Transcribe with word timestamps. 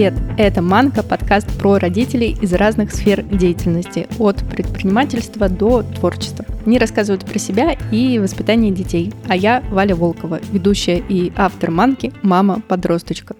Привет! 0.00 0.14
Это 0.38 0.62
«Манка»– 0.62 1.02
подкаст 1.06 1.46
про 1.58 1.76
родителей 1.76 2.34
из 2.40 2.54
разных 2.54 2.90
сфер 2.94 3.22
деятельности, 3.22 4.08
от 4.18 4.38
предпринимательства 4.48 5.50
до 5.50 5.82
творчества. 5.82 6.46
Они 6.64 6.78
рассказывают 6.78 7.26
про 7.26 7.38
себя 7.38 7.76
и 7.92 8.18
воспитание 8.18 8.72
детей. 8.72 9.12
А 9.28 9.36
я 9.36 9.62
Валя 9.70 9.94
Волкова, 9.94 10.40
ведущая 10.52 11.02
и 11.06 11.30
автор 11.36 11.70
«Манки» 11.70 12.14
«Мама-подросточка». 12.22 13.36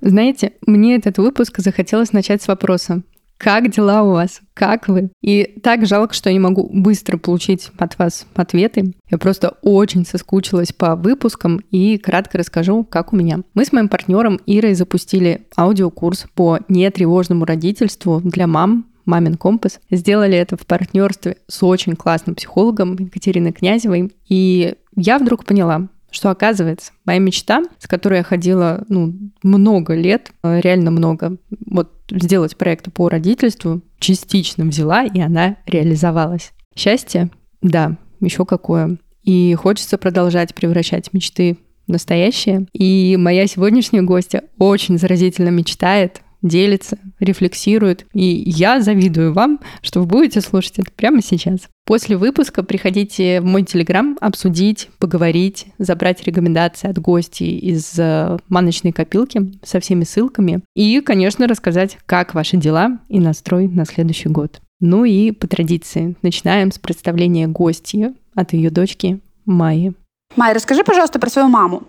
Знаете, 0.00 0.54
мне 0.66 0.96
этот 0.96 1.18
выпуск 1.18 1.60
захотелось 1.60 2.12
начать 2.12 2.42
с 2.42 2.48
вопроса. 2.48 3.04
Как 3.44 3.68
дела 3.68 4.04
у 4.04 4.12
вас? 4.12 4.40
Как 4.54 4.88
вы? 4.88 5.10
И 5.20 5.60
так 5.62 5.84
жалко, 5.84 6.14
что 6.14 6.30
я 6.30 6.32
не 6.32 6.38
могу 6.38 6.66
быстро 6.72 7.18
получить 7.18 7.70
от 7.76 7.98
вас 7.98 8.26
ответы. 8.34 8.94
Я 9.10 9.18
просто 9.18 9.58
очень 9.60 10.06
соскучилась 10.06 10.72
по 10.72 10.96
выпускам 10.96 11.60
и 11.70 11.98
кратко 11.98 12.38
расскажу, 12.38 12.84
как 12.84 13.12
у 13.12 13.16
меня. 13.16 13.40
Мы 13.52 13.66
с 13.66 13.72
моим 13.72 13.90
партнером 13.90 14.40
Ирой 14.46 14.72
запустили 14.72 15.46
аудиокурс 15.58 16.24
по 16.34 16.60
нетревожному 16.70 17.44
родительству 17.44 18.22
для 18.24 18.46
мам, 18.46 18.86
«Мамин 19.04 19.34
компас». 19.34 19.78
Сделали 19.90 20.38
это 20.38 20.56
в 20.56 20.64
партнерстве 20.64 21.36
с 21.46 21.62
очень 21.62 21.96
классным 21.96 22.36
психологом 22.36 22.96
Екатериной 22.96 23.52
Князевой. 23.52 24.10
И 24.26 24.74
я 24.96 25.18
вдруг 25.18 25.44
поняла, 25.44 25.88
что 26.14 26.30
оказывается, 26.30 26.92
моя 27.04 27.18
мечта, 27.18 27.64
с 27.78 27.88
которой 27.88 28.18
я 28.18 28.22
ходила 28.22 28.84
ну, 28.88 29.12
много 29.42 29.94
лет, 29.94 30.30
э, 30.44 30.60
реально 30.60 30.92
много, 30.92 31.38
вот 31.66 31.92
сделать 32.08 32.56
проект 32.56 32.92
по 32.92 33.08
родительству, 33.08 33.82
частично 33.98 34.64
взяла, 34.64 35.04
и 35.04 35.20
она 35.20 35.56
реализовалась. 35.66 36.52
Счастье? 36.76 37.30
Да, 37.62 37.96
еще 38.20 38.44
какое. 38.44 38.98
И 39.24 39.54
хочется 39.54 39.98
продолжать 39.98 40.54
превращать 40.54 41.12
мечты 41.12 41.58
в 41.88 41.90
настоящее. 41.90 42.66
И 42.72 43.16
моя 43.18 43.48
сегодняшняя 43.48 44.02
гостья 44.02 44.44
очень 44.58 44.98
заразительно 44.98 45.48
мечтает 45.48 46.22
делится, 46.42 46.98
рефлексирует. 47.24 48.06
И 48.12 48.42
я 48.46 48.80
завидую 48.80 49.32
вам, 49.32 49.60
что 49.82 50.00
вы 50.00 50.06
будете 50.06 50.40
слушать 50.40 50.78
это 50.78 50.90
прямо 50.94 51.22
сейчас. 51.22 51.68
После 51.86 52.16
выпуска 52.16 52.62
приходите 52.62 53.40
в 53.40 53.44
мой 53.44 53.62
телеграм 53.62 54.16
обсудить, 54.20 54.88
поговорить, 54.98 55.66
забрать 55.78 56.22
рекомендации 56.24 56.88
от 56.88 56.98
гостей 56.98 57.58
из 57.58 57.98
э, 57.98 58.38
маночной 58.48 58.92
копилки 58.92 59.52
со 59.62 59.80
всеми 59.80 60.04
ссылками 60.04 60.62
и, 60.74 61.00
конечно, 61.00 61.46
рассказать, 61.46 61.98
как 62.06 62.34
ваши 62.34 62.56
дела 62.56 63.00
и 63.08 63.20
настрой 63.20 63.68
на 63.68 63.84
следующий 63.84 64.30
год. 64.30 64.60
Ну 64.80 65.04
и 65.04 65.30
по 65.30 65.46
традиции 65.46 66.16
начинаем 66.22 66.72
с 66.72 66.78
представления 66.78 67.48
гостья 67.48 68.14
от 68.34 68.52
ее 68.52 68.70
дочки 68.70 69.20
Майи. 69.44 69.94
Майя, 70.36 70.54
расскажи, 70.54 70.82
пожалуйста, 70.82 71.18
про 71.18 71.30
свою 71.30 71.48
маму. 71.48 71.84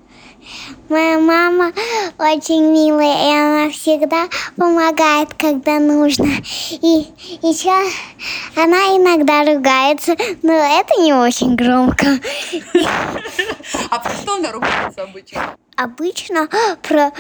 Моя 0.90 1.20
мама 1.20 1.72
очень 2.20 2.72
милая, 2.72 3.28
и 3.28 3.36
она 3.36 3.72
всегда 3.72 4.28
помогает, 4.56 5.34
когда 5.34 5.80
нужно. 5.80 6.28
И 6.70 7.08
еще 7.42 7.74
она 8.56 8.96
иногда 8.96 9.44
ругается, 9.44 10.16
но 10.44 10.54
это 10.54 11.02
не 11.02 11.14
очень 11.14 11.56
громко. 11.56 12.20
А 13.90 14.00
про 14.00 14.12
что 14.14 14.36
она 14.36 14.52
ругается 14.52 15.02
обычно? 15.02 15.56
Обычно 15.76 16.50
про 16.84 17.12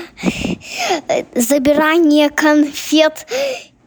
забирание 1.33 2.29
конфет 2.29 3.25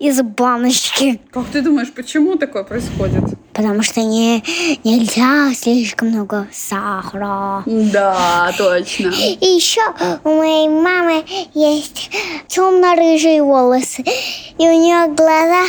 из 0.01 0.21
баночки. 0.23 1.21
Как 1.31 1.47
ты 1.47 1.63
думаешь, 1.63 1.93
почему 1.93 2.37
такое 2.37 2.65
происходит? 2.65 3.25
Потому 3.59 3.83
что 3.83 4.03
не, 4.03 4.41
нельзя 4.85 5.53
слишком 5.53 6.11
много 6.11 6.47
сахара. 6.53 7.65
Да, 7.67 8.53
точно. 8.57 9.09
И 9.09 9.45
еще 9.47 9.81
у 10.23 10.29
моей 10.29 10.69
мамы 10.69 11.25
есть 11.55 12.09
темно-рыжие 12.47 13.43
волосы. 13.43 14.05
И 14.59 14.63
у 14.63 14.71
нее 14.71 15.13
глаза 15.13 15.65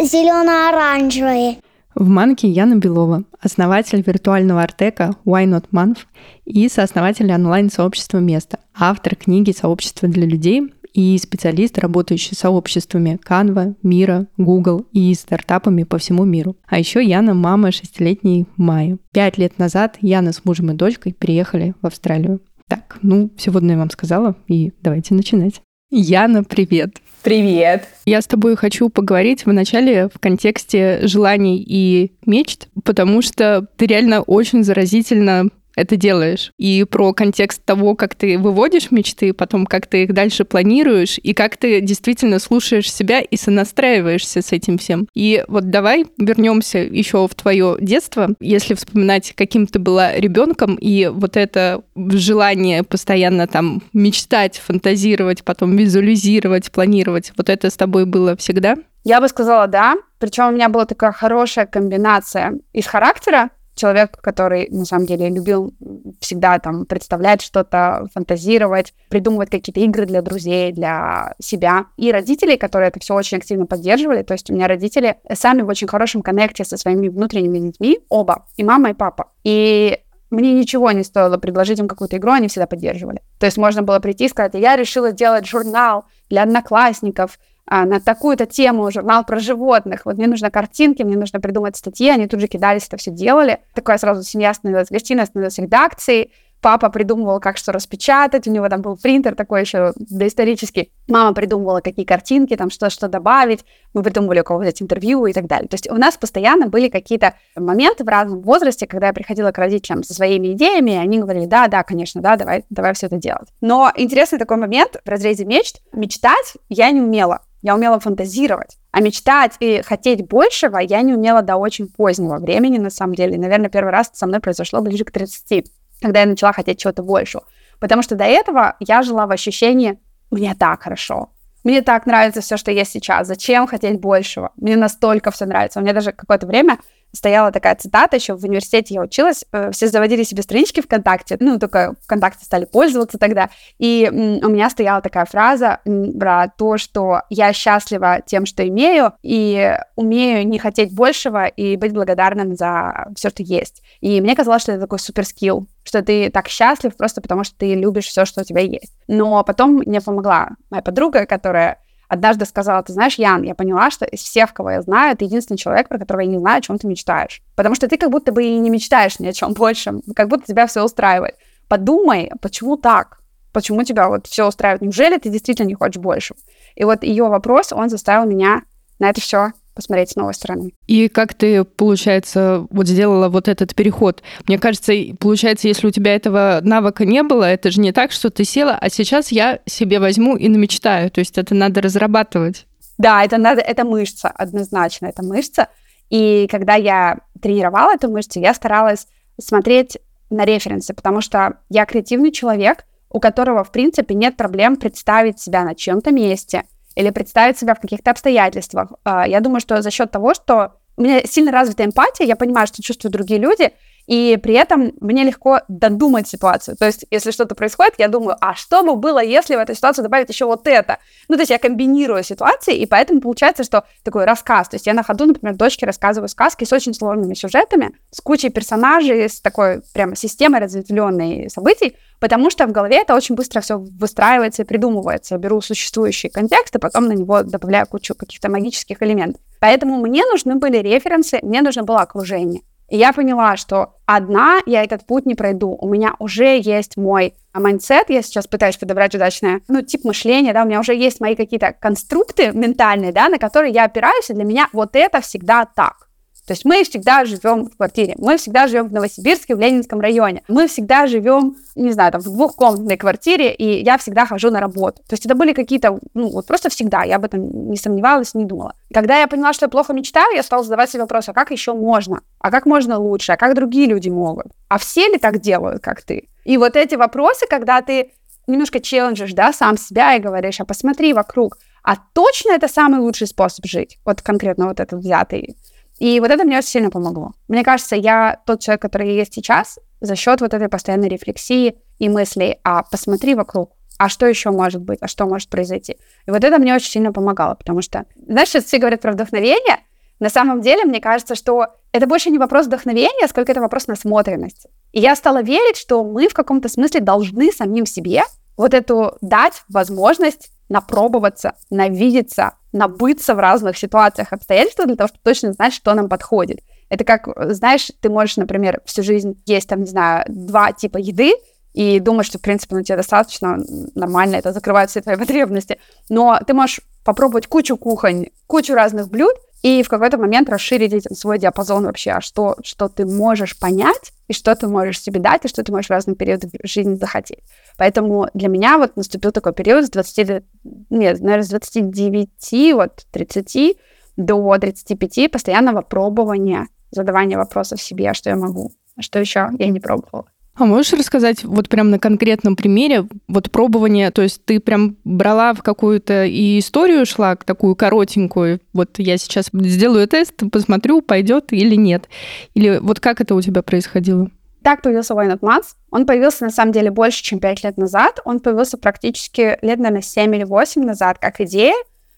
зелено-оранжевые. 0.00 1.58
В 1.94 2.08
Манке 2.08 2.48
Яна 2.48 2.74
Белова, 2.74 3.22
основатель 3.40 4.02
виртуального 4.04 4.62
артека 4.62 5.14
Why 5.24 5.44
Not 5.44 5.66
Month 5.70 5.98
и 6.46 6.68
сооснователь 6.68 7.32
онлайн-сообщества 7.32 8.18
«Место», 8.18 8.58
автор 8.74 9.14
книги 9.14 9.52
«Сообщество 9.52 10.08
для 10.08 10.26
людей», 10.26 10.72
и 10.92 11.16
специалист, 11.18 11.78
работающий 11.78 12.36
с 12.36 12.40
сообществами 12.40 13.18
Canva, 13.26 13.74
Мира, 13.82 14.26
Google 14.36 14.86
и 14.92 15.14
стартапами 15.14 15.84
по 15.84 15.98
всему 15.98 16.24
миру. 16.24 16.56
А 16.66 16.78
еще 16.78 17.04
Яна 17.04 17.34
мама 17.34 17.72
шестилетней 17.72 18.46
Майи. 18.56 18.98
Пять 19.12 19.38
лет 19.38 19.58
назад 19.58 19.96
Яна 20.00 20.32
с 20.32 20.44
мужем 20.44 20.70
и 20.70 20.74
дочкой 20.74 21.14
приехали 21.14 21.74
в 21.80 21.86
Австралию. 21.86 22.40
Так, 22.68 22.98
ну, 23.02 23.30
сегодня 23.36 23.72
я 23.72 23.78
вам 23.78 23.90
сказала, 23.90 24.36
и 24.46 24.72
давайте 24.82 25.14
начинать. 25.14 25.60
Яна, 25.90 26.44
привет! 26.44 26.98
Привет! 27.22 27.88
Я 28.06 28.22
с 28.22 28.26
тобой 28.26 28.54
хочу 28.54 28.88
поговорить 28.88 29.44
вначале 29.44 30.08
в 30.08 30.20
контексте 30.20 31.00
желаний 31.02 31.62
и 31.66 32.12
мечт, 32.24 32.68
потому 32.84 33.22
что 33.22 33.66
ты 33.76 33.86
реально 33.86 34.22
очень 34.22 34.62
заразительно 34.62 35.48
это 35.80 35.96
делаешь. 35.96 36.52
И 36.58 36.84
про 36.84 37.12
контекст 37.14 37.64
того, 37.64 37.94
как 37.94 38.14
ты 38.14 38.38
выводишь 38.38 38.90
мечты, 38.90 39.32
потом 39.32 39.64
как 39.66 39.86
ты 39.86 40.04
их 40.04 40.12
дальше 40.12 40.44
планируешь, 40.44 41.18
и 41.22 41.32
как 41.32 41.56
ты 41.56 41.80
действительно 41.80 42.38
слушаешь 42.38 42.92
себя 42.92 43.20
и 43.20 43.36
сонастраиваешься 43.36 44.42
с 44.42 44.52
этим 44.52 44.76
всем. 44.76 45.08
И 45.14 45.42
вот 45.48 45.70
давай 45.70 46.06
вернемся 46.18 46.78
еще 46.78 47.26
в 47.26 47.34
твое 47.34 47.76
детство, 47.80 48.28
если 48.40 48.74
вспоминать, 48.74 49.32
каким 49.34 49.66
ты 49.66 49.78
была 49.78 50.14
ребенком, 50.14 50.74
и 50.74 51.06
вот 51.06 51.36
это 51.36 51.82
желание 51.96 52.82
постоянно 52.82 53.46
там 53.46 53.82
мечтать, 53.94 54.58
фантазировать, 54.58 55.44
потом 55.44 55.76
визуализировать, 55.76 56.70
планировать, 56.70 57.32
вот 57.36 57.48
это 57.48 57.70
с 57.70 57.76
тобой 57.76 58.04
было 58.04 58.36
всегда? 58.36 58.76
Я 59.02 59.20
бы 59.20 59.28
сказала 59.28 59.66
да. 59.66 59.96
Причем 60.18 60.48
у 60.48 60.50
меня 60.50 60.68
была 60.68 60.84
такая 60.84 61.12
хорошая 61.12 61.64
комбинация 61.64 62.58
из 62.74 62.86
характера, 62.86 63.50
человек, 63.80 64.18
который 64.20 64.68
на 64.70 64.84
самом 64.84 65.06
деле 65.06 65.30
любил 65.30 65.72
всегда 66.20 66.58
там 66.58 66.84
представлять 66.84 67.40
что-то, 67.40 68.06
фантазировать, 68.12 68.92
придумывать 69.08 69.48
какие-то 69.48 69.80
игры 69.80 70.04
для 70.04 70.20
друзей, 70.20 70.72
для 70.72 71.34
себя. 71.40 71.86
И 71.96 72.12
родителей, 72.12 72.58
которые 72.58 72.88
это 72.88 73.00
все 73.00 73.14
очень 73.14 73.38
активно 73.38 73.66
поддерживали. 73.66 74.22
То 74.22 74.34
есть 74.34 74.50
у 74.50 74.54
меня 74.54 74.68
родители 74.68 75.16
сами 75.32 75.62
в 75.62 75.68
очень 75.68 75.88
хорошем 75.88 76.22
коннекте 76.22 76.64
со 76.64 76.76
своими 76.76 77.08
внутренними 77.08 77.58
детьми, 77.70 78.00
оба, 78.10 78.46
и 78.56 78.64
мама, 78.64 78.90
и 78.90 78.94
папа. 78.94 79.32
И 79.44 79.98
мне 80.30 80.52
ничего 80.52 80.90
не 80.92 81.02
стоило 81.02 81.38
предложить 81.38 81.78
им 81.78 81.88
какую-то 81.88 82.18
игру, 82.18 82.32
они 82.32 82.48
всегда 82.48 82.66
поддерживали. 82.66 83.22
То 83.38 83.46
есть 83.46 83.56
можно 83.56 83.82
было 83.82 83.98
прийти 83.98 84.26
и 84.26 84.28
сказать, 84.28 84.54
я 84.54 84.76
решила 84.76 85.10
делать 85.10 85.46
журнал 85.46 86.04
для 86.28 86.42
одноклассников, 86.42 87.38
на 87.70 88.00
такую-то 88.00 88.46
тему, 88.46 88.90
журнал 88.90 89.24
про 89.24 89.38
животных, 89.38 90.02
вот 90.04 90.16
мне 90.16 90.26
нужны 90.26 90.50
картинки, 90.50 91.02
мне 91.02 91.16
нужно 91.16 91.40
придумать 91.40 91.76
статьи, 91.76 92.10
они 92.10 92.26
тут 92.26 92.40
же 92.40 92.48
кидались, 92.48 92.86
это 92.86 92.96
все 92.96 93.10
делали. 93.10 93.60
Такая 93.74 93.96
сразу 93.98 94.22
семья 94.22 94.52
становилась 94.52 94.88
гостиной, 94.88 95.26
становилась 95.26 95.58
редакцией, 95.58 96.32
Папа 96.60 96.90
придумывал, 96.90 97.40
как 97.40 97.56
что 97.56 97.72
распечатать, 97.72 98.46
у 98.46 98.50
него 98.50 98.68
там 98.68 98.82
был 98.82 98.96
принтер 98.96 99.34
такой 99.34 99.62
еще 99.62 99.92
доисторический. 99.96 100.92
Мама 101.08 101.32
придумывала, 101.32 101.80
какие 101.80 102.04
картинки, 102.04 102.54
там 102.54 102.68
что-что 102.68 103.08
добавить. 103.08 103.64
Мы 103.94 104.02
придумывали, 104.02 104.40
у 104.40 104.44
кого 104.44 104.60
взять 104.60 104.82
интервью 104.82 105.24
и 105.24 105.32
так 105.32 105.46
далее. 105.46 105.68
То 105.68 105.74
есть 105.74 105.90
у 105.90 105.94
нас 105.94 106.18
постоянно 106.18 106.66
были 106.66 106.88
какие-то 106.88 107.34
моменты 107.56 108.04
в 108.04 108.08
разном 108.08 108.42
возрасте, 108.42 108.86
когда 108.86 109.06
я 109.08 109.12
приходила 109.14 109.52
к 109.52 109.58
родителям 109.58 110.02
со 110.02 110.12
своими 110.12 110.52
идеями, 110.52 110.92
и 110.92 110.96
они 110.96 111.18
говорили, 111.18 111.46
да, 111.46 111.66
да, 111.68 111.82
конечно, 111.82 112.20
да, 112.20 112.36
давай, 112.36 112.64
давай 112.68 112.92
все 112.92 113.06
это 113.06 113.16
делать. 113.16 113.48
Но 113.62 113.90
интересный 113.96 114.38
такой 114.38 114.58
момент 114.58 115.00
в 115.02 115.08
разрезе 115.08 115.46
мечт. 115.46 115.80
Мечтать 115.92 116.56
я 116.68 116.90
не 116.90 117.00
умела. 117.00 117.40
Я 117.62 117.74
умела 117.74 118.00
фантазировать. 118.00 118.78
А 118.90 119.00
мечтать 119.00 119.54
и 119.60 119.82
хотеть 119.82 120.26
большего 120.26 120.78
я 120.78 121.02
не 121.02 121.14
умела 121.14 121.42
до 121.42 121.56
очень 121.56 121.88
позднего 121.88 122.38
времени, 122.38 122.78
на 122.78 122.90
самом 122.90 123.14
деле. 123.14 123.38
Наверное, 123.38 123.70
первый 123.70 123.90
раз 123.90 124.10
со 124.12 124.26
мной 124.26 124.40
произошло 124.40 124.80
ближе 124.80 125.04
к 125.04 125.10
30 125.10 125.70
когда 126.00 126.20
я 126.20 126.26
начала 126.26 126.52
хотеть 126.52 126.78
чего-то 126.78 127.02
большего. 127.02 127.44
Потому 127.78 128.02
что 128.02 128.14
до 128.14 128.24
этого 128.24 128.76
я 128.80 129.02
жила 129.02 129.26
в 129.26 129.30
ощущении 129.30 129.98
«мне 130.30 130.54
так 130.54 130.82
хорошо», 130.82 131.30
мне 131.62 131.82
так 131.82 132.06
нравится 132.06 132.40
все, 132.40 132.56
что 132.56 132.70
есть 132.70 132.90
сейчас. 132.90 133.26
Зачем 133.26 133.66
хотеть 133.66 134.00
большего? 134.00 134.50
Мне 134.56 134.76
настолько 134.76 135.30
все 135.30 135.44
нравится. 135.44 135.78
У 135.78 135.82
меня 135.82 135.92
даже 135.92 136.12
какое-то 136.12 136.46
время 136.46 136.78
стояла 137.12 137.52
такая 137.52 137.74
цитата, 137.76 138.16
еще 138.16 138.34
в 138.34 138.44
университете 138.44 138.94
я 138.94 139.02
училась, 139.02 139.44
э, 139.52 139.70
все 139.72 139.88
заводили 139.88 140.22
себе 140.22 140.42
странички 140.42 140.80
ВКонтакте, 140.80 141.36
ну, 141.40 141.58
только 141.58 141.94
ВКонтакте 142.02 142.44
стали 142.44 142.64
пользоваться 142.64 143.18
тогда, 143.18 143.50
и 143.78 144.08
у 144.10 144.48
меня 144.48 144.70
стояла 144.70 145.00
такая 145.00 145.24
фраза 145.24 145.80
про 146.18 146.48
то, 146.48 146.78
что 146.78 147.22
я 147.30 147.52
счастлива 147.52 148.20
тем, 148.24 148.46
что 148.46 148.66
имею, 148.66 149.12
и 149.22 149.76
умею 149.96 150.46
не 150.46 150.58
хотеть 150.58 150.94
большего 150.94 151.46
и 151.46 151.76
быть 151.76 151.92
благодарным 151.92 152.54
за 152.54 153.08
все, 153.16 153.30
что 153.30 153.42
есть. 153.42 153.82
И 154.00 154.20
мне 154.20 154.36
казалось, 154.36 154.62
что 154.62 154.72
это 154.72 154.82
такой 154.82 154.98
супер 154.98 155.24
скилл, 155.24 155.66
что 155.84 156.02
ты 156.02 156.30
так 156.30 156.48
счастлив 156.48 156.96
просто 156.96 157.20
потому, 157.20 157.44
что 157.44 157.56
ты 157.56 157.74
любишь 157.74 158.06
все, 158.06 158.24
что 158.24 158.42
у 158.42 158.44
тебя 158.44 158.60
есть. 158.60 158.94
Но 159.08 159.42
потом 159.44 159.76
мне 159.76 160.00
помогла 160.00 160.50
моя 160.70 160.82
подруга, 160.82 161.26
которая 161.26 161.78
однажды 162.10 162.44
сказала, 162.44 162.82
ты 162.82 162.92
знаешь, 162.92 163.14
Ян, 163.14 163.42
я 163.44 163.54
поняла, 163.54 163.90
что 163.90 164.04
из 164.04 164.20
всех, 164.20 164.52
кого 164.52 164.72
я 164.72 164.82
знаю, 164.82 165.16
ты 165.16 165.24
единственный 165.24 165.56
человек, 165.56 165.88
про 165.88 165.98
которого 165.98 166.22
я 166.22 166.26
не 166.26 166.38
знаю, 166.38 166.58
о 166.58 166.60
чем 166.60 166.76
ты 166.76 166.88
мечтаешь. 166.88 167.40
Потому 167.54 167.76
что 167.76 167.88
ты 167.88 167.96
как 167.96 168.10
будто 168.10 168.32
бы 168.32 168.44
и 168.44 168.58
не 168.58 168.68
мечтаешь 168.68 169.20
ни 169.20 169.28
о 169.28 169.32
чем 169.32 169.54
большем, 169.54 170.02
как 170.16 170.28
будто 170.28 170.46
тебя 170.46 170.66
все 170.66 170.84
устраивает. 170.84 171.36
Подумай, 171.68 172.32
почему 172.42 172.76
так? 172.76 173.20
Почему 173.52 173.84
тебя 173.84 174.08
вот 174.08 174.26
все 174.26 174.48
устраивает? 174.48 174.82
Неужели 174.82 175.18
ты 175.18 175.30
действительно 175.30 175.68
не 175.68 175.74
хочешь 175.74 176.02
больше? 176.02 176.34
И 176.74 176.82
вот 176.84 177.04
ее 177.04 177.28
вопрос, 177.28 177.72
он 177.72 177.88
заставил 177.88 178.26
меня 178.26 178.62
на 178.98 179.08
это 179.08 179.20
все 179.20 179.52
посмотреть 179.80 180.10
с 180.10 180.16
новой 180.16 180.34
стороны. 180.34 180.72
И 180.86 181.08
как 181.08 181.32
ты, 181.32 181.64
получается, 181.64 182.66
вот 182.70 182.86
сделала 182.86 183.30
вот 183.30 183.48
этот 183.48 183.74
переход? 183.74 184.22
Мне 184.46 184.58
кажется, 184.58 184.92
получается, 185.18 185.68
если 185.68 185.86
у 185.86 185.90
тебя 185.90 186.14
этого 186.14 186.60
навыка 186.62 187.06
не 187.06 187.22
было, 187.22 187.44
это 187.44 187.70
же 187.70 187.80
не 187.80 187.92
так, 187.92 188.12
что 188.12 188.30
ты 188.30 188.44
села, 188.44 188.78
а 188.78 188.90
сейчас 188.90 189.32
я 189.32 189.60
себе 189.64 189.98
возьму 189.98 190.36
и 190.36 190.48
намечтаю. 190.48 191.10
То 191.10 191.20
есть 191.20 191.38
это 191.38 191.54
надо 191.54 191.80
разрабатывать. 191.80 192.66
Да, 192.98 193.24
это 193.24 193.38
надо, 193.38 193.62
это 193.62 193.84
мышца, 193.84 194.28
однозначно, 194.28 195.06
это 195.06 195.24
мышца. 195.24 195.68
И 196.10 196.46
когда 196.50 196.74
я 196.74 197.20
тренировала 197.40 197.94
эту 197.94 198.10
мышцу, 198.10 198.38
я 198.40 198.52
старалась 198.52 199.06
смотреть 199.40 199.96
на 200.28 200.44
референсы, 200.44 200.92
потому 200.92 201.22
что 201.22 201.54
я 201.70 201.86
креативный 201.86 202.32
человек, 202.32 202.84
у 203.08 203.18
которого, 203.18 203.64
в 203.64 203.72
принципе, 203.72 204.14
нет 204.14 204.36
проблем 204.36 204.76
представить 204.76 205.40
себя 205.40 205.64
на 205.64 205.74
чем-то 205.74 206.12
месте 206.12 206.64
или 207.00 207.10
представить 207.10 207.58
себя 207.58 207.74
в 207.74 207.80
каких-то 207.80 208.10
обстоятельствах. 208.10 208.92
А, 209.04 209.26
я 209.26 209.40
думаю, 209.40 209.60
что 209.60 209.82
за 209.82 209.90
счет 209.90 210.10
того, 210.10 210.34
что 210.34 210.74
у 210.96 211.02
меня 211.02 211.22
сильно 211.24 211.50
развита 211.50 211.84
эмпатия, 211.84 212.26
я 212.26 212.36
понимаю, 212.36 212.66
что 212.66 212.82
чувствуют 212.82 213.14
другие 213.14 213.40
люди, 213.40 213.72
и 214.06 214.38
при 214.42 214.54
этом 214.54 214.92
мне 215.00 215.22
легко 215.22 215.60
додумать 215.68 216.26
ситуацию. 216.26 216.76
То 216.76 216.86
есть, 216.86 217.06
если 217.10 217.30
что-то 217.30 217.54
происходит, 217.54 217.94
я 217.98 218.08
думаю, 218.08 218.36
а 218.40 218.54
что 218.54 218.82
бы 218.82 218.96
было, 218.96 219.22
если 219.22 219.54
в 219.54 219.58
эту 219.58 219.74
ситуацию 219.74 220.02
добавить 220.02 220.28
еще 220.28 220.46
вот 220.46 220.66
это? 220.66 220.98
Ну, 221.28 221.36
то 221.36 221.42
есть 221.42 221.50
я 221.50 221.58
комбинирую 221.58 222.24
ситуации, 222.24 222.76
и 222.76 222.86
поэтому 222.86 223.20
получается, 223.20 223.62
что 223.62 223.84
такой 224.02 224.24
рассказ. 224.24 224.68
То 224.68 224.74
есть 224.74 224.86
я 224.86 224.94
на 224.94 225.04
ходу, 225.04 225.26
например, 225.26 225.54
дочке 225.54 225.86
рассказываю 225.86 226.28
сказки 226.28 226.64
с 226.64 226.72
очень 226.72 226.92
сложными 226.92 227.34
сюжетами, 227.34 227.92
с 228.10 228.20
кучей 228.20 228.50
персонажей, 228.50 229.28
с 229.28 229.40
такой 229.40 229.82
прямо 229.94 230.16
системой 230.16 230.60
разветвленной 230.60 231.48
событий, 231.48 231.96
потому 232.20 232.50
что 232.50 232.66
в 232.66 232.72
голове 232.72 232.98
это 232.98 233.14
очень 233.14 233.34
быстро 233.34 233.60
все 233.60 233.78
выстраивается 233.78 234.62
и 234.62 234.66
придумывается. 234.66 235.34
Я 235.34 235.38
беру 235.38 235.60
существующий 235.60 236.28
контекст, 236.28 236.76
и 236.76 236.78
потом 236.78 237.06
на 237.06 237.12
него 237.12 237.42
добавляю 237.42 237.86
кучу 237.86 238.14
каких-то 238.14 238.48
магических 238.50 239.02
элементов. 239.02 239.42
Поэтому 239.58 239.96
мне 239.96 240.24
нужны 240.26 240.56
были 240.56 240.78
референсы, 240.78 241.40
мне 241.42 241.62
нужно 241.62 241.82
было 241.82 242.00
окружение. 242.00 242.62
И 242.90 242.96
я 242.96 243.12
поняла, 243.12 243.56
что 243.56 243.94
одна 244.04 244.60
я 244.66 244.82
этот 244.82 245.06
путь 245.06 245.24
не 245.24 245.36
пройду. 245.36 245.76
У 245.80 245.88
меня 245.88 246.16
уже 246.18 246.58
есть 246.58 246.96
мой 246.96 247.34
mindset, 247.54 248.10
я 248.10 248.20
сейчас 248.20 248.48
пытаюсь 248.48 248.76
подобрать 248.76 249.14
удачное, 249.14 249.60
ну, 249.68 249.82
тип 249.82 250.04
мышления, 250.04 250.52
да, 250.52 250.62
у 250.62 250.66
меня 250.66 250.80
уже 250.80 250.94
есть 250.94 251.20
мои 251.20 251.36
какие-то 251.36 251.72
конструкты 251.72 252.50
ментальные, 252.52 253.12
да, 253.12 253.28
на 253.28 253.38
которые 253.38 253.72
я 253.72 253.84
опираюсь, 253.84 254.30
и 254.30 254.34
для 254.34 254.44
меня 254.44 254.68
вот 254.72 254.96
это 254.96 255.20
всегда 255.20 255.64
так. 255.64 256.09
То 256.50 256.54
есть 256.54 256.64
мы 256.64 256.82
всегда 256.82 257.24
живем 257.26 257.66
в 257.66 257.76
квартире, 257.76 258.16
мы 258.18 258.36
всегда 258.36 258.66
живем 258.66 258.88
в 258.88 258.92
Новосибирске, 258.92 259.54
в 259.54 259.60
Ленинском 259.60 260.00
районе, 260.00 260.42
мы 260.48 260.66
всегда 260.66 261.06
живем, 261.06 261.54
не 261.76 261.92
знаю, 261.92 262.10
там, 262.10 262.20
в 262.20 262.24
двухкомнатной 262.24 262.96
квартире, 262.96 263.54
и 263.54 263.84
я 263.84 263.98
всегда 263.98 264.26
хожу 264.26 264.50
на 264.50 264.58
работу. 264.58 265.00
То 265.08 265.12
есть 265.12 265.24
это 265.24 265.36
были 265.36 265.52
какие-то, 265.52 266.00
ну, 266.12 266.28
вот 266.28 266.48
просто 266.48 266.68
всегда, 266.68 267.04
я 267.04 267.16
об 267.16 267.24
этом 267.24 267.70
не 267.70 267.76
сомневалась, 267.76 268.34
не 268.34 268.46
думала. 268.46 268.74
Когда 268.92 269.20
я 269.20 269.28
поняла, 269.28 269.52
что 269.52 269.66
я 269.66 269.68
плохо 269.68 269.92
мечтаю, 269.92 270.34
я 270.34 270.42
стала 270.42 270.64
задавать 270.64 270.90
себе 270.90 271.02
вопрос, 271.02 271.28
а 271.28 271.32
как 271.32 271.52
еще 271.52 271.72
можно? 271.72 272.20
А 272.40 272.50
как 272.50 272.66
можно 272.66 272.98
лучше? 272.98 273.30
А 273.30 273.36
как 273.36 273.54
другие 273.54 273.86
люди 273.86 274.08
могут? 274.08 274.46
А 274.66 274.78
все 274.78 275.06
ли 275.06 275.18
так 275.18 275.40
делают, 275.40 275.80
как 275.80 276.02
ты? 276.02 276.30
И 276.44 276.56
вот 276.56 276.74
эти 276.74 276.96
вопросы, 276.96 277.46
когда 277.48 277.80
ты 277.80 278.10
немножко 278.48 278.80
челленджишь, 278.80 279.34
да, 279.34 279.52
сам 279.52 279.78
себя 279.78 280.16
и 280.16 280.20
говоришь, 280.20 280.60
а 280.60 280.64
посмотри 280.64 281.12
вокруг, 281.12 281.58
а 281.84 281.94
точно 282.12 282.54
это 282.54 282.66
самый 282.66 282.98
лучший 282.98 283.28
способ 283.28 283.66
жить? 283.66 283.98
Вот 284.04 284.20
конкретно 284.20 284.66
вот 284.66 284.80
этот 284.80 284.98
взятый. 284.98 285.56
И 286.00 286.18
вот 286.18 286.30
это 286.30 286.44
мне 286.44 286.58
очень 286.58 286.68
сильно 286.68 286.90
помогло. 286.90 287.34
Мне 287.46 287.62
кажется, 287.62 287.94
я 287.94 288.40
тот 288.46 288.60
человек, 288.60 288.82
который 288.82 289.14
есть 289.14 289.34
сейчас, 289.34 289.78
за 290.00 290.16
счет 290.16 290.40
вот 290.40 290.54
этой 290.54 290.68
постоянной 290.68 291.08
рефлексии 291.08 291.78
и 291.98 292.08
мыслей, 292.08 292.58
а 292.64 292.82
посмотри 292.82 293.34
вокруг, 293.34 293.72
а 293.98 294.08
что 294.08 294.26
еще 294.26 294.50
может 294.50 294.80
быть, 294.80 294.98
а 295.02 295.08
что 295.08 295.26
может 295.26 295.50
произойти. 295.50 295.98
И 296.26 296.30
вот 296.30 296.42
это 296.42 296.58
мне 296.58 296.74
очень 296.74 296.90
сильно 296.90 297.12
помогало, 297.12 297.54
потому 297.54 297.82
что, 297.82 298.06
знаешь, 298.26 298.48
сейчас 298.48 298.64
все 298.64 298.78
говорят 298.78 299.02
про 299.02 299.12
вдохновение, 299.12 299.78
на 300.20 300.30
самом 300.30 300.60
деле, 300.60 300.84
мне 300.84 301.00
кажется, 301.00 301.34
что 301.34 301.66
это 301.92 302.06
больше 302.06 302.30
не 302.30 302.38
вопрос 302.38 302.66
вдохновения, 302.66 303.26
сколько 303.28 303.52
это 303.52 303.60
вопрос 303.60 303.86
насмотренности. 303.86 304.70
И 304.92 305.00
я 305.00 305.16
стала 305.16 305.42
верить, 305.42 305.76
что 305.76 306.04
мы 306.04 306.28
в 306.28 306.34
каком-то 306.34 306.68
смысле 306.68 307.00
должны 307.00 307.52
самим 307.52 307.86
себе 307.86 308.22
вот 308.56 308.74
эту 308.74 309.16
дать 309.22 309.62
возможность 309.68 310.50
напробоваться, 310.70 311.54
навидеться, 311.68 312.54
набыться 312.72 313.34
в 313.34 313.38
разных 313.38 313.76
ситуациях, 313.76 314.32
обстоятельствах 314.32 314.86
для 314.86 314.96
того, 314.96 315.08
чтобы 315.08 315.20
точно 315.22 315.52
знать, 315.52 315.74
что 315.74 315.92
нам 315.92 316.08
подходит. 316.08 316.60
Это 316.88 317.04
как, 317.04 317.28
знаешь, 317.52 317.90
ты 318.00 318.08
можешь, 318.08 318.36
например, 318.38 318.80
всю 318.86 319.02
жизнь 319.02 319.42
есть, 319.44 319.68
там, 319.68 319.80
не 319.80 319.86
знаю, 319.86 320.24
два 320.28 320.72
типа 320.72 320.96
еды, 320.96 321.34
и 321.72 322.00
думаешь, 322.00 322.26
что, 322.26 322.38
в 322.38 322.42
принципе, 322.42 322.74
ну, 322.74 322.82
тебе 322.82 322.96
достаточно 322.96 323.58
нормально, 323.94 324.36
это 324.36 324.52
закрывает 324.52 324.90
все 324.90 325.00
твои 325.02 325.16
потребности. 325.16 325.78
Но 326.08 326.40
ты 326.44 326.54
можешь 326.54 326.80
попробовать 327.04 327.46
кучу 327.46 327.76
кухонь, 327.76 328.26
кучу 328.46 328.74
разных 328.74 329.08
блюд, 329.08 329.34
и 329.62 329.82
в 329.82 329.88
какой-то 329.88 330.16
момент 330.16 330.48
расширить 330.48 330.92
этим 330.92 331.14
свой 331.14 331.38
диапазон 331.38 331.84
вообще, 331.84 332.12
а 332.12 332.20
что, 332.20 332.56
что 332.64 332.88
ты 332.88 333.04
можешь 333.04 333.58
понять, 333.58 334.12
и 334.28 334.32
что 334.32 334.54
ты 334.54 334.68
можешь 334.68 335.00
себе 335.00 335.20
дать, 335.20 335.44
и 335.44 335.48
что 335.48 335.62
ты 335.62 335.72
можешь 335.72 335.88
в 335.88 335.90
разные 335.90 336.14
периоды 336.14 336.48
жизни 336.62 336.94
захотеть. 336.94 337.42
Поэтому 337.76 338.28
для 338.32 338.48
меня 338.48 338.78
вот 338.78 338.96
наступил 338.96 339.32
такой 339.32 339.52
период 339.52 339.86
с 339.86 339.90
20, 339.90 340.44
нет, 340.90 341.20
наверное, 341.20 341.42
с 341.42 341.48
29, 341.48 342.74
вот 342.74 343.06
30 343.10 343.76
до 344.16 344.58
35 344.58 345.30
постоянного 345.30 345.82
пробования, 345.82 346.68
задавания 346.90 347.36
вопросов 347.36 347.82
себе, 347.82 348.10
а 348.10 348.14
что 348.14 348.30
я 348.30 348.36
могу, 348.36 348.72
а 348.96 349.02
что 349.02 349.18
еще 349.18 349.50
я 349.58 349.68
не 349.68 349.80
пробовала. 349.80 350.26
А 350.56 350.64
можешь 350.66 350.92
рассказать 350.92 351.44
вот 351.44 351.68
прям 351.68 351.90
на 351.90 351.98
конкретном 351.98 352.54
примере, 352.54 353.06
вот 353.28 353.50
пробование, 353.50 354.10
то 354.10 354.20
есть 354.20 354.44
ты 354.44 354.60
прям 354.60 354.96
брала 355.04 355.54
в 355.54 355.62
какую-то 355.62 356.24
и 356.24 356.58
историю 356.58 357.06
шла, 357.06 357.36
такую 357.36 357.76
коротенькую, 357.76 358.60
вот 358.72 358.98
я 358.98 359.16
сейчас 359.16 359.48
сделаю 359.52 360.06
тест, 360.06 360.34
посмотрю, 360.52 361.00
пойдет 361.00 361.52
или 361.52 361.76
нет. 361.76 362.08
Или 362.54 362.78
вот 362.82 363.00
как 363.00 363.20
это 363.20 363.34
у 363.34 363.40
тебя 363.40 363.62
происходило? 363.62 364.30
Так 364.62 364.82
появился 364.82 365.14
Why 365.14 365.28
Not 365.28 365.40
Maths. 365.40 365.74
Он 365.90 366.04
появился, 366.04 366.44
на 366.44 366.50
самом 366.50 366.72
деле, 366.72 366.90
больше, 366.90 367.22
чем 367.22 367.40
5 367.40 367.64
лет 367.64 367.78
назад. 367.78 368.20
Он 368.26 368.40
появился 368.40 368.76
практически 368.76 369.58
лет, 369.62 369.78
наверное, 369.78 370.02
7 370.02 370.34
или 370.34 370.44
8 370.44 370.84
назад, 370.84 371.18
как 371.18 371.40
идея, 371.40 371.72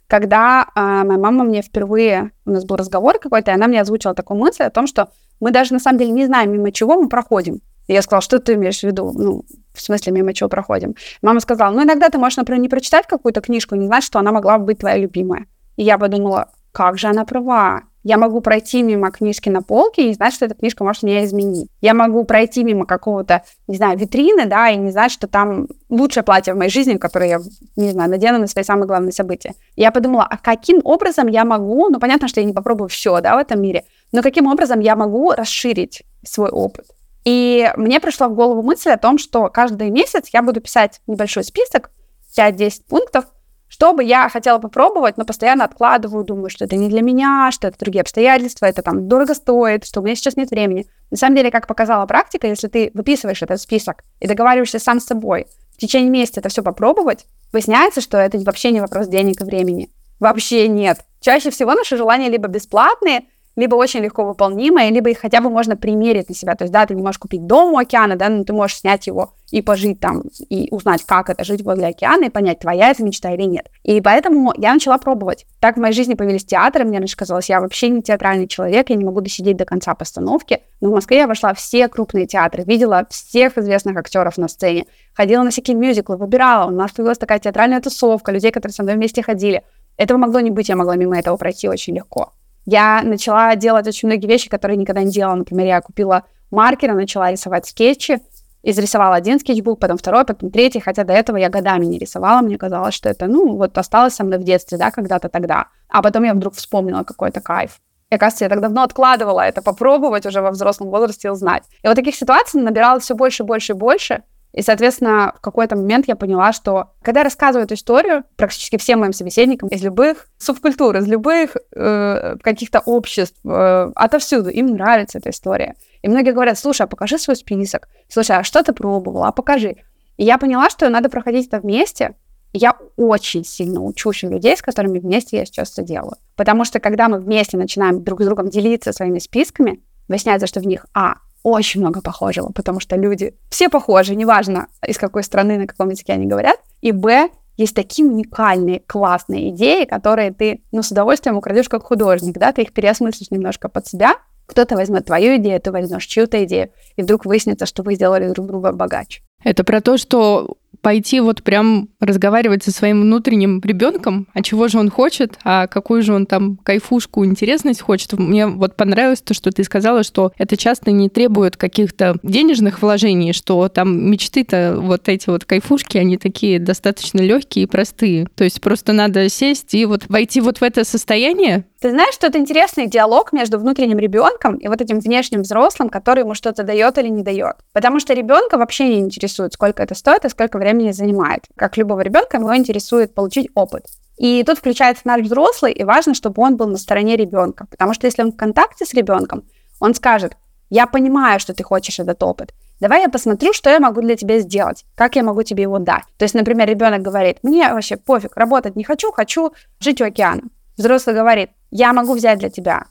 когда 0.08 0.67
э, 0.75 0.81
моя 1.05 1.19
мама 1.19 1.44
мне 1.44 1.62
впервые, 1.62 2.32
у 2.44 2.50
нас 2.50 2.64
был 2.64 2.76
разговор 2.76 3.19
какой-то, 3.19 3.50
и 3.50 3.55
она 3.55 3.67
мне 3.67 3.81
озвучила 3.81 4.14
такую 4.14 4.38
мысль 4.38 4.64
о 4.64 4.70
том, 4.70 4.87
что 4.87 5.08
мы 5.40 5.52
даже, 5.52 5.73
на 5.73 5.79
самом 5.79 5.99
деле, 5.99 6.11
не 6.11 6.26
знаем, 6.26 6.52
мимо 6.52 6.70
чего 6.70 7.00
мы 7.00 7.08
проходим. 7.08 7.60
И 7.86 7.93
я 7.93 8.03
сказала, 8.03 8.22
что 8.22 8.39
ты 8.39 8.55
имеешь 8.55 8.81
в 8.81 8.84
виду? 8.84 9.12
Ну, 9.15 9.44
в 9.74 9.81
смысле, 9.81 10.12
мимо 10.12 10.34
чего 10.34 10.48
проходим? 10.48 10.94
Мама 11.22 11.41
сказала, 11.41 11.72
ну, 11.72 11.82
иногда 11.82 12.08
ты 12.08 12.19
можешь, 12.19 12.36
например, 12.36 12.60
не 12.60 12.69
прочитать 12.69 13.06
какую-то 13.06 13.41
книжку, 13.41 13.74
не 13.74 13.86
знать, 13.86 14.05
что 14.05 14.19
она 14.19 14.32
могла 14.32 14.58
бы 14.58 14.67
быть 14.67 14.79
твоя 14.79 14.96
любимая. 14.96 15.46
И 15.77 15.82
я 15.82 15.98
подумала, 15.98 16.51
как 16.72 16.98
же 16.98 17.08
она 17.08 17.24
права? 17.24 17.82
Я 18.05 18.19
могу 18.19 18.41
пройти 18.41 18.82
мимо 18.82 19.12
книжки 19.12 19.48
на 19.48 19.62
полке 19.62 20.03
и 20.03 20.08
не 20.08 20.15
знать, 20.15 20.34
что 20.34 20.46
эта 20.46 20.56
книжка 20.56 20.82
может 20.82 21.05
меня 21.05 21.24
изменить. 21.24 21.69
Я 21.81 21.94
могу 21.94 22.24
пройти 22.24 22.65
мимо 22.65 22.84
какого-то, 22.84 23.44
не 23.69 23.77
знаю, 23.77 23.96
витрины, 23.96 24.46
да, 24.46 24.70
и 24.70 24.77
не 24.77 24.91
знать, 24.91 25.12
что 25.12 25.29
там 25.29 25.69
лучшее 25.89 26.24
платье 26.24 26.53
в 26.53 26.56
моей 26.56 26.70
жизни, 26.70 26.96
которое 26.96 27.29
я, 27.29 27.41
не 27.77 27.91
знаю, 27.91 28.10
надену 28.10 28.39
на 28.39 28.48
свои 28.48 28.65
самые 28.65 28.89
главные 28.89 29.12
события. 29.12 29.55
Я 29.77 29.93
подумала, 29.93 30.27
а 30.29 30.36
каким 30.36 30.81
образом 30.82 31.29
я 31.29 31.44
могу, 31.44 31.91
ну, 31.91 32.01
понятно, 32.01 32.27
что 32.27 32.41
я 32.41 32.46
не 32.46 32.53
попробую 32.53 32.89
все, 32.89 33.20
да, 33.20 33.36
в 33.36 33.39
этом 33.39 33.62
мире, 33.62 33.84
но 34.10 34.20
каким 34.20 34.48
образом 34.48 34.81
я 34.81 34.96
могу 34.96 35.31
расширить 35.31 36.03
свой 36.24 36.51
опыт? 36.51 36.86
И 37.24 37.70
мне 37.76 38.00
пришла 38.00 38.29
в 38.29 38.34
голову 38.34 38.62
мысль 38.62 38.91
о 38.91 38.98
том, 38.98 39.19
что 39.19 39.48
каждый 39.48 39.91
месяц 39.91 40.29
я 40.32 40.43
буду 40.43 40.60
писать 40.60 41.00
небольшой 41.06 41.44
список, 41.44 41.91
5-10 42.36 42.86
пунктов, 42.88 43.26
что 43.69 43.94
бы 43.94 44.05
я 44.05 44.29
хотела 44.29 44.58
попробовать, 44.58 45.17
но 45.17 45.24
постоянно 45.24 45.64
откладываю, 45.64 46.24
думаю, 46.24 46.50
что 46.50 46.67
это 46.67 46.76
не 46.76 46.91
для 46.91 47.00
меня, 47.00 47.50
что 47.52 47.69
это 47.69 47.79
другие 47.79 48.02
обстоятельства, 48.02 48.67
это 48.67 48.82
там 48.82 49.08
дорого 49.08 49.34
стоит, 49.34 49.86
что 49.86 50.00
у 50.00 50.05
меня 50.05 50.14
сейчас 50.14 50.36
нет 50.36 50.50
времени. 50.50 50.86
На 51.10 51.17
самом 51.17 51.36
деле, 51.36 51.50
как 51.50 51.67
показала 51.67 52.05
практика, 52.05 52.46
если 52.46 52.69
ты 52.69 52.91
выписываешь 52.93 53.43
этот 53.43 53.60
список 53.60 54.05
и 54.20 54.26
договариваешься 54.26 54.79
сам 54.79 55.00
с 55.00 55.06
собой, 55.06 55.46
в 55.74 55.79
течение 55.79 56.10
месяца 56.10 56.41
это 56.41 56.50
все 56.50 56.62
попробовать, 56.62 57.24
выясняется, 57.50 58.02
что 58.02 58.19
это 58.19 58.38
вообще 58.41 58.72
не 58.72 58.81
вопрос 58.81 59.08
денег 59.08 59.41
и 59.41 59.44
времени. 59.44 59.91
Вообще 60.20 60.69
нет. 60.69 61.00
Чаще 61.20 61.50
всего 61.50 61.72
наши 61.72 61.96
желания 61.96 62.29
либо 62.29 62.48
бесплатные, 62.48 63.24
либо 63.56 63.74
очень 63.74 64.00
легко 64.00 64.24
выполнимое, 64.24 64.90
либо 64.90 65.10
их 65.10 65.18
хотя 65.18 65.40
бы 65.40 65.50
можно 65.50 65.76
примерить 65.76 66.28
на 66.28 66.34
себя. 66.34 66.54
То 66.54 66.64
есть, 66.64 66.72
да, 66.72 66.86
ты 66.86 66.94
не 66.94 67.02
можешь 67.02 67.18
купить 67.18 67.46
дом 67.46 67.74
у 67.74 67.78
океана, 67.78 68.16
да, 68.16 68.28
но 68.28 68.44
ты 68.44 68.52
можешь 68.52 68.78
снять 68.78 69.06
его 69.06 69.34
и 69.50 69.60
пожить 69.60 70.00
там, 70.00 70.22
и 70.48 70.68
узнать, 70.70 71.04
как 71.04 71.28
это 71.28 71.44
жить 71.44 71.62
возле 71.62 71.88
океана, 71.88 72.24
и 72.24 72.30
понять, 72.30 72.60
твоя 72.60 72.90
это 72.90 73.04
мечта 73.04 73.32
или 73.32 73.42
нет. 73.42 73.68
И 73.82 74.00
поэтому 74.00 74.54
я 74.56 74.72
начала 74.72 74.96
пробовать. 74.96 75.44
Так 75.60 75.76
в 75.76 75.80
моей 75.80 75.92
жизни 75.92 76.14
появились 76.14 76.44
театры, 76.44 76.84
мне 76.84 76.98
раньше 76.98 77.16
казалось, 77.16 77.50
я 77.50 77.60
вообще 77.60 77.90
не 77.90 78.02
театральный 78.02 78.48
человек, 78.48 78.88
я 78.88 78.96
не 78.96 79.04
могу 79.04 79.20
досидеть 79.20 79.58
до 79.58 79.66
конца 79.66 79.94
постановки, 79.94 80.60
но 80.80 80.88
в 80.88 80.92
Москве 80.92 81.18
я 81.18 81.26
вошла 81.26 81.52
в 81.52 81.58
все 81.58 81.88
крупные 81.88 82.26
театры, 82.26 82.64
видела 82.64 83.06
всех 83.10 83.58
известных 83.58 83.96
актеров 83.98 84.38
на 84.38 84.48
сцене, 84.48 84.86
ходила 85.12 85.42
на 85.42 85.50
всякие 85.50 85.76
мюзиклы, 85.76 86.16
выбирала, 86.16 86.68
у 86.68 86.74
нас 86.74 86.92
появилась 86.92 87.18
такая 87.18 87.38
театральная 87.38 87.80
тусовка, 87.80 88.32
людей, 88.32 88.50
которые 88.50 88.72
со 88.72 88.82
мной 88.82 88.94
вместе 88.94 89.22
ходили. 89.22 89.62
Этого 89.98 90.16
могло 90.16 90.40
не 90.40 90.50
быть, 90.50 90.70
я 90.70 90.76
могла 90.76 90.96
мимо 90.96 91.18
этого 91.18 91.36
пройти 91.36 91.68
очень 91.68 91.94
легко. 91.94 92.32
Я 92.64 93.02
начала 93.02 93.54
делать 93.56 93.86
очень 93.86 94.08
многие 94.08 94.26
вещи, 94.26 94.48
которые 94.48 94.76
никогда 94.76 95.02
не 95.02 95.10
делала. 95.10 95.34
Например, 95.34 95.66
я 95.66 95.81
купила 95.81 96.24
маркеры, 96.50 96.94
начала 96.94 97.31
рисовать 97.31 97.66
скетчи, 97.66 98.20
изрисовала 98.62 99.16
один 99.16 99.40
скетчбук, 99.40 99.81
потом 99.81 99.96
второй, 99.96 100.24
потом 100.24 100.50
третий, 100.50 100.81
хотя 100.81 101.04
до 101.04 101.12
этого 101.12 101.36
я 101.36 101.48
годами 101.48 101.84
не 101.84 101.98
рисовала, 101.98 102.40
мне 102.42 102.58
казалось, 102.58 102.94
что 102.94 103.08
это, 103.08 103.26
ну, 103.26 103.56
вот 103.56 103.76
осталось 103.76 104.14
со 104.14 104.24
мной 104.24 104.38
в 104.38 104.44
детстве, 104.44 104.78
да, 104.78 104.90
когда-то 104.90 105.28
тогда. 105.28 105.66
А 105.88 106.02
потом 106.02 106.22
я 106.24 106.34
вдруг 106.34 106.54
вспомнила 106.54 107.02
какой-то 107.02 107.40
кайф. 107.40 107.81
И, 108.10 108.14
оказывается, 108.14 108.44
я 108.44 108.48
так 108.50 108.60
давно 108.60 108.82
откладывала 108.82 109.40
это 109.40 109.62
попробовать 109.62 110.26
уже 110.26 110.42
во 110.42 110.50
взрослом 110.50 110.90
возрасте 110.90 111.28
и 111.28 111.31
узнать. 111.31 111.64
И 111.82 111.88
вот 111.88 111.96
таких 111.96 112.14
ситуаций 112.14 112.60
набиралось 112.60 113.04
все 113.04 113.14
больше, 113.14 113.42
больше 113.42 113.72
и 113.72 113.76
больше. 113.76 114.22
И, 114.52 114.60
соответственно, 114.60 115.32
в 115.36 115.40
какой-то 115.40 115.76
момент 115.76 116.06
я 116.08 116.16
поняла, 116.16 116.52
что 116.52 116.90
когда 117.02 117.20
я 117.20 117.24
рассказываю 117.24 117.64
эту 117.64 117.74
историю 117.74 118.24
практически 118.36 118.76
всем 118.76 119.00
моим 119.00 119.12
собеседникам 119.12 119.68
из 119.70 119.82
любых 119.82 120.28
субкультур, 120.38 120.96
из 120.96 121.06
любых 121.08 121.56
э, 121.74 122.36
каких-то 122.42 122.80
обществ, 122.80 123.38
э, 123.44 123.92
отовсюду, 123.94 124.50
им 124.50 124.66
нравится 124.66 125.18
эта 125.18 125.30
история. 125.30 125.74
И 126.02 126.08
многие 126.08 126.32
говорят, 126.32 126.58
слушай, 126.58 126.82
а 126.82 126.86
покажи 126.86 127.18
свой 127.18 127.36
список. 127.36 127.88
Слушай, 128.08 128.36
а 128.38 128.44
что 128.44 128.62
ты 128.62 128.72
пробовала? 128.72 129.28
А 129.28 129.32
покажи. 129.32 129.76
И 130.18 130.24
я 130.24 130.36
поняла, 130.36 130.68
что 130.68 130.88
надо 130.90 131.08
проходить 131.08 131.46
это 131.46 131.60
вместе. 131.60 132.14
Я 132.52 132.76
очень 132.96 133.46
сильно 133.46 133.80
учусь 133.80 134.24
у 134.24 134.28
людей, 134.28 134.54
с 134.54 134.60
которыми 134.60 134.98
вместе 134.98 135.38
я 135.38 135.46
сейчас 135.46 135.72
это 135.72 135.82
делаю. 135.82 136.16
Потому 136.36 136.66
что 136.66 136.80
когда 136.80 137.08
мы 137.08 137.18
вместе 137.18 137.56
начинаем 137.56 138.04
друг 138.04 138.20
с 138.20 138.26
другом 138.26 138.50
делиться 138.50 138.92
своими 138.92 139.18
списками, 139.18 139.82
выясняется, 140.08 140.46
что 140.46 140.60
в 140.60 140.66
них, 140.66 140.84
а, 140.92 141.16
очень 141.43 141.81
много 141.81 142.01
похожего, 142.01 142.51
потому 142.53 142.81
что 142.81 142.96
люди 142.96 143.34
все 143.51 143.69
похожи, 143.69 144.15
неважно, 144.15 144.69
из 144.87 144.99
какой 144.99 145.22
страны, 145.22 145.58
на 145.58 145.67
каком 145.67 145.91
языке 145.91 146.13
они 146.13 146.27
говорят. 146.27 146.58
И 146.81 146.93
Б, 146.93 147.31
есть 147.56 147.75
такие 147.75 148.08
уникальные, 148.08 148.81
классные 148.81 149.51
идеи, 149.51 149.84
которые 149.84 150.32
ты, 150.32 150.63
ну, 150.72 150.82
с 150.82 150.91
удовольствием 150.91 151.37
украдешь 151.37 151.69
как 151.69 151.84
художник, 151.84 152.39
да, 152.39 152.53
ты 152.53 152.63
их 152.63 152.72
переосмыслишь 152.72 153.31
немножко 153.31 153.69
под 153.69 153.87
себя, 153.87 154.17
кто-то 154.46 154.77
возьмет 154.77 155.06
твою 155.06 155.37
идею, 155.37 155.61
ты 155.61 155.70
возьмешь 155.70 156.06
чью-то 156.06 156.44
идею, 156.44 156.70
и 156.96 157.03
вдруг 157.03 157.25
выяснится, 157.25 157.67
что 157.67 157.82
вы 157.82 157.94
сделали 157.94 158.29
друг 158.31 158.46
друга 158.46 158.72
богаче. 158.72 159.22
Это 159.44 159.65
про 159.65 159.81
то, 159.81 159.96
что 159.96 160.56
пойти 160.82 161.20
вот 161.20 161.43
прям 161.43 161.89
разговаривать 162.01 162.65
со 162.65 162.72
своим 162.72 163.03
внутренним 163.03 163.60
ребенком, 163.65 164.27
а 164.34 164.43
чего 164.43 164.69
же 164.69 164.79
он 164.79 164.91
хочет, 164.91 165.39
а 165.44 165.67
какую 165.69 166.03
же 166.03 166.12
он 166.12 166.27
там 166.27 166.58
кайфушку, 166.62 167.24
интересность 167.24 167.81
хочет. 167.81 168.12
Мне 168.12 168.46
вот 168.48 168.77
понравилось 168.77 169.22
то, 169.22 169.32
что 169.32 169.51
ты 169.53 169.65
сказала, 169.65 170.03
что 170.03 170.32
это 170.36 170.56
часто 170.56 170.91
не 170.91 171.08
требует 171.08 171.56
каких-то 171.56 172.17
денежных 172.22 172.82
вложений, 172.82 173.32
что 173.32 173.69
там 173.69 174.10
мечты-то 174.10 174.77
вот 174.79 175.08
эти 175.08 175.31
вот 175.31 175.44
кайфушки, 175.44 175.96
они 175.98 176.19
такие 176.19 176.58
достаточно 176.58 177.20
легкие 177.20 177.65
и 177.65 177.69
простые. 177.69 178.27
То 178.34 178.44
есть 178.44 178.60
просто 178.60 178.93
надо 178.93 179.29
сесть 179.29 179.74
и 179.74 179.86
вот 179.86 180.05
войти 180.08 180.41
вот 180.41 180.58
в 180.58 180.62
это 180.62 180.84
состояние, 180.84 181.65
ты 181.82 181.91
знаешь, 181.91 182.15
что 182.15 182.29
это 182.29 182.39
интересный 182.39 182.86
диалог 182.86 183.32
между 183.32 183.58
внутренним 183.58 183.98
ребенком 183.98 184.55
и 184.55 184.69
вот 184.69 184.81
этим 184.81 185.01
внешним 185.01 185.43
взрослым, 185.43 185.91
который 185.91 186.20
ему 186.20 186.34
что-то 186.34 186.62
дает 186.62 186.96
или 186.98 187.08
не 187.08 187.24
дает. 187.24 187.56
Потому 187.72 187.98
что 187.98 188.15
ребенка 188.15 188.56
вообще 188.56 188.89
не 188.89 189.01
интересует, 189.01 189.53
сколько 189.53 189.82
это 189.82 189.96
стоит 189.96 190.24
и 190.24 190.29
сколько 190.29 190.58
времени 190.58 190.93
занимает. 190.93 191.44
Как 191.56 191.77
любого 191.77 192.01
ребенка, 192.03 192.36
его 192.36 192.56
интересует 192.56 193.15
получить 193.15 193.51
опыт. 193.56 193.86
И 194.17 194.44
тут 194.44 194.58
включается 194.58 195.03
наш 195.06 195.22
взрослый, 195.22 195.72
и 195.72 195.82
важно, 195.82 196.15
чтобы 196.15 196.41
он 196.41 196.56
был 196.56 196.69
на 196.69 196.79
стороне 196.79 197.17
ребенка. 197.17 197.67
Потому 197.69 197.94
что 197.94 198.06
если 198.06 198.22
он 198.22 198.31
в 198.31 198.36
контакте 198.36 198.86
с 198.86 198.94
ребенком, 198.94 199.43
он 199.81 199.94
скажет, 199.94 200.36
я 200.70 200.86
понимаю, 200.86 201.41
что 201.41 201.53
ты 201.53 201.65
хочешь 201.65 201.98
этот 201.98 202.22
опыт. 202.22 202.55
Давай 202.79 203.03
я 203.03 203.08
посмотрю, 203.08 203.53
что 203.53 203.70
я 203.70 203.81
могу 203.81 204.03
для 204.03 204.15
тебя 204.15 204.39
сделать, 204.39 204.84
как 204.94 205.17
я 205.17 205.24
могу 205.24 205.43
тебе 205.43 205.65
его 205.65 205.81
дать. 205.81 206.05
То 206.17 206.24
есть, 206.24 206.34
например, 206.34 206.69
ребенок 206.69 207.03
говорит, 207.03 207.39
мне 207.43 207.72
вообще 207.72 207.96
пофиг, 207.96 208.36
работать 208.36 208.77
не 208.77 208.84
хочу, 208.84 209.10
хочу 209.10 209.53
жить 209.81 210.01
у 210.01 210.05
океана. 210.05 210.43
Взрослый 210.77 211.17
говорит, 211.17 211.51
я 211.72 211.93
могу 211.93 212.14
взять 212.14 212.38
для 212.38 212.50
тебя 212.50 212.84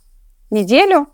неделю, 0.50 1.08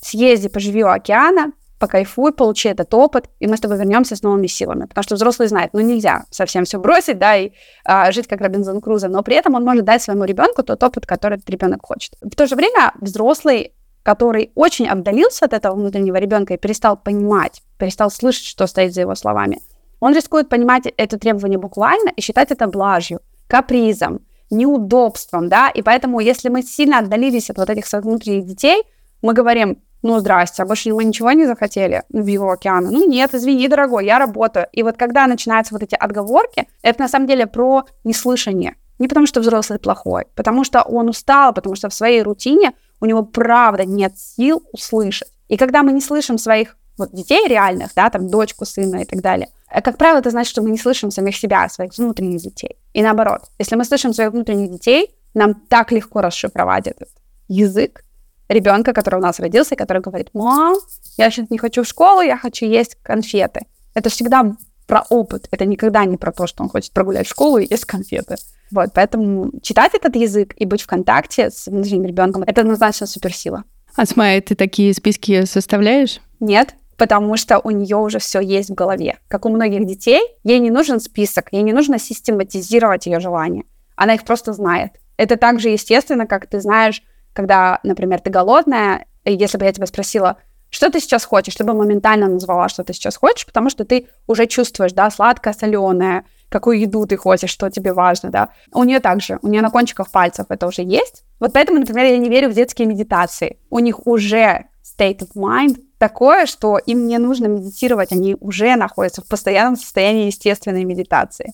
съезди, 0.00 0.48
поживи 0.48 0.84
у 0.84 0.88
океана, 0.88 1.52
покайфуй, 1.78 2.32
получи 2.32 2.68
этот 2.68 2.94
опыт, 2.94 3.28
и 3.40 3.46
мы 3.46 3.56
с 3.56 3.60
тобой 3.60 3.76
вернемся 3.76 4.16
с 4.16 4.22
новыми 4.22 4.46
силами. 4.46 4.86
Потому 4.86 5.02
что 5.02 5.14
взрослый 5.16 5.48
знает, 5.48 5.70
ну 5.72 5.80
нельзя 5.80 6.24
совсем 6.30 6.64
все 6.64 6.78
бросить, 6.78 7.18
да, 7.18 7.36
и 7.36 7.50
а, 7.84 8.10
жить 8.12 8.28
как 8.28 8.40
Робинзон 8.40 8.80
Крузо, 8.80 9.08
но 9.08 9.22
при 9.22 9.36
этом 9.36 9.54
он 9.54 9.64
может 9.64 9.84
дать 9.84 10.02
своему 10.02 10.24
ребенку 10.24 10.62
тот 10.62 10.82
опыт, 10.82 11.06
который 11.06 11.38
этот 11.38 11.50
ребенок 11.50 11.84
хочет. 11.84 12.14
В 12.20 12.34
то 12.34 12.46
же 12.46 12.54
время 12.56 12.92
взрослый, 13.00 13.74
который 14.04 14.52
очень 14.54 14.88
отдалился 14.88 15.44
от 15.44 15.52
этого 15.52 15.74
внутреннего 15.74 16.16
ребенка 16.16 16.54
и 16.54 16.56
перестал 16.56 16.96
понимать, 16.96 17.62
перестал 17.78 18.10
слышать, 18.10 18.44
что 18.44 18.66
стоит 18.66 18.94
за 18.94 19.02
его 19.02 19.14
словами, 19.14 19.60
он 20.00 20.14
рискует 20.14 20.48
понимать 20.48 20.84
это 20.96 21.18
требование 21.18 21.58
буквально 21.58 22.10
и 22.10 22.20
считать 22.20 22.52
это 22.52 22.68
блажью, 22.68 23.20
капризом, 23.48 24.20
неудобством, 24.50 25.48
да, 25.48 25.68
и 25.68 25.82
поэтому, 25.82 26.20
если 26.20 26.48
мы 26.48 26.62
сильно 26.62 26.98
отдалились 26.98 27.50
от 27.50 27.58
вот 27.58 27.70
этих 27.70 27.84
внутренних 27.92 28.46
детей, 28.46 28.82
мы 29.22 29.32
говорим, 29.32 29.82
ну, 30.02 30.18
здрасте, 30.20 30.62
а 30.62 30.66
больше 30.66 30.92
мы 30.92 31.04
ничего 31.04 31.32
не 31.32 31.46
захотели 31.46 32.04
в 32.08 32.26
его 32.26 32.50
океана? 32.50 32.90
Ну, 32.90 33.08
нет, 33.08 33.34
извини, 33.34 33.68
дорогой, 33.68 34.06
я 34.06 34.18
работаю. 34.18 34.68
И 34.72 34.82
вот 34.82 34.96
когда 34.96 35.26
начинаются 35.26 35.74
вот 35.74 35.82
эти 35.82 35.94
отговорки, 35.94 36.68
это 36.82 37.02
на 37.02 37.08
самом 37.08 37.26
деле 37.26 37.46
про 37.46 37.84
неслышание. 38.04 38.76
Не 38.98 39.08
потому, 39.08 39.26
что 39.26 39.40
взрослый 39.40 39.78
плохой, 39.78 40.26
потому 40.34 40.64
что 40.64 40.82
он 40.82 41.08
устал, 41.08 41.52
потому 41.52 41.74
что 41.74 41.88
в 41.88 41.94
своей 41.94 42.22
рутине 42.22 42.72
у 43.00 43.06
него 43.06 43.22
правда 43.22 43.84
нет 43.84 44.18
сил 44.18 44.62
услышать. 44.72 45.28
И 45.48 45.56
когда 45.56 45.82
мы 45.82 45.92
не 45.92 46.00
слышим 46.00 46.38
своих 46.38 46.76
вот 46.96 47.12
детей 47.12 47.46
реальных, 47.46 47.94
да, 47.94 48.10
там 48.10 48.28
дочку, 48.28 48.64
сына 48.64 49.02
и 49.02 49.04
так 49.04 49.20
далее, 49.20 49.48
как 49.70 49.98
правило, 49.98 50.18
это 50.18 50.30
значит, 50.30 50.50
что 50.50 50.62
мы 50.62 50.70
не 50.70 50.78
слышим 50.78 51.10
самих 51.10 51.36
себя, 51.36 51.68
своих 51.68 51.96
внутренних 51.96 52.40
детей. 52.40 52.76
И 52.94 53.02
наоборот, 53.02 53.42
если 53.58 53.76
мы 53.76 53.84
слышим 53.84 54.12
своих 54.12 54.32
внутренних 54.32 54.70
детей, 54.70 55.14
нам 55.34 55.54
так 55.54 55.92
легко 55.92 56.20
расшифровать 56.20 56.86
этот 56.86 57.08
язык 57.48 58.04
ребенка, 58.48 58.92
который 58.92 59.16
у 59.16 59.22
нас 59.22 59.38
родился, 59.40 59.76
который 59.76 60.02
говорит, 60.02 60.30
мам, 60.32 60.76
я 61.16 61.30
сейчас 61.30 61.50
не 61.50 61.58
хочу 61.58 61.82
в 61.82 61.86
школу, 61.86 62.20
я 62.20 62.36
хочу 62.36 62.66
есть 62.66 62.96
конфеты. 63.02 63.66
Это 63.94 64.08
всегда 64.08 64.56
про 64.86 65.04
опыт, 65.10 65.48
это 65.50 65.66
никогда 65.66 66.04
не 66.06 66.16
про 66.16 66.32
то, 66.32 66.46
что 66.46 66.62
он 66.62 66.70
хочет 66.70 66.92
прогулять 66.92 67.26
в 67.26 67.30
школу 67.30 67.58
и 67.58 67.66
есть 67.68 67.84
конфеты. 67.84 68.36
Вот, 68.70 68.90
поэтому 68.94 69.50
читать 69.62 69.94
этот 69.94 70.16
язык 70.16 70.54
и 70.56 70.64
быть 70.64 70.82
в 70.82 70.86
контакте 70.86 71.50
с 71.50 71.66
внутренним 71.66 72.06
ребенком, 72.06 72.42
это 72.42 72.62
однозначно 72.62 73.06
суперсила. 73.06 73.64
Асмая, 73.96 74.40
ты 74.40 74.54
такие 74.54 74.94
списки 74.94 75.44
составляешь? 75.44 76.20
Нет, 76.40 76.74
потому 76.98 77.36
что 77.36 77.60
у 77.60 77.70
нее 77.70 77.96
уже 77.96 78.18
все 78.18 78.40
есть 78.40 78.70
в 78.70 78.74
голове. 78.74 79.18
Как 79.28 79.46
у 79.46 79.48
многих 79.48 79.86
детей, 79.86 80.20
ей 80.42 80.58
не 80.58 80.70
нужен 80.70 81.00
список, 81.00 81.46
ей 81.52 81.62
не 81.62 81.72
нужно 81.72 81.98
систематизировать 81.98 83.06
ее 83.06 83.20
желания. 83.20 83.64
Она 83.96 84.14
их 84.14 84.24
просто 84.24 84.52
знает. 84.52 84.92
Это 85.16 85.36
так 85.36 85.60
же 85.60 85.68
естественно, 85.68 86.26
как 86.26 86.46
ты 86.46 86.60
знаешь, 86.60 87.02
когда, 87.32 87.78
например, 87.84 88.20
ты 88.20 88.30
голодная, 88.30 89.06
и 89.24 89.32
если 89.32 89.58
бы 89.58 89.64
я 89.64 89.72
тебя 89.72 89.86
спросила, 89.86 90.38
что 90.70 90.90
ты 90.90 91.00
сейчас 91.00 91.24
хочешь, 91.24 91.54
ты 91.54 91.64
бы 91.64 91.72
моментально 91.72 92.28
назвала, 92.28 92.68
что 92.68 92.82
ты 92.82 92.92
сейчас 92.92 93.16
хочешь, 93.16 93.46
потому 93.46 93.70
что 93.70 93.84
ты 93.84 94.08
уже 94.26 94.46
чувствуешь, 94.46 94.92
да, 94.92 95.10
сладкое, 95.10 95.52
соленое, 95.52 96.24
какую 96.48 96.80
еду 96.80 97.06
ты 97.06 97.16
хочешь, 97.16 97.50
что 97.50 97.70
тебе 97.70 97.92
важно, 97.92 98.30
да. 98.30 98.48
У 98.72 98.82
нее 98.82 99.00
также, 99.00 99.38
у 99.42 99.48
нее 99.48 99.62
на 99.62 99.70
кончиках 99.70 100.10
пальцев 100.10 100.46
это 100.48 100.66
уже 100.66 100.82
есть. 100.82 101.24
Вот 101.38 101.52
поэтому, 101.52 101.78
например, 101.78 102.06
я 102.06 102.18
не 102.18 102.28
верю 102.28 102.50
в 102.50 102.54
детские 102.54 102.88
медитации. 102.88 103.60
У 103.70 103.78
них 103.78 104.06
уже 104.06 104.66
state 104.82 105.20
of 105.20 105.28
mind 105.36 105.76
такое, 105.98 106.46
что 106.46 106.78
им 106.78 107.06
не 107.06 107.18
нужно 107.18 107.46
медитировать, 107.46 108.12
они 108.12 108.36
уже 108.40 108.76
находятся 108.76 109.22
в 109.22 109.28
постоянном 109.28 109.76
состоянии 109.76 110.26
естественной 110.26 110.84
медитации. 110.84 111.52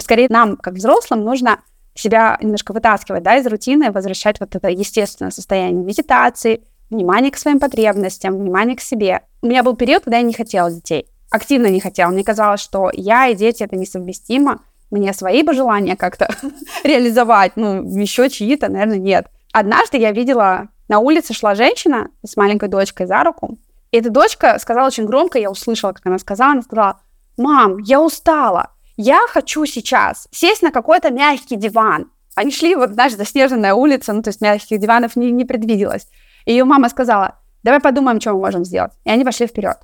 Скорее, 0.00 0.28
нам, 0.30 0.56
как 0.56 0.74
взрослым, 0.74 1.22
нужно 1.22 1.60
себя 1.94 2.38
немножко 2.40 2.72
вытаскивать 2.72 3.22
да, 3.22 3.36
из 3.36 3.46
рутины, 3.46 3.92
возвращать 3.92 4.40
вот 4.40 4.54
это 4.56 4.68
естественное 4.68 5.30
состояние 5.30 5.84
медитации, 5.84 6.62
внимание 6.90 7.30
к 7.30 7.36
своим 7.36 7.60
потребностям, 7.60 8.38
внимание 8.38 8.76
к 8.76 8.80
себе. 8.80 9.20
У 9.42 9.46
меня 9.46 9.62
был 9.62 9.76
период, 9.76 10.04
когда 10.04 10.18
я 10.18 10.22
не 10.22 10.32
хотела 10.32 10.70
детей, 10.70 11.06
активно 11.30 11.66
не 11.66 11.80
хотела. 11.80 12.10
Мне 12.10 12.24
казалось, 12.24 12.60
что 12.60 12.90
я 12.92 13.28
и 13.28 13.34
дети 13.34 13.62
это 13.62 13.76
несовместимо. 13.76 14.62
Мне 14.90 15.12
свои 15.12 15.42
бы 15.42 15.54
желания 15.54 15.96
как-то 15.96 16.34
реализовать, 16.84 17.52
ну, 17.56 17.82
еще 17.98 18.28
чьи-то, 18.28 18.68
наверное, 18.68 18.98
нет. 18.98 19.26
Однажды 19.52 19.98
я 19.98 20.12
видела, 20.12 20.68
на 20.88 20.98
улице 20.98 21.34
шла 21.34 21.54
женщина 21.54 22.08
с 22.24 22.36
маленькой 22.36 22.68
дочкой 22.68 23.06
за 23.06 23.22
руку, 23.24 23.58
эта 23.98 24.10
дочка 24.10 24.58
сказала 24.58 24.86
очень 24.86 25.04
громко, 25.04 25.38
я 25.38 25.50
услышала, 25.50 25.92
как 25.92 26.06
она 26.06 26.18
сказала, 26.18 26.52
она 26.52 26.62
сказала, 26.62 27.00
мам, 27.36 27.78
я 27.78 28.00
устала, 28.00 28.70
я 28.96 29.26
хочу 29.28 29.66
сейчас 29.66 30.28
сесть 30.30 30.62
на 30.62 30.70
какой-то 30.70 31.10
мягкий 31.10 31.56
диван. 31.56 32.10
Они 32.34 32.50
шли, 32.50 32.74
вот, 32.74 32.90
знаешь, 32.90 33.14
заснеженная 33.14 33.74
улица, 33.74 34.12
ну, 34.12 34.22
то 34.22 34.28
есть 34.28 34.40
мягких 34.40 34.78
диванов 34.78 35.16
не, 35.16 35.30
не 35.30 35.44
предвиделось. 35.44 36.08
И 36.46 36.52
ее 36.52 36.64
мама 36.64 36.88
сказала, 36.88 37.38
давай 37.62 37.80
подумаем, 37.80 38.20
что 38.20 38.32
мы 38.32 38.40
можем 38.40 38.64
сделать. 38.64 38.92
И 39.04 39.10
они 39.10 39.24
пошли 39.24 39.46
вперед. 39.46 39.76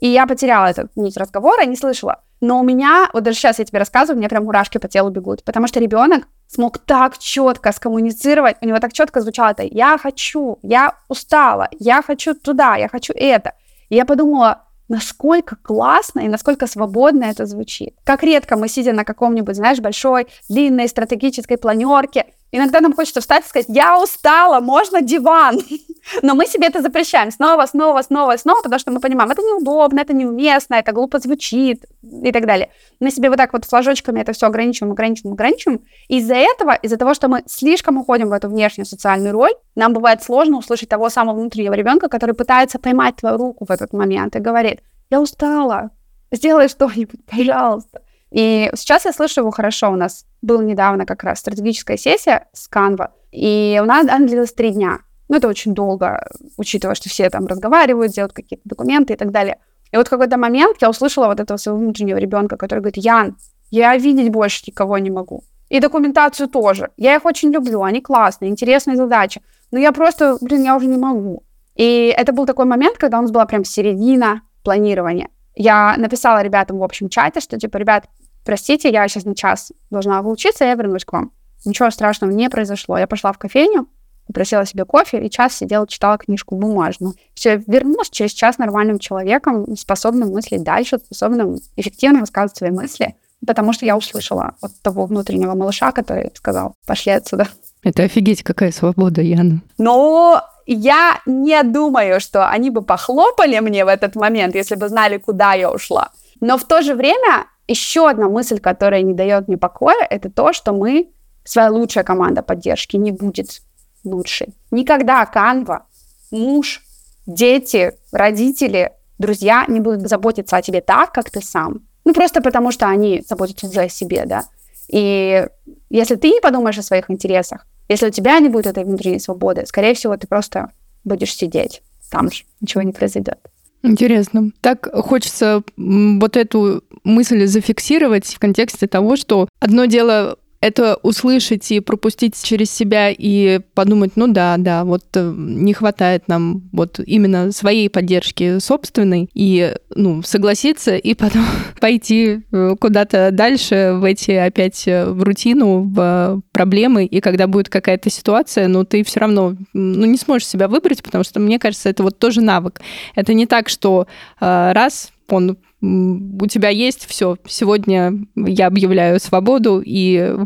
И 0.00 0.08
я 0.08 0.26
потеряла 0.26 0.66
этот 0.66 0.94
нить 0.96 1.16
разговора, 1.16 1.64
не 1.64 1.76
слышала. 1.76 2.20
Но 2.40 2.60
у 2.60 2.62
меня, 2.62 3.08
вот 3.14 3.22
даже 3.22 3.38
сейчас 3.38 3.58
я 3.58 3.64
тебе 3.64 3.78
рассказываю, 3.78 4.16
у 4.16 4.18
меня 4.18 4.28
прям 4.28 4.44
мурашки 4.44 4.76
по 4.76 4.88
телу 4.88 5.08
бегут, 5.08 5.44
потому 5.44 5.66
что 5.66 5.80
ребенок 5.80 6.28
смог 6.46 6.78
так 6.78 7.18
четко 7.18 7.72
скоммуницировать, 7.72 8.56
у 8.60 8.66
него 8.66 8.78
так 8.78 8.92
четко 8.92 9.20
звучало 9.20 9.50
это 9.50 9.62
«я 9.62 9.98
хочу», 9.98 10.58
«я 10.62 10.94
устала», 11.08 11.68
«я 11.78 12.02
хочу 12.02 12.34
туда», 12.34 12.76
«я 12.76 12.88
хочу 12.88 13.12
это». 13.14 13.52
И 13.88 13.96
я 13.96 14.04
подумала, 14.04 14.64
насколько 14.88 15.56
классно 15.56 16.20
и 16.20 16.28
насколько 16.28 16.66
свободно 16.66 17.24
это 17.24 17.46
звучит. 17.46 17.96
Как 18.04 18.22
редко 18.22 18.56
мы, 18.56 18.68
сидя 18.68 18.92
на 18.92 19.04
каком-нибудь, 19.04 19.56
знаешь, 19.56 19.80
большой, 19.80 20.26
длинной 20.48 20.88
стратегической 20.88 21.56
планерке, 21.56 22.26
Иногда 22.52 22.80
нам 22.80 22.92
хочется 22.92 23.20
встать 23.20 23.44
и 23.44 23.48
сказать, 23.48 23.66
я 23.68 24.00
устала, 24.00 24.60
можно 24.60 25.00
диван. 25.00 25.60
Но 26.22 26.34
мы 26.34 26.46
себе 26.46 26.68
это 26.68 26.82
запрещаем 26.82 27.32
снова, 27.32 27.66
снова, 27.66 28.02
снова, 28.02 28.36
снова, 28.36 28.62
потому 28.62 28.78
что 28.78 28.92
мы 28.92 29.00
понимаем, 29.00 29.30
это 29.30 29.42
неудобно, 29.42 30.00
это 30.00 30.14
неуместно, 30.14 30.74
это 30.74 30.92
глупо 30.92 31.18
звучит 31.18 31.84
и 32.02 32.30
так 32.30 32.46
далее. 32.46 32.70
Мы 33.00 33.10
себе 33.10 33.28
вот 33.28 33.38
так 33.38 33.52
вот 33.52 33.64
флажочками 33.64 34.20
это 34.20 34.32
все 34.32 34.46
ограничиваем, 34.46 34.92
ограничиваем, 34.92 35.34
ограничиваем. 35.34 35.80
Из-за 36.08 36.34
этого, 36.34 36.74
из-за 36.74 36.96
того, 36.96 37.14
что 37.14 37.28
мы 37.28 37.42
слишком 37.46 37.98
уходим 37.98 38.28
в 38.28 38.32
эту 38.32 38.48
внешнюю 38.48 38.86
социальную 38.86 39.32
роль, 39.32 39.52
нам 39.74 39.92
бывает 39.92 40.22
сложно 40.22 40.58
услышать 40.58 40.88
того 40.88 41.10
самого 41.10 41.36
внутреннего 41.36 41.74
ребенка, 41.74 42.08
который 42.08 42.36
пытается 42.36 42.78
поймать 42.78 43.16
твою 43.16 43.36
руку 43.36 43.64
в 43.64 43.70
этот 43.72 43.92
момент 43.92 44.36
и 44.36 44.38
говорит, 44.38 44.80
я 45.10 45.20
устала, 45.20 45.90
сделай 46.30 46.68
что-нибудь, 46.68 47.24
пожалуйста. 47.26 48.03
И 48.34 48.68
сейчас 48.74 49.04
я 49.04 49.12
слышу 49.12 49.42
его 49.42 49.52
хорошо. 49.52 49.92
У 49.92 49.96
нас 49.96 50.26
была 50.42 50.64
недавно 50.64 51.06
как 51.06 51.22
раз 51.22 51.38
стратегическая 51.38 51.96
сессия 51.96 52.48
с 52.52 52.68
Canva, 52.68 53.10
и 53.30 53.78
у 53.80 53.86
нас 53.86 54.08
она 54.08 54.26
длилась 54.26 54.52
три 54.52 54.70
дня. 54.70 54.98
Ну, 55.28 55.36
это 55.36 55.46
очень 55.46 55.72
долго, 55.72 56.26
учитывая, 56.56 56.96
что 56.96 57.08
все 57.08 57.30
там 57.30 57.46
разговаривают, 57.46 58.12
делают 58.12 58.32
какие-то 58.32 58.68
документы 58.68 59.12
и 59.12 59.16
так 59.16 59.30
далее. 59.30 59.58
И 59.92 59.96
вот 59.96 60.08
в 60.08 60.10
какой-то 60.10 60.36
момент 60.36 60.78
я 60.80 60.90
услышала 60.90 61.28
вот 61.28 61.38
этого 61.38 61.56
своего 61.58 61.78
внутреннего 61.78 62.18
ребенка, 62.18 62.56
который 62.56 62.80
говорит, 62.80 62.96
Ян, 62.96 63.36
я 63.70 63.96
видеть 63.96 64.32
больше 64.32 64.64
никого 64.66 64.98
не 64.98 65.10
могу. 65.10 65.44
И 65.68 65.78
документацию 65.78 66.48
тоже. 66.48 66.90
Я 66.96 67.14
их 67.14 67.24
очень 67.24 67.52
люблю, 67.52 67.84
они 67.84 68.00
классные, 68.00 68.50
интересные 68.50 68.96
задачи. 68.96 69.42
Но 69.70 69.78
я 69.78 69.92
просто, 69.92 70.38
блин, 70.40 70.64
я 70.64 70.74
уже 70.76 70.86
не 70.86 70.98
могу. 70.98 71.44
И 71.76 72.12
это 72.16 72.32
был 72.32 72.46
такой 72.46 72.64
момент, 72.64 72.98
когда 72.98 73.20
у 73.20 73.22
нас 73.22 73.30
была 73.30 73.46
прям 73.46 73.64
середина 73.64 74.42
планирования. 74.64 75.28
Я 75.54 75.94
написала 75.96 76.42
ребятам 76.42 76.78
в 76.78 76.82
общем 76.82 77.08
чате, 77.08 77.38
что, 77.38 77.58
типа, 77.58 77.76
ребят, 77.76 78.06
простите, 78.44 78.90
я 78.90 79.06
сейчас 79.08 79.24
на 79.24 79.34
час 79.34 79.72
должна 79.90 80.22
выучиться, 80.22 80.64
я 80.64 80.74
вернусь 80.74 81.04
к 81.04 81.12
вам. 81.12 81.32
Ничего 81.64 81.90
страшного 81.90 82.30
не 82.30 82.50
произошло. 82.50 82.98
Я 82.98 83.06
пошла 83.06 83.32
в 83.32 83.38
кофейню, 83.38 83.88
попросила 84.26 84.64
себе 84.66 84.84
кофе 84.84 85.24
и 85.24 85.30
час 85.30 85.54
сидела, 85.54 85.86
читала 85.86 86.18
книжку 86.18 86.56
бумажную. 86.56 87.14
Все, 87.34 87.62
вернулась 87.66 88.10
через 88.10 88.32
час 88.32 88.58
нормальным 88.58 88.98
человеком, 88.98 89.76
способным 89.76 90.30
мыслить 90.30 90.62
дальше, 90.62 90.98
способным 90.98 91.58
эффективно 91.76 92.20
высказывать 92.20 92.56
свои 92.56 92.70
мысли, 92.70 93.16
потому 93.46 93.72
что 93.72 93.86
я 93.86 93.96
услышала 93.96 94.54
от 94.60 94.72
того 94.82 95.06
внутреннего 95.06 95.54
малыша, 95.54 95.92
который 95.92 96.30
сказал, 96.34 96.74
пошли 96.86 97.12
отсюда. 97.12 97.48
Это 97.82 98.02
офигеть, 98.02 98.42
какая 98.42 98.72
свобода, 98.72 99.20
Яна. 99.20 99.60
Но 99.76 100.42
я 100.66 101.20
не 101.26 101.62
думаю, 101.62 102.20
что 102.20 102.48
они 102.48 102.70
бы 102.70 102.82
похлопали 102.82 103.58
мне 103.60 103.84
в 103.84 103.88
этот 103.88 104.16
момент, 104.16 104.54
если 104.54 104.74
бы 104.74 104.88
знали, 104.88 105.18
куда 105.18 105.52
я 105.52 105.70
ушла. 105.70 106.10
Но 106.40 106.56
в 106.56 106.64
то 106.64 106.82
же 106.82 106.94
время 106.94 107.46
еще 107.66 108.08
одна 108.08 108.28
мысль, 108.28 108.58
которая 108.58 109.02
не 109.02 109.14
дает 109.14 109.48
мне 109.48 109.56
покоя, 109.56 110.06
это 110.08 110.30
то, 110.30 110.52
что 110.52 110.72
мы, 110.72 111.10
своя 111.44 111.70
лучшая 111.70 112.04
команда 112.04 112.42
поддержки, 112.42 112.96
не 112.96 113.10
будет 113.10 113.62
лучшей. 114.04 114.54
Никогда 114.70 115.24
Канва, 115.26 115.86
муж, 116.30 116.82
дети, 117.26 117.92
родители, 118.12 118.92
друзья 119.18 119.64
не 119.68 119.80
будут 119.80 120.08
заботиться 120.08 120.56
о 120.56 120.62
тебе 120.62 120.80
так, 120.80 121.12
как 121.12 121.30
ты 121.30 121.40
сам. 121.40 121.82
Ну, 122.04 122.12
просто 122.12 122.42
потому 122.42 122.70
что 122.70 122.86
они 122.86 123.24
заботятся 123.26 123.66
уже 123.66 123.82
о 123.82 123.88
себе, 123.88 124.24
да. 124.26 124.44
И 124.88 125.46
если 125.88 126.16
ты 126.16 126.28
не 126.28 126.40
подумаешь 126.40 126.78
о 126.78 126.82
своих 126.82 127.10
интересах, 127.10 127.66
если 127.88 128.08
у 128.08 128.10
тебя 128.10 128.38
не 128.40 128.48
будет 128.48 128.66
этой 128.66 128.84
внутренней 128.84 129.20
свободы, 129.20 129.64
скорее 129.66 129.94
всего, 129.94 130.16
ты 130.16 130.26
просто 130.26 130.70
будешь 131.04 131.34
сидеть 131.34 131.82
там 132.10 132.30
же, 132.30 132.44
ничего 132.60 132.82
не 132.82 132.92
произойдет. 132.92 133.38
Интересно. 133.82 134.50
Так 134.60 134.88
хочется 134.92 135.62
вот 135.76 136.36
эту 136.36 136.82
мысль 137.04 137.46
зафиксировать 137.46 138.26
в 138.26 138.38
контексте 138.38 138.86
того, 138.86 139.16
что 139.16 139.48
одно 139.60 139.84
дело 139.84 140.38
это 140.64 140.98
услышать 141.02 141.70
и 141.72 141.80
пропустить 141.80 142.42
через 142.42 142.70
себя 142.70 143.10
и 143.10 143.60
подумать, 143.74 144.12
ну 144.16 144.28
да, 144.28 144.56
да, 144.56 144.84
вот 144.84 145.04
э, 145.12 145.34
не 145.36 145.74
хватает 145.74 146.26
нам 146.26 146.62
вот 146.72 147.00
именно 147.04 147.52
своей 147.52 147.90
поддержки 147.90 148.58
собственной, 148.60 149.28
и, 149.34 149.76
ну, 149.94 150.22
согласиться 150.22 150.96
и 150.96 151.12
потом 151.12 151.44
пойти 151.80 152.40
э, 152.50 152.76
куда-то 152.80 153.28
дальше 153.30 153.92
в 153.96 154.04
эти 154.04 154.30
опять 154.30 154.88
э, 154.88 155.04
в 155.04 155.22
рутину, 155.22 155.82
в 155.82 156.40
проблемы, 156.52 157.04
и 157.04 157.20
когда 157.20 157.46
будет 157.46 157.68
какая-то 157.68 158.08
ситуация, 158.08 158.66
ну, 158.66 158.86
ты 158.86 159.04
все 159.04 159.20
равно, 159.20 159.56
ну, 159.74 160.06
не 160.06 160.16
сможешь 160.16 160.48
себя 160.48 160.66
выбрать, 160.66 161.02
потому 161.02 161.24
что, 161.24 161.40
мне 161.40 161.58
кажется, 161.58 161.90
это 161.90 162.02
вот 162.02 162.18
тоже 162.18 162.40
навык. 162.40 162.80
Это 163.14 163.34
не 163.34 163.44
так, 163.44 163.68
что 163.68 164.06
раз 164.40 165.12
он 165.28 165.58
у 165.84 166.46
тебя 166.46 166.68
есть 166.70 167.06
все. 167.06 167.36
Сегодня 167.46 168.12
я 168.34 168.66
объявляю 168.66 169.20
свободу, 169.20 169.82
и 169.84 170.36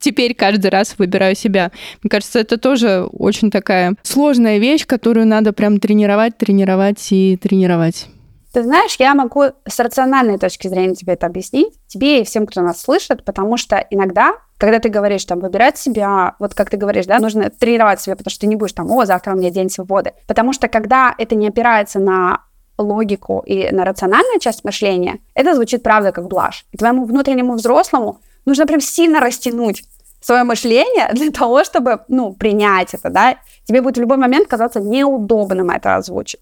теперь 0.00 0.34
каждый 0.34 0.70
раз 0.70 0.94
выбираю 0.98 1.36
себя. 1.36 1.70
Мне 2.02 2.10
кажется, 2.10 2.40
это 2.40 2.58
тоже 2.58 3.08
очень 3.12 3.50
такая 3.50 3.94
сложная 4.02 4.58
вещь, 4.58 4.86
которую 4.86 5.26
надо 5.26 5.52
прям 5.52 5.78
тренировать, 5.78 6.36
тренировать 6.36 7.06
и 7.10 7.36
тренировать. 7.36 8.08
Ты 8.52 8.62
знаешь, 8.62 8.96
я 8.98 9.14
могу 9.14 9.44
с 9.66 9.78
рациональной 9.78 10.38
точки 10.38 10.68
зрения 10.68 10.94
тебе 10.94 11.12
это 11.12 11.26
объяснить, 11.26 11.74
тебе 11.86 12.22
и 12.22 12.24
всем, 12.24 12.46
кто 12.46 12.62
нас 12.62 12.80
слышит, 12.80 13.24
потому 13.24 13.58
что 13.58 13.76
иногда, 13.90 14.32
когда 14.56 14.78
ты 14.78 14.88
говоришь, 14.88 15.24
там, 15.26 15.40
выбирать 15.40 15.76
себя, 15.76 16.34
вот 16.38 16.54
как 16.54 16.70
ты 16.70 16.78
говоришь, 16.78 17.06
да, 17.06 17.18
нужно 17.18 17.50
тренировать 17.50 18.00
себя, 18.00 18.16
потому 18.16 18.30
что 18.30 18.40
ты 18.40 18.46
не 18.46 18.56
будешь 18.56 18.72
там, 18.72 18.90
о, 18.90 19.04
завтра 19.04 19.34
у 19.34 19.36
меня 19.36 19.50
день 19.50 19.68
свободы. 19.68 20.14
Потому 20.26 20.54
что 20.54 20.66
когда 20.68 21.14
это 21.18 21.34
не 21.34 21.46
опирается 21.46 21.98
на 22.00 22.47
логику 22.78 23.42
и 23.44 23.70
на 23.70 23.84
рациональную 23.84 24.38
часть 24.40 24.64
мышления, 24.64 25.18
это 25.34 25.54
звучит, 25.54 25.82
правда, 25.82 26.12
как 26.12 26.28
блажь. 26.28 26.64
И 26.72 26.78
твоему 26.78 27.04
внутреннему 27.04 27.54
взрослому 27.54 28.20
нужно 28.46 28.66
прям 28.66 28.80
сильно 28.80 29.20
растянуть 29.20 29.84
свое 30.20 30.44
мышление 30.44 31.10
для 31.12 31.30
того, 31.30 31.64
чтобы, 31.64 32.00
ну, 32.08 32.32
принять 32.32 32.94
это, 32.94 33.10
да. 33.10 33.36
Тебе 33.64 33.82
будет 33.82 33.98
в 33.98 34.00
любой 34.00 34.16
момент 34.16 34.48
казаться 34.48 34.80
неудобным 34.80 35.70
это 35.70 35.96
озвучить. 35.96 36.40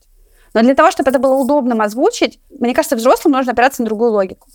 Но 0.55 0.62
для 0.62 0.75
того, 0.75 0.90
чтобы 0.90 1.11
это 1.11 1.18
было 1.18 1.35
удобным 1.35 1.81
озвучить, 1.81 2.40
мне 2.59 2.75
кажется, 2.75 2.96
взрослым 2.96 3.33
нужно 3.33 3.53
опираться 3.53 3.83
на 3.83 3.87
другую 3.87 4.12
логику. 4.12 4.49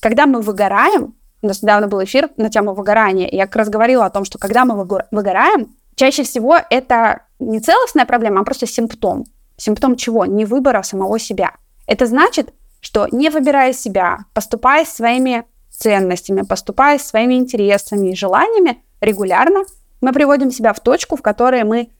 Когда 0.00 0.26
мы 0.26 0.40
выгораем, 0.40 1.14
у 1.42 1.46
нас 1.46 1.62
недавно 1.62 1.86
был 1.86 2.02
эфир 2.04 2.28
на 2.36 2.50
тему 2.50 2.74
выгорания, 2.74 3.26
и 3.26 3.36
я 3.36 3.46
как 3.46 3.56
раз 3.56 3.68
говорила 3.68 4.04
о 4.04 4.10
том, 4.10 4.24
что 4.24 4.38
когда 4.38 4.64
мы 4.64 4.84
выгораем, 5.10 5.74
чаще 5.94 6.24
всего 6.24 6.56
это 6.70 7.22
не 7.38 7.60
целостная 7.60 8.06
проблема, 8.06 8.40
а 8.40 8.44
просто 8.44 8.66
симптом. 8.66 9.24
Симптом 9.56 9.96
чего? 9.96 10.24
Не 10.26 10.44
выбора 10.44 10.82
самого 10.82 11.18
себя. 11.18 11.52
Это 11.86 12.06
значит, 12.06 12.52
что 12.80 13.08
не 13.10 13.30
выбирая 13.30 13.72
себя, 13.72 14.18
поступая 14.34 14.84
своими 14.84 15.44
ценностями, 15.70 16.42
поступая 16.42 16.98
своими 16.98 17.34
интересами 17.34 18.10
и 18.10 18.16
желаниями 18.16 18.82
регулярно, 19.00 19.64
мы 20.00 20.12
приводим 20.12 20.50
себя 20.50 20.72
в 20.72 20.80
точку, 20.80 21.16
в 21.16 21.22
которой 21.22 21.64
мы 21.64 21.90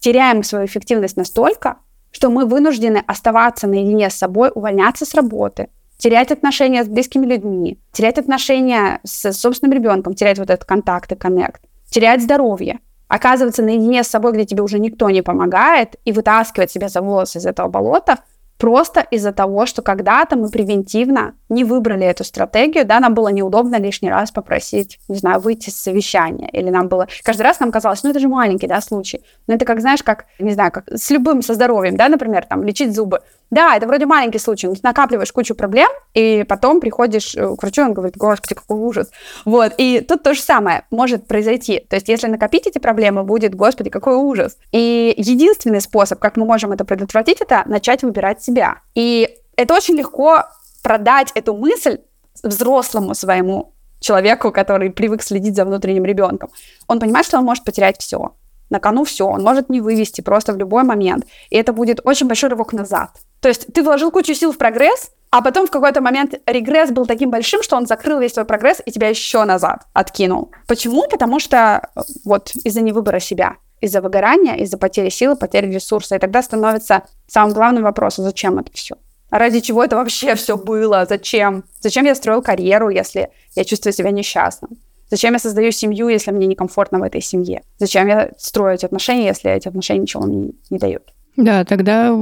теряем 0.00 0.42
свою 0.42 0.66
эффективность 0.66 1.16
настолько, 1.16 1.78
что 2.10 2.30
мы 2.30 2.46
вынуждены 2.46 3.02
оставаться 3.06 3.66
наедине 3.66 4.10
с 4.10 4.14
собой, 4.14 4.50
увольняться 4.54 5.04
с 5.04 5.14
работы, 5.14 5.68
терять 5.98 6.30
отношения 6.30 6.84
с 6.84 6.88
близкими 6.88 7.26
людьми, 7.26 7.80
терять 7.92 8.18
отношения 8.18 9.00
с 9.04 9.32
собственным 9.32 9.74
ребенком, 9.74 10.14
терять 10.14 10.38
вот 10.38 10.50
этот 10.50 10.64
контакт 10.64 11.12
и 11.12 11.16
коннект, 11.16 11.62
терять 11.90 12.22
здоровье 12.22 12.80
оказываться 13.08 13.62
наедине 13.62 14.02
с 14.02 14.08
собой, 14.08 14.32
где 14.32 14.44
тебе 14.44 14.62
уже 14.62 14.78
никто 14.78 15.10
не 15.10 15.22
помогает, 15.22 15.96
и 16.04 16.12
вытаскивать 16.12 16.70
себя 16.70 16.88
за 16.88 17.00
волосы 17.00 17.38
из 17.38 17.46
этого 17.46 17.68
болота, 17.68 18.18
просто 18.58 19.00
из-за 19.10 19.32
того, 19.32 19.66
что 19.66 19.82
когда-то 19.82 20.36
мы 20.36 20.48
превентивно 20.48 21.34
не 21.48 21.64
выбрали 21.64 22.06
эту 22.06 22.24
стратегию, 22.24 22.86
да, 22.86 23.00
нам 23.00 23.14
было 23.14 23.28
неудобно 23.28 23.76
лишний 23.76 24.10
раз 24.10 24.30
попросить, 24.30 24.98
не 25.08 25.16
знаю, 25.16 25.40
выйти 25.40 25.70
с 25.70 25.76
совещания, 25.76 26.48
или 26.52 26.70
нам 26.70 26.88
было... 26.88 27.06
Каждый 27.22 27.42
раз 27.42 27.60
нам 27.60 27.70
казалось, 27.70 28.02
ну 28.02 28.10
это 28.10 28.18
же 28.18 28.28
маленький, 28.28 28.66
да, 28.66 28.80
случай. 28.80 29.22
Но 29.46 29.54
это 29.54 29.64
как, 29.64 29.80
знаешь, 29.80 30.02
как, 30.02 30.26
не 30.38 30.52
знаю, 30.52 30.72
как 30.72 30.88
с 30.88 31.10
любым, 31.10 31.42
со 31.42 31.54
здоровьем, 31.54 31.96
да, 31.96 32.08
например, 32.08 32.46
там, 32.46 32.62
лечить 32.62 32.94
зубы. 32.94 33.20
Да, 33.50 33.76
это 33.76 33.86
вроде 33.86 34.06
маленький 34.06 34.38
случай, 34.38 34.66
но 34.66 34.74
ты 34.74 34.80
накапливаешь 34.82 35.32
кучу 35.32 35.54
проблем, 35.54 35.88
и 36.14 36.44
потом 36.48 36.80
приходишь 36.80 37.34
э, 37.36 37.56
к 37.56 37.62
врачу, 37.62 37.82
он 37.82 37.94
говорит, 37.94 38.16
господи, 38.16 38.54
какой 38.54 38.78
ужас. 38.78 39.10
Вот, 39.44 39.72
и 39.78 40.00
тут 40.00 40.24
то 40.24 40.34
же 40.34 40.40
самое 40.40 40.84
может 40.90 41.26
произойти. 41.28 41.86
То 41.88 41.96
есть, 41.96 42.08
если 42.08 42.26
накопить 42.26 42.66
эти 42.66 42.78
проблемы, 42.78 43.22
будет, 43.22 43.54
господи, 43.54 43.88
какой 43.88 44.16
ужас. 44.16 44.56
И 44.72 45.14
единственный 45.16 45.80
способ, 45.80 46.18
как 46.18 46.36
мы 46.36 46.44
можем 46.44 46.72
это 46.72 46.84
предотвратить, 46.84 47.40
это 47.40 47.62
начать 47.66 48.02
выбирать 48.02 48.42
себя. 48.42 48.80
И 48.94 49.38
это 49.56 49.74
очень 49.74 49.94
легко 49.94 50.44
продать 50.82 51.30
эту 51.34 51.54
мысль 51.54 51.98
взрослому 52.42 53.14
своему 53.14 53.74
человеку, 54.00 54.52
который 54.52 54.90
привык 54.90 55.22
следить 55.22 55.56
за 55.56 55.64
внутренним 55.64 56.04
ребенком. 56.04 56.50
Он 56.86 57.00
понимает, 57.00 57.26
что 57.26 57.38
он 57.38 57.44
может 57.44 57.64
потерять 57.64 57.98
все. 57.98 58.34
На 58.70 58.80
кону 58.80 59.04
все, 59.04 59.26
он 59.26 59.42
может 59.42 59.68
не 59.68 59.80
вывести 59.80 60.20
просто 60.20 60.52
в 60.52 60.56
любой 60.56 60.82
момент. 60.82 61.24
И 61.50 61.56
это 61.56 61.72
будет 61.72 62.00
очень 62.04 62.26
большой 62.26 62.50
рывок 62.50 62.72
назад. 62.72 63.10
То 63.40 63.48
есть 63.48 63.72
ты 63.72 63.82
вложил 63.82 64.10
кучу 64.10 64.34
сил 64.34 64.52
в 64.52 64.58
прогресс, 64.58 65.10
а 65.30 65.42
потом 65.42 65.66
в 65.66 65.70
какой-то 65.70 66.00
момент 66.00 66.34
регресс 66.46 66.90
был 66.90 67.06
таким 67.06 67.30
большим, 67.30 67.62
что 67.62 67.76
он 67.76 67.86
закрыл 67.86 68.18
весь 68.18 68.32
твой 68.32 68.44
прогресс 68.44 68.80
и 68.84 68.90
тебя 68.90 69.08
еще 69.08 69.44
назад 69.44 69.86
откинул. 69.92 70.50
Почему? 70.66 71.06
Потому 71.08 71.40
что 71.40 71.56
э, 71.94 72.00
вот 72.24 72.50
из-за 72.54 72.80
невыбора 72.80 73.20
себя, 73.20 73.56
из-за 73.80 74.00
выгорания, 74.00 74.54
из-за 74.56 74.78
потери 74.78 75.10
силы, 75.10 75.36
потери 75.36 75.70
ресурса. 75.70 76.16
И 76.16 76.18
тогда 76.18 76.42
становится 76.42 77.02
самым 77.26 77.52
главным 77.52 77.82
вопросом, 77.82 78.24
зачем 78.24 78.58
это 78.58 78.72
все? 78.72 78.96
Ради 79.30 79.60
чего 79.60 79.84
это 79.84 79.96
вообще 79.96 80.34
все 80.36 80.56
было? 80.56 81.04
Зачем? 81.08 81.64
Зачем 81.80 82.04
я 82.04 82.14
строил 82.14 82.42
карьеру, 82.42 82.88
если 82.88 83.30
я 83.54 83.64
чувствую 83.64 83.92
себя 83.92 84.10
несчастным? 84.10 84.78
Зачем 85.10 85.34
я 85.34 85.38
создаю 85.38 85.70
семью, 85.70 86.08
если 86.08 86.32
мне 86.32 86.46
некомфортно 86.46 86.98
в 86.98 87.02
этой 87.02 87.20
семье? 87.20 87.62
Зачем 87.78 88.08
я 88.08 88.30
строю 88.38 88.74
эти 88.74 88.84
отношения, 88.84 89.26
если 89.26 89.50
эти 89.50 89.68
отношения 89.68 90.00
ничего 90.00 90.24
мне 90.24 90.52
не 90.70 90.78
дают? 90.78 91.12
Да, 91.36 91.64
тогда 91.64 92.12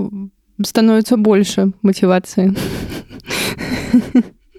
становится 0.63 1.17
больше 1.17 1.73
мотивации. 1.83 2.55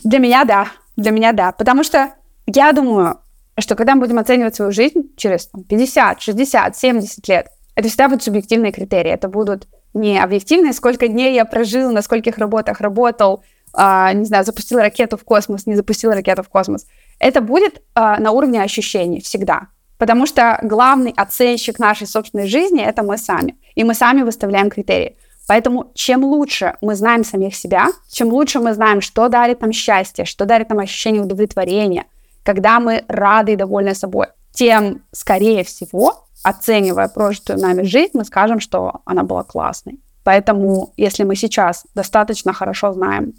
Для 0.03 0.19
меня 0.19 0.43
да. 0.45 0.67
Для 0.95 1.11
меня 1.11 1.33
да. 1.33 1.51
Потому 1.51 1.83
что 1.83 2.13
я 2.47 2.71
думаю, 2.71 3.19
что 3.59 3.75
когда 3.75 3.95
мы 3.95 4.01
будем 4.01 4.19
оценивать 4.19 4.55
свою 4.55 4.71
жизнь 4.71 5.13
через 5.17 5.47
там, 5.47 5.63
50, 5.63 6.21
60, 6.21 6.77
70 6.77 7.27
лет, 7.27 7.47
это 7.75 7.87
всегда 7.87 8.07
будут 8.07 8.23
субъективные 8.23 8.71
критерии. 8.71 9.11
Это 9.11 9.27
будут 9.27 9.67
не 9.93 10.19
объективные, 10.19 10.73
сколько 10.73 11.07
дней 11.07 11.33
я 11.33 11.45
прожил, 11.45 11.91
на 11.91 12.01
скольких 12.01 12.37
работах 12.37 12.81
работал, 12.81 13.43
а, 13.73 14.11
не 14.13 14.25
знаю, 14.25 14.45
запустил 14.45 14.79
ракету 14.79 15.17
в 15.17 15.23
космос, 15.23 15.65
не 15.65 15.75
запустил 15.75 16.11
ракету 16.11 16.43
в 16.43 16.49
космос. 16.49 16.85
Это 17.25 17.41
будет 17.41 17.81
а, 17.95 18.19
на 18.19 18.29
уровне 18.29 18.61
ощущений 18.61 19.19
всегда. 19.19 19.69
Потому 19.97 20.27
что 20.27 20.59
главный 20.61 21.11
оценщик 21.17 21.79
нашей 21.79 22.05
собственной 22.05 22.45
жизни— 22.45 22.83
это 22.85 23.01
мы 23.01 23.17
сами. 23.17 23.57
И 23.73 23.83
мы 23.83 23.95
сами 23.95 24.21
выставляем 24.21 24.69
критерии. 24.69 25.17
Поэтому 25.47 25.91
чем 25.95 26.23
лучше 26.23 26.75
мы 26.81 26.93
знаем 26.93 27.23
самих 27.23 27.55
себя, 27.55 27.87
чем 28.11 28.27
лучше 28.27 28.59
мы 28.59 28.75
знаем, 28.75 29.01
что 29.01 29.27
дарит 29.27 29.61
нам 29.61 29.71
счастье, 29.71 30.23
что 30.25 30.45
дарит 30.45 30.69
нам 30.69 30.77
ощущение 30.77 31.23
удовлетворения, 31.23 32.05
когда 32.43 32.79
мы 32.79 33.03
рады 33.07 33.53
и 33.53 33.55
довольны 33.55 33.95
собой, 33.95 34.27
тем, 34.53 35.01
скорее 35.11 35.63
всего, 35.63 36.27
оценивая 36.43 37.07
прожитую 37.07 37.59
нами 37.59 37.81
жизнь, 37.81 38.11
мы 38.13 38.23
скажем, 38.25 38.59
что 38.59 39.01
она 39.03 39.23
была 39.23 39.41
классной. 39.43 39.99
Поэтому, 40.23 40.93
если 40.95 41.23
мы 41.23 41.35
сейчас 41.35 41.87
достаточно 41.95 42.53
хорошо 42.53 42.93
знаем 42.93 43.33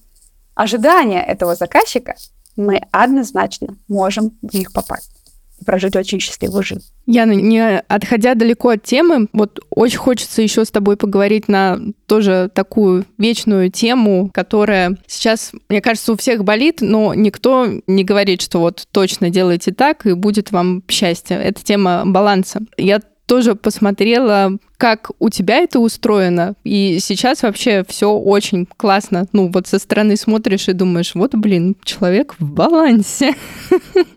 ожидания 0.56 1.22
этого 1.22 1.54
заказчика, 1.54 2.16
мы 2.56 2.80
однозначно 2.90 3.76
можем 3.88 4.32
в 4.42 4.54
них 4.54 4.72
попасть 4.72 5.16
прожить 5.64 5.96
очень 5.96 6.20
счастливую 6.20 6.62
жизнь. 6.62 6.84
Яна, 7.06 7.32
не 7.32 7.78
отходя 7.78 8.34
далеко 8.34 8.70
от 8.70 8.82
темы, 8.82 9.28
вот 9.32 9.60
очень 9.70 9.98
хочется 9.98 10.42
еще 10.42 10.64
с 10.64 10.70
тобой 10.70 10.96
поговорить 10.96 11.48
на 11.48 11.78
тоже 12.06 12.50
такую 12.52 13.06
вечную 13.16 13.70
тему, 13.70 14.30
которая 14.32 14.98
сейчас, 15.06 15.52
мне 15.68 15.80
кажется, 15.80 16.12
у 16.12 16.16
всех 16.16 16.44
болит, 16.44 16.78
но 16.80 17.14
никто 17.14 17.68
не 17.86 18.04
говорит, 18.04 18.42
что 18.42 18.60
вот 18.60 18.86
точно 18.90 19.30
делайте 19.30 19.72
так, 19.72 20.06
и 20.06 20.12
будет 20.12 20.50
вам 20.52 20.82
счастье. 20.88 21.36
Это 21.36 21.64
тема 21.64 22.02
баланса. 22.04 22.60
Я 22.76 23.00
тоже 23.26 23.54
посмотрела, 23.54 24.58
как 24.76 25.10
у 25.18 25.30
тебя 25.30 25.58
это 25.58 25.80
устроено. 25.80 26.54
И 26.64 26.98
сейчас 27.00 27.42
вообще 27.42 27.84
все 27.88 28.10
очень 28.12 28.66
классно. 28.76 29.26
Ну, 29.32 29.50
вот 29.52 29.66
со 29.66 29.78
стороны 29.78 30.16
смотришь 30.16 30.68
и 30.68 30.72
думаешь, 30.72 31.14
вот, 31.14 31.34
блин, 31.34 31.76
человек 31.84 32.34
в 32.38 32.50
балансе. 32.50 33.34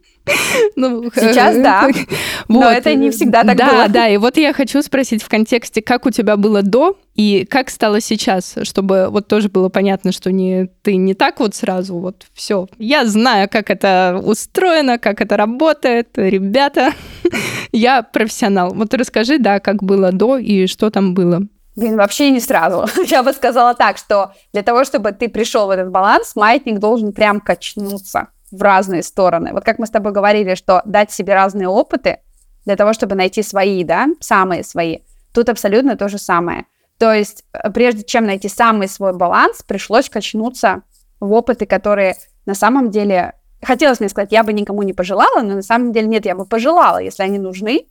Ну, 0.76 1.12
Сейчас 1.16 1.56
да, 1.58 1.88
вот. 2.48 2.62
но 2.62 2.70
это 2.70 2.94
не 2.96 3.12
всегда 3.12 3.44
так 3.44 3.58
да, 3.58 3.72
было. 3.72 3.88
Да, 3.90 4.08
и 4.08 4.18
вот 4.18 4.38
я 4.38 4.54
хочу 4.54 4.82
спросить 4.82 5.24
в 5.24 5.30
контексте, 5.30 5.82
как 5.82 6.06
у 6.06 6.12
тебя 6.12 6.38
было 6.38 6.62
до 6.62 6.98
и 7.16 7.46
как 7.50 7.70
стало 7.70 8.00
сейчас, 8.02 8.56
чтобы 8.64 9.08
вот 9.10 9.28
тоже 9.28 9.50
было 9.50 9.70
понятно, 9.70 10.12
что 10.12 10.32
не, 10.32 10.70
ты 10.82 10.96
не 10.96 11.14
так 11.14 11.40
вот 11.40 11.56
сразу 11.56 11.98
вот 11.98 12.26
все. 12.34 12.68
Я 12.78 13.06
знаю, 13.06 13.50
как 13.50 13.70
это 13.70 14.22
устроено, 14.24 14.98
как 14.98 15.22
это 15.22 15.36
работает, 15.38 16.10
ребята, 16.16 16.94
я 17.72 18.04
профессионал. 18.04 18.74
Вот 18.74 18.94
расскажи, 18.94 19.38
да, 19.38 19.60
как 19.60 19.84
было 19.84 20.12
до 20.12 20.38
и 20.38 20.68
что 20.68 20.90
там 20.90 21.14
было. 21.14 21.42
Блин, 21.76 21.96
вообще 21.96 22.30
не 22.30 22.42
сразу. 22.42 22.88
Я 23.08 23.24
бы 23.24 23.32
сказала 23.32 23.74
так, 23.74 23.98
что 23.98 24.34
для 24.52 24.64
того, 24.64 24.84
чтобы 24.84 25.12
ты 25.14 25.30
пришел 25.30 25.68
в 25.68 25.70
этот 25.70 25.92
баланс, 25.92 26.36
маятник 26.36 26.80
должен 26.80 27.14
прям 27.14 27.40
качнуться 27.40 28.28
в 28.52 28.62
разные 28.62 29.04
стороны. 29.04 29.52
Вот 29.54 29.64
как 29.64 29.80
мы 29.80 29.86
с 29.86 29.90
тобой 29.90 30.12
говорили, 30.12 30.56
что 30.56 30.82
дать 30.86 31.12
себе 31.12 31.34
разные 31.34 31.68
опыты 31.68 32.20
для 32.66 32.76
того, 32.76 32.94
чтобы 32.94 33.16
найти 33.16 33.44
свои, 33.44 33.84
да, 33.84 34.08
самые 34.20 34.64
свои. 34.64 35.00
Тут 35.34 35.50
абсолютно 35.50 35.96
то 35.96 36.08
же 36.08 36.18
самое. 36.18 36.66
То 36.98 37.14
есть, 37.14 37.46
э, 37.54 37.72
прежде 37.72 38.04
чем 38.04 38.26
найти 38.26 38.50
самый 38.50 38.88
свой 38.88 39.16
баланс, 39.16 39.64
пришлось 39.64 40.10
качнуться 40.10 40.82
в 41.20 41.32
опыты, 41.32 41.66
которые 41.66 42.16
на 42.46 42.56
самом 42.56 42.90
деле... 42.90 43.34
Хотелось 43.62 44.00
мне 44.00 44.08
сказать, 44.08 44.32
я 44.32 44.44
бы 44.44 44.54
никому 44.54 44.84
не 44.84 44.94
пожелала, 44.94 45.42
но 45.42 45.56
на 45.56 45.62
самом 45.62 45.92
деле 45.92 46.08
нет, 46.08 46.26
я 46.26 46.34
бы 46.34 46.46
пожелала. 46.46 47.00
Если 47.00 47.24
они 47.24 47.40
нужны, 47.40 47.88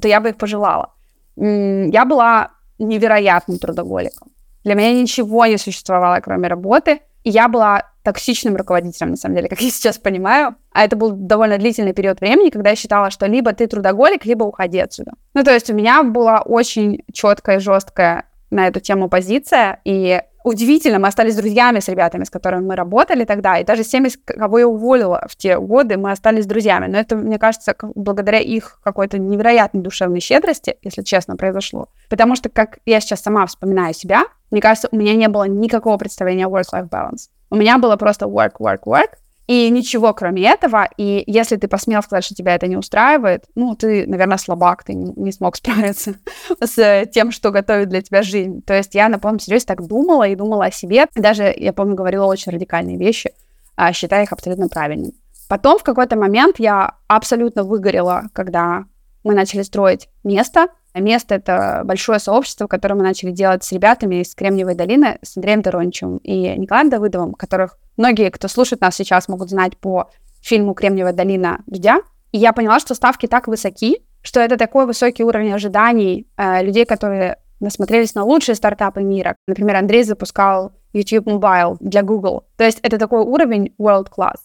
то 0.00 0.08
я 0.08 0.20
бы 0.20 0.30
их 0.30 0.36
пожелала. 0.36 0.94
Я 1.36 2.04
была 2.06 2.52
невероятным 2.78 3.58
трудоголиком. 3.58 4.28
Для 4.64 4.74
меня 4.74 4.92
ничего 4.92 5.44
не 5.46 5.58
существовало, 5.58 6.20
кроме 6.20 6.48
работы. 6.48 7.00
И 7.24 7.30
я 7.30 7.48
была 7.48 7.91
токсичным 8.02 8.56
руководителем, 8.56 9.10
на 9.10 9.16
самом 9.16 9.36
деле, 9.36 9.48
как 9.48 9.60
я 9.60 9.70
сейчас 9.70 9.98
понимаю. 9.98 10.56
А 10.72 10.84
это 10.84 10.96
был 10.96 11.12
довольно 11.12 11.58
длительный 11.58 11.92
период 11.92 12.20
времени, 12.20 12.50
когда 12.50 12.70
я 12.70 12.76
считала, 12.76 13.10
что 13.10 13.26
либо 13.26 13.52
ты 13.52 13.66
трудоголик, 13.66 14.24
либо 14.24 14.44
уходи 14.44 14.78
отсюда. 14.78 15.12
Ну, 15.34 15.44
то 15.44 15.52
есть 15.52 15.70
у 15.70 15.74
меня 15.74 16.02
была 16.02 16.40
очень 16.40 17.02
четкая 17.12 17.56
и 17.56 17.60
жесткая 17.60 18.24
на 18.50 18.66
эту 18.68 18.80
тему 18.80 19.08
позиция, 19.08 19.80
и 19.84 20.20
удивительно, 20.44 20.98
мы 20.98 21.08
остались 21.08 21.36
друзьями 21.36 21.80
с 21.80 21.88
ребятами, 21.88 22.24
с 22.24 22.30
которыми 22.30 22.66
мы 22.66 22.76
работали 22.76 23.24
тогда, 23.24 23.58
и 23.58 23.64
даже 23.64 23.84
с 23.84 23.88
теми, 23.88 24.10
кого 24.26 24.58
я 24.58 24.68
уволила 24.68 25.26
в 25.28 25.36
те 25.36 25.58
годы, 25.58 25.96
мы 25.96 26.12
остались 26.12 26.46
друзьями. 26.46 26.86
Но 26.86 26.98
это, 26.98 27.16
мне 27.16 27.38
кажется, 27.38 27.74
благодаря 27.94 28.38
их 28.38 28.80
какой-то 28.82 29.18
невероятной 29.18 29.82
душевной 29.82 30.20
щедрости, 30.20 30.76
если 30.82 31.02
честно, 31.02 31.36
произошло. 31.36 31.88
Потому 32.08 32.36
что, 32.36 32.48
как 32.48 32.78
я 32.86 33.00
сейчас 33.00 33.22
сама 33.22 33.46
вспоминаю 33.46 33.94
себя, 33.94 34.24
мне 34.50 34.60
кажется, 34.60 34.88
у 34.92 34.96
меня 34.96 35.14
не 35.14 35.28
было 35.28 35.44
никакого 35.44 35.96
представления 35.96 36.46
о 36.46 36.50
work-life 36.50 36.88
balance. 36.88 37.30
У 37.50 37.56
меня 37.56 37.78
было 37.78 37.96
просто 37.96 38.26
work, 38.26 38.52
work, 38.60 38.80
work, 38.86 39.10
и 39.46 39.68
ничего 39.70 40.14
кроме 40.14 40.44
этого. 40.44 40.88
И 40.96 41.24
если 41.26 41.56
ты 41.56 41.68
посмел 41.68 42.02
сказать, 42.02 42.24
что 42.24 42.34
тебя 42.34 42.54
это 42.54 42.68
не 42.68 42.76
устраивает, 42.76 43.44
ну, 43.54 43.74
ты, 43.74 44.06
наверное, 44.06 44.38
слабак, 44.38 44.84
ты 44.84 44.94
не 44.94 45.32
смог 45.32 45.56
справиться 45.56 46.14
с 46.60 47.06
тем, 47.06 47.32
что 47.32 47.50
готовит 47.50 47.88
для 47.88 48.02
тебя 48.02 48.22
жизнь. 48.22 48.62
То 48.62 48.74
есть 48.74 48.94
я 48.94 49.08
на 49.08 49.18
полном 49.18 49.40
серьезе 49.40 49.66
так 49.66 49.86
думала 49.86 50.28
и 50.28 50.36
думала 50.36 50.66
о 50.66 50.70
себе. 50.70 51.06
Даже, 51.14 51.52
я 51.56 51.72
помню, 51.72 51.94
говорила 51.94 52.26
очень 52.26 52.52
радикальные 52.52 52.96
вещи, 52.96 53.32
а, 53.76 53.92
считая 53.92 54.24
их 54.24 54.32
абсолютно 54.32 54.68
правильными. 54.68 55.14
Потом 55.48 55.78
в 55.78 55.82
какой-то 55.82 56.16
момент 56.16 56.56
я 56.58 56.96
абсолютно 57.08 57.64
выгорела, 57.64 58.30
когда 58.32 58.84
мы 59.24 59.34
начали 59.34 59.62
строить 59.62 60.08
место, 60.24 60.68
Место— 60.94 61.34
это 61.36 61.82
большое 61.84 62.18
сообщество, 62.18 62.66
которое 62.66 62.96
мы 62.96 63.02
начали 63.02 63.30
делать 63.30 63.64
с 63.64 63.72
ребятами 63.72 64.16
из 64.16 64.34
Кремниевой 64.34 64.74
долины, 64.74 65.18
с 65.22 65.36
Андреем 65.36 65.62
Дорончевым 65.62 66.18
и 66.18 66.56
Николаем 66.56 66.90
Давыдовым, 66.90 67.32
которых 67.32 67.78
многие, 67.96 68.30
кто 68.30 68.48
слушает 68.48 68.82
нас 68.82 68.96
сейчас, 68.96 69.28
могут 69.28 69.50
знать 69.50 69.76
по 69.78 70.10
фильму 70.42 70.74
«Кремниевая 70.74 71.14
долина. 71.14 71.60
Дудя». 71.66 72.00
И 72.32 72.38
я 72.38 72.52
поняла, 72.52 72.78
что 72.78 72.94
ставки 72.94 73.26
так 73.26 73.48
высоки, 73.48 74.02
что 74.22 74.40
это 74.40 74.56
такой 74.56 74.86
высокий 74.86 75.24
уровень 75.24 75.52
ожиданий 75.52 76.28
э, 76.36 76.62
людей, 76.62 76.84
которые 76.84 77.38
насмотрелись 77.60 78.14
на 78.14 78.24
лучшие 78.24 78.54
стартапы 78.54 79.02
мира. 79.02 79.36
Например, 79.46 79.76
Андрей 79.76 80.02
запускал 80.02 80.72
YouTube 80.92 81.26
Mobile 81.26 81.76
для 81.80 82.02
Google. 82.02 82.44
То 82.56 82.64
есть 82.64 82.80
это 82.82 82.98
такой 82.98 83.20
уровень 83.20 83.74
world 83.78 84.08
class. 84.16 84.40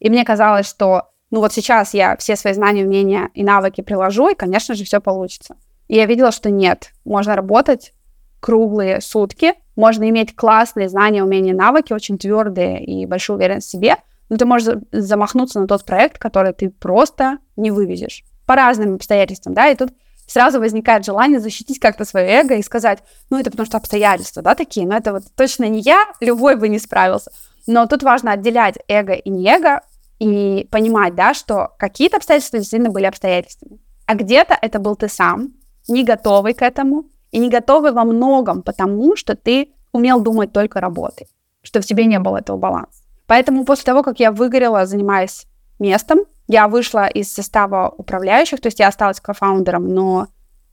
И 0.00 0.10
мне 0.10 0.24
казалось, 0.24 0.66
что 0.66 1.10
ну 1.30 1.40
вот 1.40 1.52
сейчас 1.52 1.94
я 1.94 2.16
все 2.16 2.36
свои 2.36 2.52
знания, 2.52 2.84
умения 2.84 3.30
и 3.34 3.42
навыки 3.42 3.80
приложу, 3.80 4.28
и, 4.28 4.34
конечно 4.34 4.74
же, 4.74 4.84
все 4.84 5.00
получится. 5.00 5.56
И 5.88 5.96
я 5.96 6.06
видела, 6.06 6.32
что 6.32 6.50
нет, 6.50 6.92
можно 7.04 7.36
работать 7.36 7.92
круглые 8.40 9.00
сутки, 9.00 9.54
можно 9.76 10.08
иметь 10.08 10.34
классные 10.34 10.88
знания, 10.88 11.22
умения, 11.22 11.54
навыки, 11.54 11.92
очень 11.92 12.18
твердые 12.18 12.84
и 12.84 13.06
большую 13.06 13.36
уверенность 13.36 13.68
в 13.68 13.70
себе, 13.70 13.96
но 14.28 14.36
ты 14.36 14.44
можешь 14.44 14.78
замахнуться 14.90 15.60
на 15.60 15.66
тот 15.66 15.84
проект, 15.84 16.18
который 16.18 16.52
ты 16.52 16.70
просто 16.70 17.38
не 17.56 17.70
вывезешь. 17.70 18.24
По 18.46 18.56
разным 18.56 18.94
обстоятельствам, 18.94 19.54
да, 19.54 19.68
и 19.68 19.76
тут 19.76 19.92
сразу 20.26 20.58
возникает 20.58 21.04
желание 21.04 21.38
защитить 21.38 21.78
как-то 21.78 22.04
свое 22.04 22.26
эго 22.26 22.54
и 22.54 22.62
сказать, 22.62 23.00
ну, 23.30 23.38
это 23.38 23.50
потому 23.50 23.66
что 23.66 23.76
обстоятельства, 23.76 24.42
да, 24.42 24.54
такие, 24.54 24.86
но 24.86 24.96
это 24.96 25.12
вот 25.12 25.24
точно 25.36 25.68
не 25.68 25.80
я, 25.80 26.06
любой 26.20 26.56
бы 26.56 26.68
не 26.68 26.78
справился. 26.78 27.30
Но 27.66 27.86
тут 27.86 28.02
важно 28.02 28.32
отделять 28.32 28.78
эго 28.88 29.12
и 29.12 29.30
не 29.30 29.46
эго 29.46 29.82
и 30.18 30.66
понимать, 30.70 31.14
да, 31.14 31.34
что 31.34 31.74
какие-то 31.78 32.16
обстоятельства 32.16 32.58
действительно 32.58 32.90
были 32.90 33.04
обстоятельствами, 33.04 33.78
а 34.06 34.14
где-то 34.14 34.56
это 34.60 34.78
был 34.78 34.96
ты 34.96 35.08
сам, 35.08 35.52
не 35.92 36.04
готовый 36.04 36.54
к 36.54 36.62
этому 36.62 37.04
и 37.30 37.38
не 37.38 37.48
готовый 37.48 37.92
во 37.92 38.04
многом, 38.04 38.62
потому 38.62 39.16
что 39.16 39.36
ты 39.36 39.72
умел 39.92 40.20
думать 40.20 40.52
только 40.52 40.80
работой, 40.80 41.28
что 41.62 41.80
в 41.80 41.84
тебе 41.84 42.06
не 42.06 42.18
было 42.18 42.38
этого 42.38 42.56
баланса. 42.56 43.02
Поэтому 43.26 43.64
после 43.64 43.84
того, 43.84 44.02
как 44.02 44.20
я 44.20 44.32
выгорела, 44.32 44.86
занимаясь 44.86 45.46
местом, 45.78 46.20
я 46.48 46.68
вышла 46.68 47.06
из 47.06 47.32
состава 47.32 47.88
управляющих, 47.96 48.60
то 48.60 48.66
есть 48.66 48.80
я 48.80 48.88
осталась 48.88 49.20
кофаундером, 49.20 49.88
но 49.88 50.26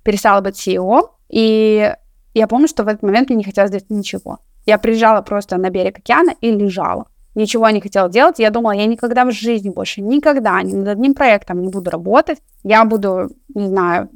перестала 0.03 0.41
быть 0.41 0.55
CEO, 0.55 1.09
и 1.29 1.93
я 2.33 2.47
помню, 2.47 2.67
что 2.67 2.83
в 2.83 2.87
этот 2.87 3.03
момент 3.03 3.29
мне 3.29 3.37
не 3.37 3.43
хотелось 3.43 3.71
делать 3.71 3.89
ничего. 3.89 4.39
Я 4.65 4.77
приезжала 4.77 5.21
просто 5.21 5.57
на 5.57 5.69
берег 5.69 5.99
океана 5.99 6.33
и 6.41 6.51
лежала. 6.51 7.05
Ничего 7.35 7.69
не 7.69 7.79
хотела 7.79 8.09
делать. 8.09 8.39
Я 8.39 8.49
думала, 8.49 8.71
я 8.71 8.85
никогда 8.85 9.23
в 9.23 9.31
жизни 9.31 9.69
больше, 9.69 10.01
никогда 10.01 10.61
ни 10.61 10.73
над 10.73 10.87
одним 10.87 11.13
проектом 11.13 11.61
не 11.61 11.69
буду 11.69 11.91
работать. 11.91 12.39
Я 12.63 12.83
буду, 12.85 13.29
не 13.53 13.67
знаю, 13.67 14.09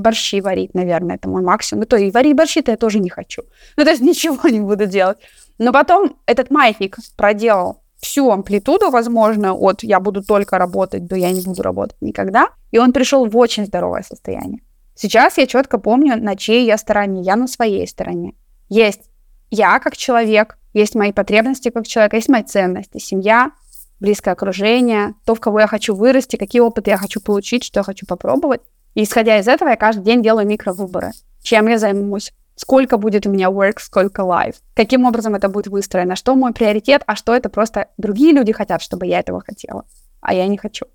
борщи 0.00 0.40
варить, 0.40 0.74
наверное, 0.74 1.16
это 1.16 1.28
мой 1.28 1.42
максимум. 1.42 1.80
Ну, 1.80 1.86
то 1.86 1.96
и 1.96 2.10
варить 2.10 2.36
борщи-то 2.36 2.70
я 2.70 2.76
тоже 2.76 2.98
не 2.98 3.08
хочу. 3.08 3.42
Ну, 3.76 3.84
то 3.84 3.90
есть 3.90 4.02
ничего 4.02 4.48
не 4.48 4.60
буду 4.60 4.86
делать. 4.86 5.18
Но 5.58 5.72
потом 5.72 6.16
этот 6.26 6.50
маятник 6.50 6.96
проделал 7.16 7.82
всю 8.00 8.30
амплитуду 8.30 8.90
возможную 8.90 9.54
от 9.54 9.82
«я 9.82 10.00
буду 10.00 10.22
только 10.24 10.58
работать» 10.58 11.06
до 11.06 11.16
«я 11.16 11.30
не 11.32 11.42
буду 11.42 11.62
работать 11.62 12.00
никогда», 12.00 12.48
и 12.70 12.78
он 12.78 12.92
пришел 12.92 13.26
в 13.26 13.36
очень 13.36 13.66
здоровое 13.66 14.02
состояние. 14.02 14.62
Сейчас 14.94 15.38
я 15.38 15.46
четко 15.46 15.78
помню, 15.78 16.16
на 16.16 16.36
чьей 16.36 16.66
я 16.66 16.76
стороне. 16.78 17.22
Я 17.22 17.36
на 17.36 17.46
своей 17.46 17.86
стороне. 17.86 18.34
Есть 18.68 19.02
я 19.50 19.78
как 19.80 19.96
человек, 19.96 20.58
есть 20.72 20.94
мои 20.94 21.12
потребности 21.12 21.70
как 21.70 21.86
человек, 21.86 22.14
есть 22.14 22.28
мои 22.28 22.42
ценности, 22.42 22.98
семья, 22.98 23.50
близкое 23.98 24.32
окружение, 24.32 25.14
то, 25.24 25.34
в 25.34 25.40
кого 25.40 25.60
я 25.60 25.66
хочу 25.66 25.94
вырасти, 25.94 26.36
какие 26.36 26.60
опыты 26.60 26.90
я 26.90 26.96
хочу 26.96 27.20
получить, 27.20 27.64
что 27.64 27.80
я 27.80 27.84
хочу 27.84 28.06
попробовать. 28.06 28.62
И 28.94 29.02
исходя 29.02 29.38
из 29.38 29.48
этого, 29.48 29.68
я 29.70 29.76
каждый 29.76 30.04
день 30.04 30.22
делаю 30.22 30.46
микровыборы. 30.46 31.12
Чем 31.42 31.68
я 31.68 31.78
займусь, 31.78 32.32
сколько 32.56 32.98
будет 32.98 33.26
у 33.26 33.30
меня 33.30 33.46
work, 33.46 33.78
сколько 33.78 34.22
life, 34.22 34.56
каким 34.74 35.06
образом 35.06 35.34
это 35.34 35.48
будет 35.48 35.68
выстроено, 35.68 36.16
что 36.16 36.34
мой 36.34 36.52
приоритет, 36.52 37.02
а 37.06 37.16
что 37.16 37.34
это 37.34 37.48
просто 37.48 37.88
другие 37.96 38.32
люди 38.32 38.52
хотят, 38.52 38.82
чтобы 38.82 39.06
я 39.06 39.20
этого 39.20 39.40
хотела, 39.40 39.84
а 40.20 40.34
я 40.34 40.46
не 40.46 40.58
хочу. 40.58 40.86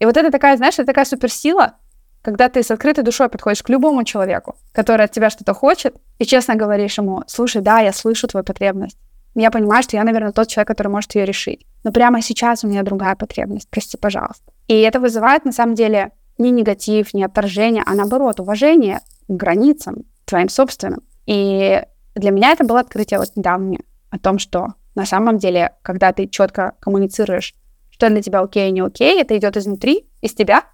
И 0.00 0.04
вот 0.04 0.16
это 0.16 0.30
такая, 0.30 0.56
знаешь, 0.56 0.74
это 0.74 0.86
такая 0.86 1.06
суперсила, 1.06 1.74
когда 2.20 2.48
ты 2.48 2.62
с 2.62 2.70
открытой 2.70 3.04
душой 3.04 3.28
подходишь 3.28 3.62
к 3.62 3.68
любому 3.68 4.04
человеку, 4.04 4.56
который 4.72 5.04
от 5.06 5.12
тебя 5.12 5.30
что-то 5.30 5.54
хочет, 5.54 5.96
и 6.18 6.24
честно 6.24 6.56
говоришь 6.56 6.98
ему, 6.98 7.22
слушай, 7.26 7.62
да, 7.62 7.80
я 7.80 7.92
слышу 7.92 8.26
твою 8.26 8.44
потребность. 8.44 8.98
Я 9.34 9.50
понимаю, 9.50 9.82
что 9.82 9.96
я, 9.96 10.04
наверное, 10.04 10.32
тот 10.32 10.48
человек, 10.48 10.68
который 10.68 10.88
может 10.88 11.14
ее 11.14 11.24
решить. 11.24 11.66
Но 11.82 11.92
прямо 11.92 12.22
сейчас 12.22 12.64
у 12.64 12.68
меня 12.68 12.82
другая 12.82 13.16
потребность. 13.16 13.68
Прости, 13.68 13.96
пожалуйста. 13.96 14.52
И 14.68 14.80
это 14.80 15.00
вызывает, 15.00 15.44
на 15.44 15.52
самом 15.52 15.74
деле, 15.74 16.12
не 16.38 16.50
негатив, 16.50 17.14
не 17.14 17.24
отторжение, 17.24 17.82
а 17.86 17.94
наоборот, 17.94 18.40
уважение 18.40 19.00
к 19.28 19.32
границам 19.32 20.04
твоим 20.24 20.48
собственным. 20.48 21.02
И 21.26 21.82
для 22.14 22.30
меня 22.30 22.52
это 22.52 22.64
было 22.64 22.80
открытие 22.80 23.18
вот 23.18 23.36
недавнее 23.36 23.80
о 24.10 24.18
том, 24.18 24.38
что 24.38 24.74
на 24.94 25.06
самом 25.06 25.38
деле, 25.38 25.74
когда 25.82 26.12
ты 26.12 26.28
четко 26.28 26.74
коммуницируешь, 26.80 27.54
что 27.90 28.08
для 28.08 28.22
тебя 28.22 28.40
окей 28.40 28.70
не 28.70 28.80
окей, 28.80 29.20
это 29.20 29.36
идет 29.36 29.56
изнутри, 29.56 30.08
из 30.20 30.34
тебя, 30.34 30.64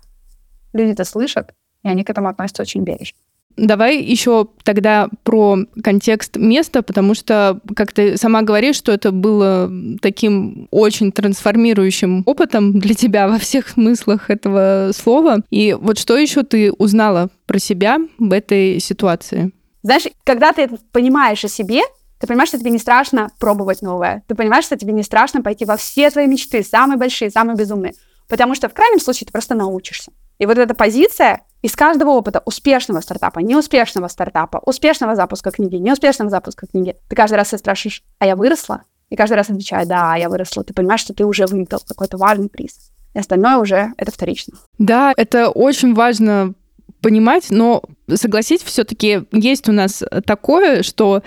люди 0.73 0.92
это 0.92 1.05
слышат, 1.05 1.55
и 1.83 1.88
они 1.88 2.05
к 2.05 2.11
этому 2.11 2.29
относятся 2.29 2.62
очень 2.62 2.83
бережно. 2.83 3.18
Давай 3.56 3.98
еще 3.98 4.48
тогда 4.64 5.08
про 5.22 5.58
контекст 5.82 6.36
места, 6.36 6.82
потому 6.82 7.14
что, 7.14 7.60
как 7.76 7.92
ты 7.92 8.16
сама 8.16 8.42
говоришь, 8.42 8.76
что 8.76 8.92
это 8.92 9.12
было 9.12 9.70
таким 10.00 10.68
очень 10.70 11.12
трансформирующим 11.12 12.22
опытом 12.26 12.78
для 12.78 12.94
тебя 12.94 13.28
во 13.28 13.38
всех 13.38 13.68
смыслах 13.68 14.30
этого 14.30 14.92
слова. 14.94 15.42
И 15.50 15.76
вот 15.78 15.98
что 15.98 16.16
еще 16.16 16.42
ты 16.42 16.72
узнала 16.72 17.28
про 17.46 17.58
себя 17.58 17.98
в 18.18 18.32
этой 18.32 18.80
ситуации? 18.80 19.52
Знаешь, 19.82 20.04
когда 20.24 20.52
ты 20.52 20.68
понимаешь 20.92 21.44
о 21.44 21.48
себе, 21.48 21.82
ты 22.20 22.26
понимаешь, 22.26 22.50
что 22.50 22.58
тебе 22.58 22.70
не 22.70 22.78
страшно 22.78 23.30
пробовать 23.38 23.80
новое. 23.80 24.22
Ты 24.28 24.34
понимаешь, 24.34 24.64
что 24.64 24.76
тебе 24.76 24.92
не 24.92 25.02
страшно 25.02 25.42
пойти 25.42 25.64
во 25.64 25.76
все 25.76 26.10
твои 26.10 26.26
мечты, 26.26 26.62
самые 26.62 26.98
большие, 26.98 27.30
самые 27.30 27.56
безумные. 27.56 27.94
Потому 28.28 28.54
что 28.54 28.68
в 28.68 28.74
крайнем 28.74 29.00
случае 29.00 29.26
ты 29.26 29.32
просто 29.32 29.54
научишься. 29.54 30.12
И 30.40 30.46
вот 30.46 30.57
эта 30.57 30.74
позиция 30.74 31.42
из 31.61 31.76
каждого 31.76 32.11
опыта 32.12 32.42
успешного 32.46 33.00
стартапа, 33.00 33.40
неуспешного 33.40 34.09
стартапа, 34.09 34.62
успешного 34.64 35.14
запуска 35.14 35.50
книги, 35.50 35.76
неуспешного 35.76 36.31
запуска 36.31 36.66
книги, 36.66 36.96
ты 37.09 37.14
каждый 37.14 37.35
раз 37.35 37.48
себя 37.48 37.59
спрашиваешь, 37.59 38.03
а 38.18 38.26
я 38.26 38.37
выросла? 38.37 38.85
И 39.11 39.16
каждый 39.16 39.35
раз 39.35 39.50
отвечаю, 39.50 39.87
да, 39.87 40.16
я 40.16 40.31
выросла. 40.31 40.64
Ты 40.64 40.72
понимаешь, 40.72 41.03
что 41.03 41.12
ты 41.12 41.26
уже 41.26 41.46
выиграл 41.46 41.81
какой-то 41.87 42.16
важный 42.16 42.48
приз. 42.48 42.90
И 43.12 43.18
остальное 43.18 43.59
уже 43.59 43.92
это 43.98 44.11
вторично. 44.11 44.57
Да, 44.79 45.12
это 45.14 45.50
очень 45.50 45.94
важно 45.94 46.55
понимать, 47.03 47.50
но 47.50 47.83
согласись, 48.14 48.62
все-таки 48.62 49.24
есть 49.33 49.68
у 49.68 49.72
нас 49.72 50.03
такое, 50.24 50.83
что 50.83 51.22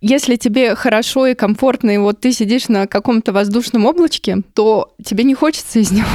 если 0.00 0.36
тебе 0.36 0.74
хорошо 0.74 1.26
и 1.26 1.34
комфортно, 1.34 1.90
и 1.90 1.98
вот 1.98 2.20
ты 2.20 2.32
сидишь 2.32 2.68
на 2.68 2.86
каком-то 2.86 3.32
воздушном 3.32 3.86
облачке, 3.86 4.38
то 4.54 4.94
тебе 5.04 5.24
не 5.24 5.34
хочется 5.34 5.80
из 5.80 5.90
него 5.90 6.06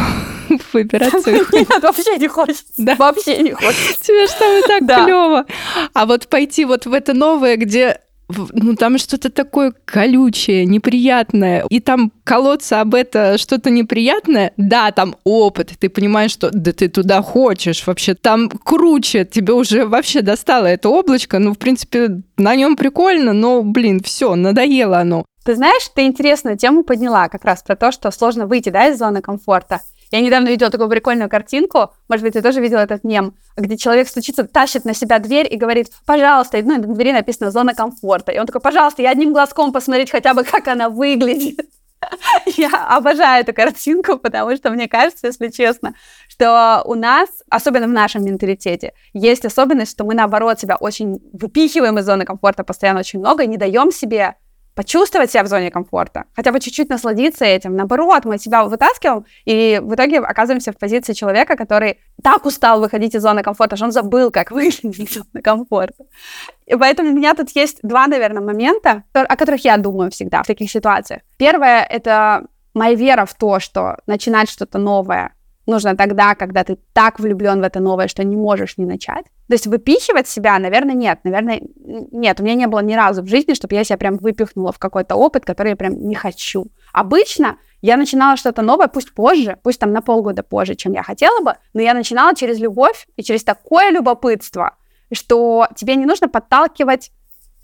выбираться. 0.73 1.31
Нет, 1.31 1.67
вообще 1.81 2.17
не 2.17 2.27
хочется. 2.27 2.63
Да. 2.77 2.95
Вообще 2.95 3.39
не 3.39 3.51
хочется. 3.51 4.01
Тебе 4.01 4.27
же 4.27 4.33
там 4.39 4.57
и 4.57 4.61
так 4.67 5.05
клево. 5.05 5.45
А 5.93 6.05
вот 6.05 6.27
пойти 6.27 6.65
вот 6.65 6.85
в 6.85 6.93
это 6.93 7.13
новое, 7.13 7.57
где 7.57 7.99
ну 8.29 8.75
там 8.75 8.97
что-то 8.97 9.29
такое 9.29 9.73
колючее, 9.85 10.65
неприятное, 10.65 11.65
и 11.69 11.79
там 11.79 12.11
колоться 12.23 12.81
об 12.81 12.95
это 12.95 13.37
что-то 13.37 13.69
неприятное, 13.69 14.53
да, 14.57 14.91
там 14.91 15.15
опыт, 15.23 15.73
ты 15.79 15.89
понимаешь, 15.89 16.31
что 16.31 16.49
да 16.51 16.71
ты 16.71 16.89
туда 16.89 17.21
хочешь 17.21 17.85
вообще, 17.85 18.15
там 18.15 18.49
круче, 18.49 19.25
тебе 19.25 19.53
уже 19.53 19.85
вообще 19.85 20.21
достало 20.21 20.67
это 20.67 20.89
облачко, 20.89 21.39
ну, 21.39 21.53
в 21.53 21.57
принципе, 21.57 22.21
на 22.37 22.55
нем 22.55 22.75
прикольно, 22.75 23.33
но, 23.33 23.61
блин, 23.61 24.01
все, 24.03 24.35
надоело 24.35 24.99
оно. 24.99 25.25
Ты 25.43 25.55
знаешь, 25.55 25.89
ты 25.93 26.03
интересную 26.03 26.57
тему 26.57 26.83
подняла 26.83 27.27
как 27.27 27.43
раз 27.43 27.61
про 27.63 27.75
то, 27.75 27.91
что 27.91 28.11
сложно 28.11 28.47
выйти, 28.47 28.69
да, 28.69 28.87
из 28.87 28.97
зоны 28.97 29.21
комфорта. 29.21 29.81
Я 30.13 30.21
недавно 30.21 30.49
видела 30.49 30.69
такую 30.69 30.89
прикольную 30.89 31.27
картинку, 31.27 31.91
может 32.07 32.23
быть, 32.23 32.33
ты 32.33 32.43
тоже 32.43 32.61
видел 32.61 32.77
этот 32.77 33.03
мем, 33.03 33.33
где 33.57 33.75
человек 33.77 34.07
стучится, 34.07 34.43
тащит 34.43 34.85
на 34.85 34.93
себя 34.93 35.17
дверь 35.17 35.51
и 35.51 35.57
говорит, 35.57 35.87
пожалуйста, 36.05 36.61
ну, 36.61 36.77
на 36.77 36.93
двери 36.93 37.11
написано 37.11 37.49
«зона 37.49 37.73
комфорта». 37.73 38.31
И 38.31 38.37
он 38.37 38.45
такой, 38.45 38.61
пожалуйста, 38.61 39.01
я 39.01 39.09
одним 39.09 39.33
глазком 39.33 39.73
посмотреть 39.73 40.11
хотя 40.11 40.35
бы, 40.35 40.43
как 40.43 40.67
она 40.67 40.89
выглядит. 40.89 41.61
Я 42.57 42.69
обожаю 42.89 43.41
эту 43.41 43.53
картинку, 43.53 44.19
потому 44.19 44.55
что 44.55 44.69
мне 44.69 44.87
кажется, 44.87 45.25
если 45.25 45.47
честно, 45.47 45.95
что 46.27 46.83
у 46.85 46.93
нас, 46.93 47.29
особенно 47.49 47.87
в 47.87 47.91
нашем 47.91 48.23
менталитете, 48.23 48.93
есть 49.13 49.45
особенность, 49.45 49.93
что 49.93 50.03
мы, 50.03 50.13
наоборот, 50.13 50.59
себя 50.59 50.75
очень 50.75 51.21
выпихиваем 51.33 51.97
из 51.97 52.05
зоны 52.05 52.25
комфорта 52.25 52.63
постоянно 52.63 52.99
очень 52.99 53.19
много 53.19 53.43
и 53.43 53.47
не 53.47 53.57
даем 53.57 53.91
себе 53.91 54.35
почувствовать 54.75 55.31
себя 55.31 55.43
в 55.43 55.47
зоне 55.47 55.71
комфорта, 55.71 56.25
хотя 56.35 56.51
бы 56.51 56.59
чуть-чуть 56.59 56.89
насладиться 56.89 57.45
этим. 57.45 57.75
Наоборот, 57.75 58.25
мы 58.25 58.37
себя 58.37 58.63
вытаскиваем, 58.63 59.25
и 59.45 59.79
в 59.83 59.93
итоге 59.93 60.19
оказываемся 60.19 60.71
в 60.71 60.77
позиции 60.77 61.13
человека, 61.13 61.55
который 61.55 61.99
так 62.23 62.45
устал 62.45 62.79
выходить 62.79 63.15
из 63.15 63.21
зоны 63.21 63.43
комфорта, 63.43 63.75
что 63.75 63.85
он 63.85 63.91
забыл, 63.91 64.31
как 64.31 64.51
выглядит 64.51 64.99
из 64.99 65.13
зоны 65.13 65.41
комфорта. 65.43 66.05
И 66.65 66.75
поэтому 66.75 67.11
у 67.11 67.13
меня 67.13 67.33
тут 67.33 67.49
есть 67.55 67.79
два, 67.83 68.07
наверное, 68.07 68.41
момента, 68.41 69.03
о 69.13 69.35
которых 69.35 69.63
я 69.65 69.77
думаю 69.77 70.11
всегда 70.11 70.43
в 70.43 70.47
таких 70.47 70.71
ситуациях. 70.71 71.21
Первое— 71.37 71.83
это 71.89 72.47
моя 72.73 72.95
вера 72.95 73.25
в 73.25 73.33
то, 73.33 73.59
что 73.59 73.97
начинать 74.07 74.49
что-то 74.49 74.79
новое 74.79 75.33
нужно 75.65 75.95
тогда, 75.95 76.35
когда 76.35 76.63
ты 76.63 76.77
так 76.93 77.19
влюблен 77.19 77.61
в 77.61 77.63
это 77.63 77.79
новое, 77.79 78.07
что 78.07 78.23
не 78.23 78.35
можешь 78.35 78.77
не 78.77 78.85
начать. 78.85 79.25
То 79.47 79.53
есть 79.53 79.67
выпихивать 79.67 80.27
себя, 80.27 80.57
наверное, 80.57 80.95
нет. 80.95 81.19
Наверное, 81.23 81.61
нет. 81.75 82.39
У 82.39 82.43
меня 82.43 82.55
не 82.55 82.67
было 82.67 82.79
ни 82.79 82.93
разу 82.93 83.21
в 83.21 83.27
жизни, 83.27 83.53
чтобы 83.53 83.75
я 83.75 83.83
себя 83.83 83.97
прям 83.97 84.17
выпихнула 84.17 84.71
в 84.71 84.79
какой-то 84.79 85.15
опыт, 85.15 85.45
который 85.45 85.69
я 85.69 85.75
прям 85.75 86.07
не 86.07 86.15
хочу. 86.15 86.67
Обычно 86.93 87.57
я 87.81 87.97
начинала 87.97 88.37
что-то 88.37 88.61
новое, 88.61 88.87
пусть 88.87 89.13
позже, 89.13 89.57
пусть 89.61 89.79
там 89.79 89.91
на 89.91 90.01
полгода 90.01 90.43
позже, 90.43 90.75
чем 90.75 90.93
я 90.93 91.03
хотела 91.03 91.43
бы, 91.43 91.55
но 91.73 91.81
я 91.81 91.93
начинала 91.93 92.33
через 92.33 92.57
любовь 92.59 93.07
и 93.17 93.23
через 93.23 93.43
такое 93.43 93.91
любопытство, 93.91 94.77
что 95.11 95.67
тебе 95.75 95.95
не 95.95 96.05
нужно 96.05 96.29
подталкивать 96.29 97.11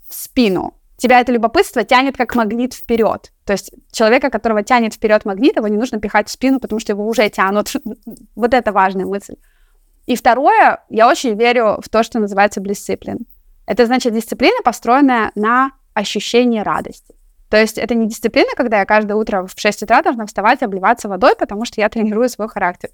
в 0.08 0.14
спину. 0.14 0.74
Тебя 0.98 1.20
это 1.20 1.32
любопытство 1.32 1.82
тянет 1.82 2.18
как 2.18 2.34
магнит 2.34 2.74
вперед. 2.74 3.32
То 3.46 3.54
есть 3.54 3.72
человека, 3.90 4.28
которого 4.28 4.62
тянет 4.62 4.92
вперед 4.92 5.24
магнит, 5.24 5.56
его 5.56 5.66
не 5.66 5.78
нужно 5.78 5.98
пихать 5.98 6.28
в 6.28 6.30
спину, 6.30 6.60
потому 6.60 6.78
что 6.78 6.92
его 6.92 7.08
уже 7.08 7.26
тянут. 7.30 7.72
вот 8.36 8.52
это 8.52 8.72
важная 8.72 9.06
мысль. 9.06 9.36
И 10.10 10.16
второе, 10.16 10.80
я 10.88 11.08
очень 11.08 11.38
верю 11.38 11.78
в 11.80 11.88
то, 11.88 12.02
что 12.02 12.18
называется 12.18 12.58
дисциплин. 12.60 13.28
Это 13.64 13.86
значит 13.86 14.12
дисциплина, 14.12 14.60
построенная 14.64 15.30
на 15.36 15.70
ощущении 15.94 16.58
радости. 16.58 17.14
То 17.48 17.56
есть 17.56 17.78
это 17.78 17.94
не 17.94 18.08
дисциплина, 18.08 18.48
когда 18.56 18.80
я 18.80 18.86
каждое 18.86 19.14
утро 19.14 19.46
в 19.46 19.52
6 19.56 19.84
утра 19.84 20.02
должна 20.02 20.26
вставать 20.26 20.62
и 20.62 20.64
обливаться 20.64 21.08
водой, 21.08 21.36
потому 21.38 21.64
что 21.64 21.80
я 21.80 21.88
тренирую 21.88 22.28
свой 22.28 22.48
характер. 22.48 22.90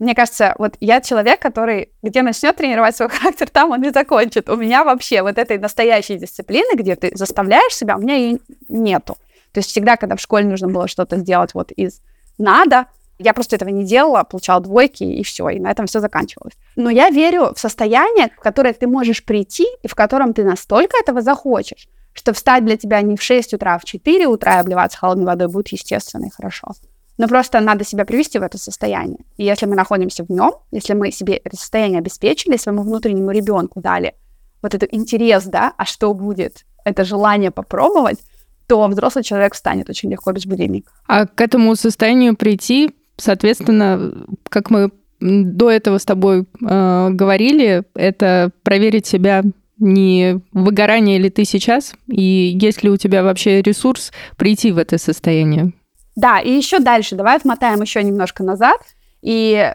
Мне 0.00 0.16
кажется, 0.16 0.56
вот 0.58 0.76
я 0.80 1.00
человек, 1.00 1.38
который 1.38 1.92
где 2.02 2.22
начнет 2.22 2.56
тренировать 2.56 2.96
свой 2.96 3.10
характер, 3.10 3.48
там 3.48 3.70
он 3.70 3.84
и 3.84 3.92
закончит. 3.92 4.48
У 4.48 4.56
меня 4.56 4.82
вообще 4.82 5.22
вот 5.22 5.38
этой 5.38 5.58
настоящей 5.58 6.16
дисциплины, 6.16 6.74
где 6.74 6.96
ты 6.96 7.16
заставляешь 7.16 7.76
себя, 7.76 7.96
у 7.96 8.00
меня 8.00 8.16
ее 8.16 8.40
нету. 8.68 9.16
То 9.52 9.58
есть 9.58 9.70
всегда, 9.70 9.96
когда 9.96 10.16
в 10.16 10.20
школе 10.20 10.46
нужно 10.46 10.66
было 10.66 10.88
что-то 10.88 11.16
сделать 11.18 11.54
вот 11.54 11.70
из 11.70 12.02
надо, 12.38 12.86
я 13.18 13.32
просто 13.32 13.56
этого 13.56 13.70
не 13.70 13.84
делала, 13.84 14.24
получала 14.24 14.60
двойки, 14.60 15.04
и 15.04 15.22
все, 15.22 15.48
и 15.48 15.60
на 15.60 15.70
этом 15.70 15.86
все 15.86 16.00
заканчивалось. 16.00 16.54
Но 16.76 16.90
я 16.90 17.10
верю 17.10 17.52
в 17.54 17.58
состояние, 17.58 18.30
в 18.36 18.40
которое 18.40 18.74
ты 18.74 18.86
можешь 18.86 19.24
прийти, 19.24 19.66
и 19.82 19.88
в 19.88 19.94
котором 19.94 20.34
ты 20.34 20.44
настолько 20.44 20.96
этого 20.98 21.22
захочешь, 21.22 21.88
что 22.12 22.32
встать 22.32 22.64
для 22.64 22.76
тебя 22.76 23.00
не 23.02 23.16
в 23.16 23.22
6 23.22 23.54
утра, 23.54 23.74
а 23.74 23.78
в 23.78 23.84
4 23.84 24.26
утра 24.26 24.56
и 24.56 24.60
обливаться 24.60 24.98
холодной 24.98 25.26
водой 25.26 25.48
будет 25.48 25.68
естественно 25.68 26.26
и 26.26 26.30
хорошо. 26.30 26.72
Но 27.18 27.28
просто 27.28 27.60
надо 27.60 27.84
себя 27.84 28.04
привести 28.04 28.38
в 28.38 28.42
это 28.42 28.58
состояние. 28.58 29.20
И 29.38 29.44
если 29.44 29.66
мы 29.66 29.74
находимся 29.74 30.24
в 30.24 30.28
нем, 30.28 30.52
если 30.70 30.92
мы 30.92 31.10
себе 31.10 31.36
это 31.36 31.56
состояние 31.56 31.98
обеспечили, 31.98 32.56
своему 32.56 32.82
внутреннему 32.82 33.30
ребенку 33.30 33.80
дали 33.80 34.14
вот 34.62 34.74
этот 34.74 34.92
интерес, 34.92 35.44
да, 35.44 35.72
а 35.78 35.84
что 35.86 36.12
будет, 36.12 36.66
это 36.84 37.04
желание 37.04 37.50
попробовать, 37.50 38.18
то 38.66 38.86
взрослый 38.88 39.24
человек 39.24 39.54
встанет 39.54 39.88
очень 39.88 40.10
легко 40.10 40.32
без 40.32 40.44
будильника. 40.44 40.92
А 41.06 41.26
к 41.26 41.40
этому 41.40 41.74
состоянию 41.76 42.36
прийти 42.36 42.90
Соответственно, 43.16 44.26
как 44.48 44.70
мы 44.70 44.90
до 45.20 45.70
этого 45.70 45.98
с 45.98 46.04
тобой 46.04 46.40
э, 46.40 47.08
говорили, 47.10 47.84
это 47.94 48.50
проверить 48.62 49.06
себя 49.06 49.42
не 49.78 50.40
выгорание 50.52 51.18
ли 51.18 51.30
ты 51.30 51.44
сейчас, 51.44 51.94
и 52.08 52.56
есть 52.60 52.82
ли 52.82 52.90
у 52.90 52.96
тебя 52.96 53.22
вообще 53.22 53.62
ресурс 53.62 54.12
прийти 54.36 54.72
в 54.72 54.78
это 54.78 54.98
состояние? 54.98 55.72
Да, 56.14 56.40
и 56.40 56.50
еще 56.50 56.78
дальше, 56.78 57.14
давай 57.14 57.36
отмотаем 57.36 57.82
еще 57.82 58.02
немножко 58.02 58.42
назад, 58.42 58.80
и 59.20 59.72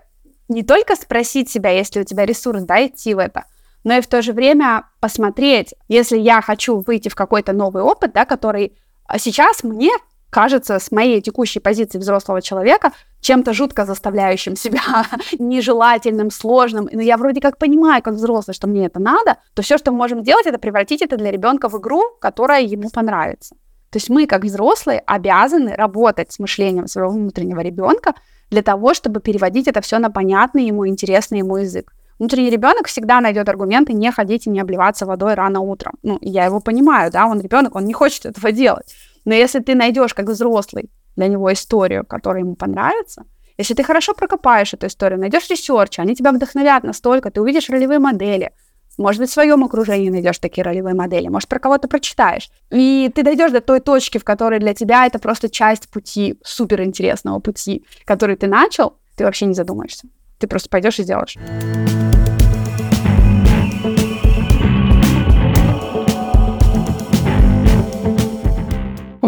не 0.50 0.64
только 0.64 0.96
спросить 0.96 1.50
себя, 1.50 1.70
если 1.70 2.02
у 2.02 2.04
тебя 2.04 2.26
ресурс, 2.26 2.64
да, 2.64 2.86
идти 2.86 3.14
в 3.14 3.20
это, 3.20 3.46
но 3.84 3.98
и 3.98 4.02
в 4.02 4.08
то 4.08 4.22
же 4.22 4.34
время 4.34 4.86
посмотреть, 5.00 5.74
если 5.88 6.18
я 6.18 6.42
хочу 6.42 6.80
выйти 6.80 7.10
в 7.10 7.16
какой-то 7.16 7.54
новый 7.54 7.84
опыт, 7.84 8.12
да, 8.14 8.26
который 8.26 8.78
сейчас 9.18 9.64
мне 9.64 9.92
кажется 10.32 10.80
с 10.80 10.92
моей 10.92 11.22
текущей 11.22 11.60
позиции 11.60 12.00
взрослого 12.00 12.42
человека 12.42 12.92
чем-то 13.20 13.54
жутко 13.54 13.86
заставляющим 13.86 14.56
себя, 14.56 14.82
нежелательным, 15.40 16.32
сложным. 16.32 16.90
Но 16.92 17.02
я 17.02 17.18
вроде 17.18 17.40
как 17.40 17.60
понимаю, 17.60 18.02
как 18.02 18.16
взрослый, 18.16 18.56
что 18.56 18.68
мне 18.68 18.88
это 18.88 19.00
надо, 19.00 19.38
то 19.54 19.62
все, 19.62 19.78
что 19.78 19.92
мы 19.92 19.98
можем 19.98 20.24
делать, 20.24 20.48
это 20.48 20.58
превратить 20.58 21.04
это 21.04 21.18
для 21.18 21.30
ребенка 21.30 21.70
в 21.70 21.80
игру, 21.80 22.02
которая 22.20 22.64
ему 22.64 22.90
понравится. 22.90 23.56
То 23.92 23.98
есть 23.98 24.10
мы, 24.10 24.26
как 24.26 24.44
взрослые, 24.44 25.04
обязаны 25.06 25.76
работать 25.76 26.32
с 26.32 26.40
мышлением 26.40 26.88
своего 26.88 27.12
внутреннего 27.12 27.60
ребенка 27.60 28.14
для 28.50 28.64
того, 28.64 28.94
чтобы 28.94 29.20
переводить 29.20 29.68
это 29.68 29.82
все 29.82 30.00
на 30.00 30.10
понятный 30.10 30.66
ему, 30.66 30.88
интересный 30.88 31.40
ему 31.40 31.58
язык. 31.58 31.94
Внутренний 32.18 32.52
ребенок 32.52 32.88
всегда 32.88 33.20
найдет 33.20 33.50
аргументы 33.50 33.94
не 33.94 34.12
ходить 34.12 34.48
и 34.48 34.50
не 34.50 34.62
обливаться 34.62 35.06
водой 35.06 35.34
рано 35.34 35.60
утром. 35.60 35.96
Ну, 36.04 36.20
я 36.22 36.46
его 36.46 36.60
понимаю, 36.60 37.12
да, 37.12 37.26
он 37.26 37.42
ребенок, 37.42 37.76
он 37.76 37.86
не 37.86 37.94
хочет 37.94 38.26
этого 38.26 38.52
делать. 38.52 38.96
Но 39.26 39.34
если 39.34 39.60
ты 39.60 39.76
найдешь 39.76 40.14
как 40.14 40.28
взрослый 40.28 40.90
для 41.16 41.28
него 41.28 41.52
историю, 41.52 42.06
которая 42.06 42.44
ему 42.44 42.56
понравится, 42.56 43.26
если 43.58 43.74
ты 43.74 43.84
хорошо 43.84 44.14
прокопаешь 44.14 44.74
эту 44.74 44.88
историю, 44.88 45.20
найдешь 45.20 45.50
research, 45.50 46.00
они 46.00 46.16
тебя 46.16 46.32
вдохновят 46.32 46.84
настолько, 46.84 47.30
ты 47.32 47.42
увидишь 47.42 47.70
ролевые 47.70 48.00
модели, 48.00 48.52
может 48.98 49.22
быть, 49.22 49.30
в 49.30 49.34
своем 49.34 49.64
окружении 49.64 50.10
найдешь 50.10 50.40
такие 50.40 50.64
ролевые 50.64 50.94
модели, 50.96 51.28
может, 51.28 51.48
про 51.48 51.60
кого-то 51.60 51.88
прочитаешь. 51.88 52.50
И 52.70 53.10
ты 53.14 53.24
дойдешь 53.24 53.52
до 53.52 53.62
той 53.62 53.80
точки, 53.80 54.18
в 54.18 54.24
которой 54.24 54.60
для 54.60 54.74
тебя 54.74 55.06
это 55.06 55.18
просто 55.18 55.50
часть 55.50 55.90
пути, 55.90 56.38
суперинтересного 56.44 57.40
пути, 57.40 57.86
который 58.06 58.36
ты 58.36 58.48
начал, 58.48 58.98
ты 59.16 59.24
вообще 59.24 59.46
не 59.46 59.54
задумаешься. 59.54 60.08
Ты 60.40 60.48
просто 60.48 60.70
пойдешь 60.70 61.00
и 61.00 61.04
сделаешь. 61.04 61.38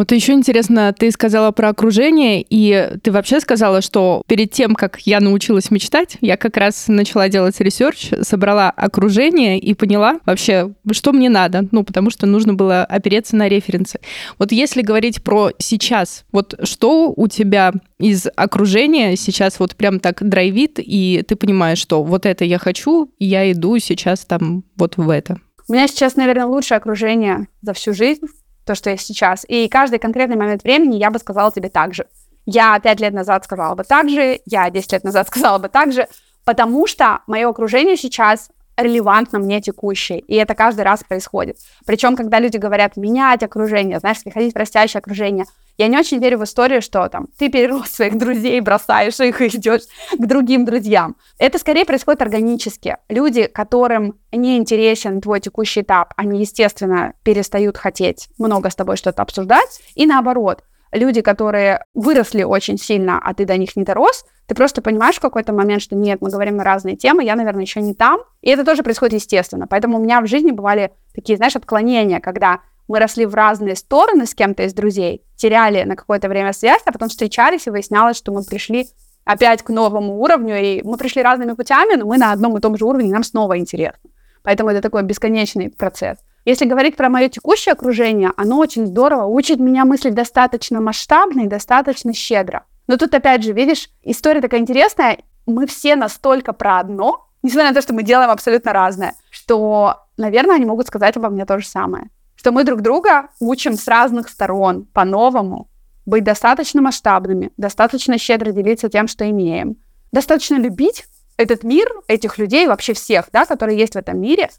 Вот 0.04 0.12
еще 0.12 0.34
интересно, 0.34 0.92
ты 0.92 1.12
сказала 1.12 1.52
про 1.52 1.70
окружение, 1.70 2.46
и 2.50 2.90
ты 3.02 3.10
вообще 3.10 3.40
сказала, 3.40 3.82
что 3.82 4.22
перед 4.28 4.52
тем, 4.52 4.76
как 4.76 5.00
я 5.06 5.22
научилась 5.22 5.72
мечтать, 5.72 6.18
я 6.20 6.36
как 6.36 6.58
раз 6.58 6.90
начала 6.90 7.30
делать 7.30 7.58
research, 7.62 8.10
собрала 8.22 8.70
окружение 8.70 9.58
и 9.58 9.74
поняла 9.74 10.20
вообще, 10.26 10.74
что 10.92 11.14
мне 11.14 11.30
надо, 11.30 11.70
ну, 11.72 11.86
потому 11.86 12.10
что 12.10 12.26
нужно 12.26 12.54
было 12.54 12.84
опереться 12.84 13.38
на 13.38 13.48
референсы. 13.48 14.02
Вот 14.38 14.52
если 14.52 14.82
говорить 14.82 15.24
про 15.24 15.52
сейчас, 15.58 16.26
вот 16.34 16.60
что 16.64 17.14
у 17.16 17.30
тебя 17.30 17.72
из 17.98 18.28
окружения 18.36 19.16
сейчас 19.16 19.58
вот 19.58 19.78
прям 19.78 20.02
так 20.02 20.22
драйвит, 20.22 20.80
и 20.80 21.24
ты 21.26 21.38
понимаешь, 21.38 21.78
что 21.78 22.04
вот 22.04 22.26
это 22.26 22.44
я 22.44 22.58
хочу, 22.58 23.10
я 23.20 23.50
иду 23.50 23.80
сейчас 23.80 24.26
там 24.26 24.66
вот 24.76 24.98
в 24.98 25.10
это? 25.10 25.40
У 25.70 25.72
меня 25.72 25.88
сейчас, 25.88 26.18
наверное, 26.18 26.46
лучшее 26.46 26.78
окружение 26.78 27.48
за 27.62 27.72
всю 27.72 27.94
жизнь, 27.94 28.26
то, 28.66 28.76
что 28.76 28.90
я 28.90 28.98
сейчас. 28.98 29.46
И 29.48 29.68
каждый 29.68 30.00
конкретный 30.00 30.36
момент 30.36 30.64
времени 30.64 30.98
я 30.98 31.12
бы 31.12 31.20
сказала 31.20 31.52
тебе 31.52 31.70
так 31.70 31.94
же. 31.94 32.06
Я 32.46 32.80
пять 32.80 33.00
лет 33.00 33.14
назад 33.14 33.46
сказала 33.46 33.76
бы 33.76 33.84
так 33.84 34.10
же, 34.10 34.40
я 34.46 34.70
10 34.70 34.92
лет 34.92 35.04
назад 35.04 35.28
сказала 35.28 35.60
бы 35.60 35.70
так 35.70 35.94
же, 35.94 36.08
потому 36.44 36.88
что 36.88 37.22
мое 37.28 37.48
окружение 37.48 37.96
сейчас 37.96 38.50
релевантно 38.76 39.40
мне 39.40 39.62
текущее, 39.62 40.20
и 40.20 40.36
это 40.36 40.56
каждый 40.56 40.82
раз 40.82 41.04
происходит. 41.04 41.58
Причем, 41.86 42.16
когда 42.16 42.40
люди 42.40 42.58
говорят 42.58 42.98
менять 42.98 43.44
окружение, 43.44 44.00
знаешь, 44.00 44.22
приходить 44.22 44.54
в 44.54 44.58
растящее 44.58 45.00
окружение, 45.00 45.46
я 45.78 45.88
не 45.88 45.98
очень 45.98 46.20
верю 46.20 46.40
в 46.40 46.44
историю, 46.44 46.82
что 46.82 47.08
там 47.10 47.28
ты 47.38 47.50
перерос 47.50 47.90
своих 47.90 48.18
друзей, 48.18 48.60
бросаешь 48.62 49.20
их 49.20 49.42
и 49.42 49.48
идешь 49.48 49.84
к 50.12 50.26
другим 50.26 50.66
друзьям. 50.66 51.16
Это 51.40 51.58
скорее 51.58 51.86
происходит 51.86 52.22
органически. 52.22 52.98
Люди, 53.10 53.48
которым 53.48 54.20
не 54.32 54.58
интересен 54.58 55.22
твой 55.22 55.40
текущий 55.40 55.82
этап, 55.82 56.14
они, 56.18 56.42
естественно, 56.42 57.14
перестают 57.24 57.78
хотеть 57.78 58.30
много 58.38 58.70
с 58.70 58.76
тобой 58.76 58.98
что-то 58.98 59.22
обсуждать. 59.22 59.82
И 59.96 60.06
наоборот, 60.06 60.64
люди, 60.92 61.22
которые 61.22 61.86
выросли 61.94 62.44
очень 62.44 62.78
сильно, 62.78 63.20
а 63.24 63.34
ты 63.34 63.46
до 63.46 63.58
них 63.58 63.76
не 63.76 63.84
дорос, 63.84 64.26
ты 64.48 64.56
просто 64.56 64.82
понимаешь 64.82 65.16
в 65.16 65.22
какой-то 65.22 65.54
момент, 65.54 65.82
что 65.82 65.96
нет, 65.96 66.22
мы 66.22 66.30
говорим 66.30 66.58
на 66.58 66.64
разные 66.64 66.96
темы, 66.96 67.24
я, 67.24 67.36
наверное, 67.36 67.64
еще 67.64 67.82
не 67.82 67.94
там. 67.94 68.22
И 68.42 68.50
это 68.50 68.66
тоже 68.66 68.84
происходит 68.84 69.16
естественно. 69.16 69.68
Поэтому 69.68 69.98
у 69.98 70.02
меня 70.02 70.22
в 70.22 70.28
жизни 70.28 70.52
бывали 70.52 70.92
такие, 71.16 71.38
знаешь, 71.38 71.56
отклонения, 71.56 72.20
когда 72.20 72.60
мы 72.88 73.00
росли 73.00 73.26
в 73.26 73.36
разные 73.36 73.76
стороны 73.76 74.26
с 74.26 74.34
кем-то 74.34 74.64
из 74.64 74.74
друзей, 74.74 75.24
теряли 75.36 75.84
на 75.84 75.96
какое-то 75.96 76.30
время 76.30 76.54
связь, 76.54 76.82
а 76.86 76.92
потом 76.92 77.10
встречались, 77.10 77.68
и 77.68 77.70
выяснялось, 77.70 78.18
что 78.18 78.32
мы 78.32 78.44
пришли 78.44 78.88
опять 79.26 79.64
к 79.64 79.70
новому 79.70 80.22
уровню, 80.22 80.62
и 80.62 80.82
мы 80.84 80.98
пришли 80.98 81.22
разными 81.22 81.54
путями, 81.54 81.96
но 81.96 82.06
мы 82.06 82.18
на 82.18 82.32
одном 82.32 82.58
и 82.58 82.62
том 82.62 82.78
же 82.78 82.86
уровне, 82.86 83.12
нам 83.12 83.24
снова 83.24 83.58
интересно. 83.58 84.10
Поэтому 84.44 84.70
это 84.70 84.82
такой 84.82 85.04
бесконечный 85.04 85.70
процесс. 85.70 86.18
Если 86.46 86.66
говорить 86.66 86.98
про 86.98 87.08
мое 87.08 87.30
текущее 87.30 87.72
окружение, 87.72 88.32
оно 88.36 88.58
очень 88.58 88.86
здорово 88.86 89.26
учит 89.26 89.60
меня 89.60 89.86
мыслить 89.86 90.14
достаточно 90.14 90.82
масштабно 90.82 91.42
и 91.42 91.48
достаточно 91.48 92.14
щедро. 92.14 92.66
Но 92.88 92.98
тут 92.98 93.14
опять 93.14 93.44
же, 93.44 93.54
видишь, 93.54 93.90
история 94.02 94.42
такая 94.42 94.60
интересная, 94.60 95.20
мы 95.46 95.68
все 95.68 95.96
настолько 95.96 96.52
про 96.52 96.80
одно, 96.80 97.30
несмотря 97.44 97.70
на 97.70 97.76
то, 97.76 97.82
что 97.82 97.94
мы 97.94 98.04
делаем 98.04 98.30
абсолютно 98.30 98.74
разное, 98.74 99.14
что, 99.30 100.02
наверное, 100.18 100.56
они 100.56 100.66
могут 100.66 100.88
сказать 100.88 101.16
обо 101.16 101.30
мне 101.30 101.46
то 101.46 101.60
же 101.60 101.66
самое 101.66 102.10
что 102.36 102.52
мы 102.52 102.64
друг 102.64 102.82
друга 102.82 103.30
учим 103.40 103.74
с 103.74 103.88
разных 103.88 104.30
сторон, 104.30 104.86
по-новому, 104.86 105.70
быть 106.06 106.24
достаточно 106.24 106.82
масштабными, 106.82 107.52
достаточно 107.58 108.18
щедро 108.18 108.52
делиться 108.52 108.90
тем, 108.90 109.08
что 109.08 109.30
имеем, 109.30 109.78
достаточно 110.12 110.56
любить 110.56 111.06
этот 111.38 111.64
мир, 111.64 111.90
этих 112.08 112.38
людей, 112.38 112.68
вообще 112.68 112.94
всех, 112.94 113.30
да, 113.32 113.46
которые 113.46 113.78
есть 113.78 113.94
в 113.94 113.98
этом 113.98 114.20
мире, 114.20 114.50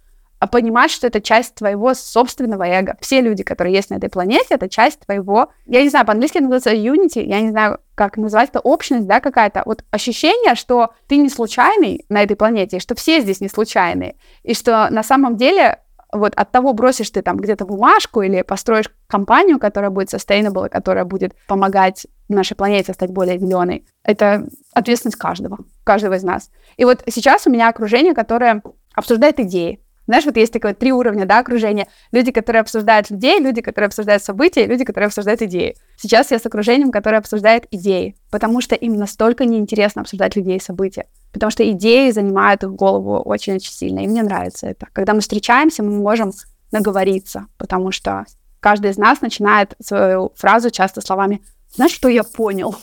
а 0.40 0.46
понимать, 0.46 0.90
что 0.90 1.06
это 1.06 1.20
часть 1.20 1.54
твоего 1.54 1.94
собственного 1.94 2.64
эго. 2.64 2.96
Все 3.00 3.20
люди, 3.20 3.42
которые 3.42 3.74
есть 3.74 3.90
на 3.90 3.94
этой 3.94 4.10
планете, 4.10 4.48
это 4.50 4.68
часть 4.68 5.00
твоего, 5.00 5.50
я 5.64 5.82
не 5.82 5.88
знаю, 5.88 6.04
по-английски 6.04 6.38
называется 6.38 6.74
unity, 6.74 7.24
я 7.24 7.40
не 7.40 7.50
знаю, 7.50 7.78
как 7.94 8.16
назвать 8.16 8.50
это, 8.50 8.60
общность, 8.60 9.06
да, 9.06 9.20
какая-то. 9.20 9.62
Вот 9.64 9.84
ощущение, 9.90 10.54
что 10.54 10.90
ты 11.06 11.16
не 11.16 11.28
случайный 11.28 12.04
на 12.08 12.22
этой 12.22 12.36
планете, 12.36 12.78
что 12.80 12.94
все 12.94 13.20
здесь 13.20 13.40
не 13.40 13.48
случайные, 13.48 14.16
и 14.42 14.54
что 14.54 14.88
на 14.90 15.02
самом 15.02 15.36
деле 15.36 15.78
вот 16.14 16.32
от 16.36 16.52
того, 16.52 16.72
бросишь 16.72 17.10
ты 17.10 17.22
там 17.22 17.36
где-то 17.36 17.66
бумажку 17.66 18.22
или 18.22 18.42
построишь 18.42 18.90
компанию, 19.06 19.58
которая 19.58 19.90
будет 19.90 20.14
sustainable, 20.14 20.68
которая 20.68 21.04
будет 21.04 21.34
помогать 21.48 22.06
нашей 22.28 22.56
планете 22.56 22.94
стать 22.94 23.10
более 23.10 23.38
зеленой, 23.38 23.84
это 24.02 24.46
ответственность 24.72 25.18
каждого, 25.18 25.58
каждого 25.82 26.14
из 26.14 26.22
нас. 26.22 26.50
И 26.76 26.84
вот 26.84 27.02
сейчас 27.08 27.46
у 27.46 27.50
меня 27.50 27.68
окружение, 27.68 28.14
которое 28.14 28.62
обсуждает 28.94 29.40
идеи, 29.40 29.83
знаешь, 30.06 30.24
вот 30.26 30.36
есть 30.36 30.52
такое 30.52 30.74
три 30.74 30.92
уровня, 30.92 31.24
да, 31.24 31.38
окружения. 31.38 31.88
Люди, 32.12 32.30
которые 32.30 32.60
обсуждают 32.60 33.10
людей, 33.10 33.40
люди, 33.40 33.62
которые 33.62 33.86
обсуждают 33.86 34.22
события, 34.22 34.66
люди, 34.66 34.84
которые 34.84 35.06
обсуждают 35.06 35.40
идеи. 35.42 35.76
Сейчас 35.96 36.30
я 36.30 36.38
с 36.38 36.46
окружением, 36.46 36.90
которое 36.90 37.18
обсуждает 37.18 37.66
идеи, 37.70 38.16
потому 38.30 38.60
что 38.60 38.74
им 38.74 38.96
настолько 38.96 39.46
неинтересно 39.46 40.02
обсуждать 40.02 40.36
людей 40.36 40.58
и 40.58 40.60
события. 40.60 41.06
Потому 41.32 41.50
что 41.50 41.68
идеи 41.70 42.10
занимают 42.10 42.62
их 42.62 42.72
голову 42.72 43.18
очень-очень 43.18 43.72
сильно, 43.72 44.00
и 44.00 44.06
мне 44.06 44.22
нравится 44.22 44.66
это. 44.66 44.86
Когда 44.92 45.14
мы 45.14 45.20
встречаемся, 45.20 45.82
мы 45.82 45.90
можем 45.90 46.32
наговориться, 46.70 47.46
потому 47.56 47.90
что 47.90 48.24
каждый 48.60 48.90
из 48.90 48.98
нас 48.98 49.20
начинает 49.20 49.74
свою 49.80 50.32
фразу 50.36 50.70
часто 50.70 51.00
словами 51.00 51.42
«Знаешь, 51.74 51.92
что 51.92 52.08
я 52.08 52.24
понял?» 52.24 52.76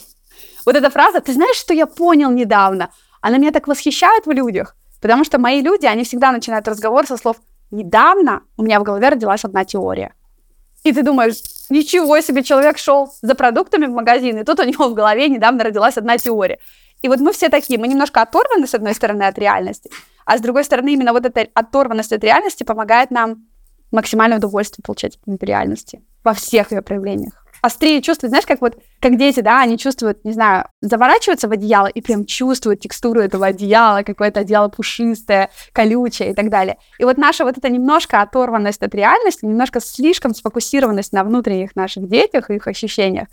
Вот 0.66 0.74
эта 0.74 0.90
фраза 0.90 1.20
«Ты 1.20 1.32
знаешь, 1.34 1.56
что 1.56 1.72
я 1.72 1.86
понял 1.86 2.30
недавно?» 2.30 2.90
Она 3.20 3.38
меня 3.38 3.52
так 3.52 3.68
восхищает 3.68 4.26
в 4.26 4.30
людях, 4.32 4.76
Потому 5.02 5.24
что 5.24 5.38
мои 5.38 5.60
люди, 5.60 5.84
они 5.84 6.04
всегда 6.04 6.30
начинают 6.30 6.68
разговор 6.68 7.06
со 7.06 7.16
слов 7.16 7.36
«недавно 7.72 8.42
у 8.56 8.62
меня 8.62 8.78
в 8.78 8.84
голове 8.84 9.08
родилась 9.08 9.44
одна 9.44 9.64
теория». 9.64 10.14
И 10.84 10.92
ты 10.92 11.02
думаешь, 11.02 11.36
ничего 11.70 12.20
себе, 12.20 12.42
человек 12.42 12.78
шел 12.78 13.12
за 13.20 13.34
продуктами 13.34 13.86
в 13.86 13.92
магазин, 13.92 14.38
и 14.38 14.44
тут 14.44 14.60
у 14.60 14.64
него 14.64 14.88
в 14.88 14.94
голове 14.94 15.28
недавно 15.28 15.64
родилась 15.64 15.96
одна 15.96 16.18
теория. 16.18 16.58
И 17.02 17.08
вот 17.08 17.18
мы 17.18 17.32
все 17.32 17.48
такие, 17.48 17.80
мы 17.80 17.88
немножко 17.88 18.22
оторваны, 18.22 18.66
с 18.66 18.74
одной 18.74 18.94
стороны, 18.94 19.24
от 19.24 19.38
реальности, 19.38 19.90
а 20.24 20.38
с 20.38 20.40
другой 20.40 20.62
стороны, 20.64 20.92
именно 20.92 21.12
вот 21.12 21.26
эта 21.26 21.48
оторванность 21.52 22.12
от 22.12 22.22
реальности 22.22 22.62
помогает 22.62 23.10
нам 23.10 23.46
максимальное 23.90 24.38
удовольствие 24.38 24.84
получать 24.84 25.18
от 25.26 25.42
реальности 25.42 26.00
во 26.22 26.32
всех 26.32 26.70
ее 26.70 26.80
проявлениях 26.80 27.41
острее 27.62 28.02
чувствовать, 28.02 28.30
знаешь, 28.30 28.46
как 28.46 28.60
вот, 28.60 28.76
как 29.00 29.16
дети, 29.16 29.40
да, 29.40 29.62
они 29.62 29.78
чувствуют, 29.78 30.24
не 30.24 30.32
знаю, 30.32 30.66
заворачиваются 30.80 31.48
в 31.48 31.52
одеяло 31.52 31.86
и 31.86 32.00
прям 32.02 32.26
чувствуют 32.26 32.80
текстуру 32.80 33.20
этого 33.20 33.46
одеяла, 33.46 34.02
какое-то 34.02 34.40
одеяло 34.40 34.68
пушистое, 34.68 35.48
колючее 35.72 36.32
и 36.32 36.34
так 36.34 36.50
далее. 36.50 36.76
И 36.98 37.04
вот 37.04 37.16
наша 37.16 37.44
вот 37.44 37.56
эта 37.56 37.70
немножко 37.70 38.20
оторванность 38.20 38.82
от 38.82 38.94
реальности, 38.94 39.46
немножко 39.46 39.80
слишком 39.80 40.34
сфокусированность 40.34 41.12
на 41.12 41.22
внутренних 41.22 41.76
наших 41.76 42.08
детях 42.08 42.50
и 42.50 42.56
их 42.56 42.66
ощущениях, 42.66 43.28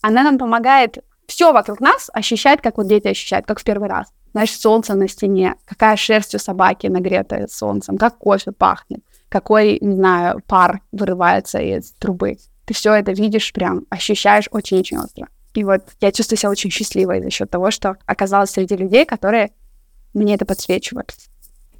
она 0.00 0.22
нам 0.22 0.38
помогает 0.38 0.98
все 1.26 1.52
вокруг 1.52 1.80
нас 1.80 2.08
ощущать, 2.12 2.62
как 2.62 2.76
вот 2.76 2.86
дети 2.86 3.08
ощущают, 3.08 3.46
как 3.46 3.58
в 3.58 3.64
первый 3.64 3.88
раз. 3.88 4.06
Знаешь, 4.32 4.56
солнце 4.56 4.94
на 4.94 5.08
стене, 5.08 5.56
какая 5.66 5.96
шерсть 5.96 6.34
у 6.36 6.38
собаки 6.38 6.86
нагретая 6.86 7.48
солнцем, 7.48 7.98
как 7.98 8.16
кофе 8.18 8.52
пахнет, 8.52 9.00
какой, 9.28 9.78
не 9.80 9.96
знаю, 9.96 10.40
пар 10.46 10.80
вырывается 10.92 11.58
из 11.58 11.92
трубы 11.92 12.36
ты 12.64 12.74
все 12.74 12.94
это 12.94 13.12
видишь, 13.12 13.52
прям 13.52 13.86
ощущаешь 13.90 14.48
очень-очень 14.50 14.98
остро. 14.98 15.28
И 15.54 15.64
вот 15.64 15.82
я 16.00 16.12
чувствую 16.12 16.38
себя 16.38 16.50
очень 16.50 16.70
счастливой 16.70 17.22
за 17.22 17.30
счет 17.30 17.50
того, 17.50 17.70
что 17.70 17.96
оказалась 18.06 18.50
среди 18.50 18.76
людей, 18.76 19.04
которые 19.04 19.50
мне 20.14 20.34
это 20.34 20.46
подсвечивают. 20.46 21.14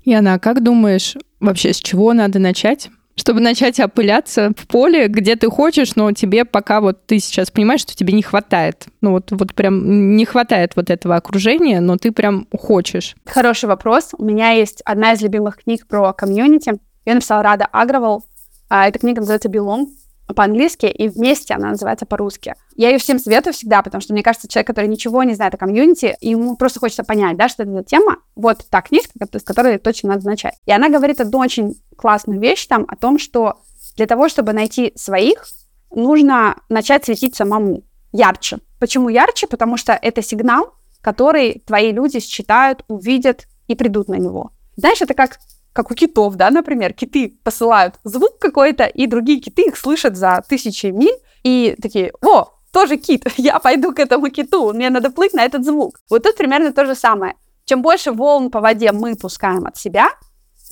Яна, 0.04 0.34
а 0.34 0.38
как 0.38 0.62
думаешь, 0.62 1.16
вообще 1.40 1.72
с 1.72 1.78
чего 1.78 2.12
надо 2.12 2.38
начать? 2.38 2.90
чтобы 3.14 3.40
начать 3.40 3.78
опыляться 3.78 4.52
в 4.56 4.66
поле, 4.66 5.06
где 5.06 5.36
ты 5.36 5.50
хочешь, 5.50 5.96
но 5.96 6.12
тебе 6.12 6.44
пока 6.44 6.80
вот 6.80 7.06
ты 7.06 7.18
сейчас 7.18 7.50
понимаешь, 7.50 7.82
что 7.82 7.94
тебе 7.94 8.14
не 8.14 8.22
хватает. 8.22 8.86
Ну 9.00 9.12
вот, 9.12 9.30
вот 9.30 9.54
прям 9.54 10.16
не 10.16 10.24
хватает 10.24 10.76
вот 10.76 10.90
этого 10.90 11.16
окружения, 11.16 11.80
но 11.80 11.96
ты 11.98 12.10
прям 12.10 12.46
хочешь. 12.58 13.14
Хороший 13.26 13.66
вопрос. 13.66 14.10
У 14.16 14.24
меня 14.24 14.52
есть 14.52 14.80
одна 14.84 15.12
из 15.12 15.20
любимых 15.20 15.58
книг 15.58 15.86
про 15.86 16.12
комьюнити. 16.12 16.72
Я 17.04 17.14
написала 17.14 17.42
Рада 17.42 17.66
Агровал. 17.66 18.24
А, 18.70 18.88
эта 18.88 18.98
книга 18.98 19.20
называется 19.20 19.50
«Belong» 19.50 19.88
по-английски, 20.26 20.86
и 20.86 21.08
вместе 21.08 21.54
она 21.54 21.70
называется 21.70 22.06
по-русски. 22.06 22.54
Я 22.74 22.90
ее 22.90 22.98
всем 22.98 23.18
советую 23.18 23.52
всегда, 23.52 23.82
потому 23.82 24.00
что, 24.00 24.12
мне 24.12 24.22
кажется, 24.22 24.48
человек, 24.48 24.66
который 24.68 24.86
ничего 24.86 25.22
не 25.24 25.34
знает 25.34 25.54
о 25.54 25.58
комьюнити, 25.58 26.16
ему 26.20 26.56
просто 26.56 26.80
хочется 26.80 27.04
понять, 27.04 27.36
да, 27.36 27.48
что 27.48 27.64
это 27.64 27.72
за 27.72 27.82
тема, 27.82 28.18
вот 28.34 28.64
та 28.70 28.82
книжка, 28.82 29.12
с 29.32 29.42
которой 29.42 29.78
точно 29.78 30.10
надо 30.10 30.26
начать. 30.26 30.54
И 30.64 30.72
она 30.72 30.88
говорит 30.88 31.20
одну 31.20 31.38
очень 31.38 31.74
классную 31.96 32.40
вещь 32.40 32.66
там 32.66 32.84
о 32.88 32.96
том, 32.96 33.18
что 33.18 33.60
для 33.96 34.06
того, 34.06 34.28
чтобы 34.28 34.52
найти 34.52 34.92
своих, 34.96 35.44
нужно 35.90 36.56
начать 36.68 37.04
светить 37.04 37.34
самому 37.34 37.82
ярче. 38.12 38.58
Почему 38.78 39.08
ярче? 39.08 39.46
Потому 39.46 39.76
что 39.76 39.92
это 39.92 40.22
сигнал, 40.22 40.74
который 41.00 41.62
твои 41.66 41.92
люди 41.92 42.20
считают, 42.20 42.84
увидят 42.88 43.46
и 43.66 43.74
придут 43.74 44.08
на 44.08 44.14
него. 44.14 44.52
Знаешь, 44.76 45.02
это 45.02 45.14
как 45.14 45.38
как 45.72 45.90
у 45.90 45.94
китов, 45.94 46.34
да, 46.36 46.50
например, 46.50 46.92
киты 46.92 47.38
посылают 47.42 47.94
звук 48.04 48.38
какой-то, 48.38 48.84
и 48.84 49.06
другие 49.06 49.40
киты 49.40 49.62
их 49.62 49.76
слышат 49.76 50.16
за 50.16 50.42
тысячи 50.48 50.86
миль, 50.86 51.16
и 51.42 51.76
такие, 51.80 52.12
о, 52.22 52.50
тоже 52.72 52.96
кит, 52.96 53.26
я 53.36 53.58
пойду 53.58 53.92
к 53.92 53.98
этому 53.98 54.30
киту, 54.30 54.72
мне 54.72 54.90
надо 54.90 55.10
плыть 55.10 55.34
на 55.34 55.44
этот 55.44 55.64
звук. 55.64 55.98
Вот 56.10 56.22
тут 56.22 56.36
примерно 56.36 56.72
то 56.72 56.84
же 56.86 56.94
самое. 56.94 57.34
Чем 57.64 57.82
больше 57.82 58.12
волн 58.12 58.50
по 58.50 58.60
воде 58.60 58.92
мы 58.92 59.14
пускаем 59.14 59.66
от 59.66 59.76
себя, 59.76 60.08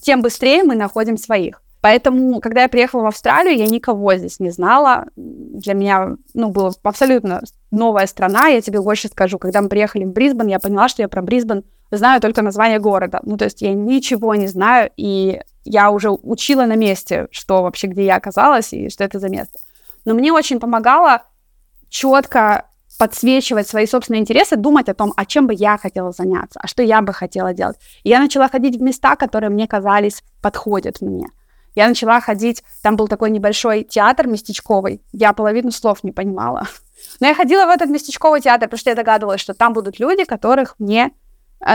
тем 0.03 0.23
быстрее 0.23 0.65
мы 0.65 0.75
находим 0.75 1.17
своих. 1.17 1.63
Поэтому, 1.83 2.41
когда 2.41 2.63
я 2.63 2.69
приехала 2.69 3.03
в 3.03 3.07
Австралию, 3.07 3.57
я 3.57 3.67
никого 3.67 4.15
здесь 4.15 4.39
не 4.39 4.51
знала. 4.51 5.07
Для 5.17 5.73
меня, 5.73 6.17
ну, 6.35 6.51
была 6.51 6.73
абсолютно 6.83 7.43
новая 7.71 8.07
страна. 8.07 8.49
Я 8.49 8.61
тебе 8.61 8.83
больше 8.83 9.09
скажу. 9.09 9.39
Когда 9.39 9.63
мы 9.63 9.71
приехали 9.71 10.05
в 10.05 10.13
Брисбен, 10.13 10.49
я 10.49 10.59
поняла, 10.59 10.89
что 10.89 11.01
я 11.01 11.09
про 11.09 11.23
Брисбен 11.23 11.65
знаю 11.97 12.21
только 12.21 12.43
название 12.43 12.79
города. 12.79 13.21
Ну, 13.23 13.37
то 13.37 13.45
есть 13.45 13.63
я 13.63 13.73
ничего 13.75 14.35
не 14.35 14.47
знаю, 14.47 14.91
и 14.97 15.41
я 15.65 15.91
уже 15.91 16.11
учила 16.11 16.65
на 16.65 16.77
месте, 16.77 17.29
что 17.31 17.63
вообще, 17.63 17.89
где 17.89 18.05
я 18.05 18.17
оказалась 18.17 18.73
и 18.73 18.89
что 18.89 19.05
это 19.05 19.19
за 19.19 19.29
место. 19.29 19.59
Но 20.05 20.15
мне 20.15 20.33
очень 20.33 20.61
помогало 20.61 21.23
четко 21.89 22.67
подсвечивать 22.99 23.67
свои 23.67 23.87
собственные 23.87 24.21
интересы, 24.21 24.57
думать 24.57 24.89
о 24.89 24.95
том, 24.95 25.13
а 25.17 25.25
чем 25.25 25.47
бы 25.47 25.55
я 25.55 25.79
хотела 25.79 26.13
заняться, 26.13 26.61
а 26.63 26.67
что 26.67 26.83
я 26.83 27.01
бы 27.01 27.13
хотела 27.13 27.55
делать. 27.55 27.77
И 28.03 28.11
я 28.11 28.21
начала 28.21 28.49
ходить 28.49 28.77
в 28.77 28.83
места, 28.83 29.17
которые 29.17 29.49
мне 29.51 29.67
казались 29.67 30.23
подходят 30.43 31.01
мне. 31.01 31.27
Я 31.75 31.89
начала 31.89 32.21
ходить, 32.21 32.63
там 32.83 32.97
был 32.97 33.09
такой 33.09 33.31
небольшой 33.31 33.85
театр 33.85 34.27
местечковый, 34.27 35.03
я 35.13 35.33
половину 35.33 35.71
слов 35.71 36.05
не 36.05 36.13
понимала. 36.13 36.67
Но 37.21 37.29
я 37.29 37.35
ходила 37.35 37.65
в 37.65 37.71
этот 37.71 37.89
местечковый 37.89 38.41
театр, 38.43 38.69
потому 38.69 38.79
что 38.79 38.91
я 38.91 38.97
догадывалась, 38.97 39.41
что 39.41 39.55
там 39.55 39.73
будут 39.73 39.99
люди, 39.99 40.25
которых 40.25 40.75
мне 40.79 41.13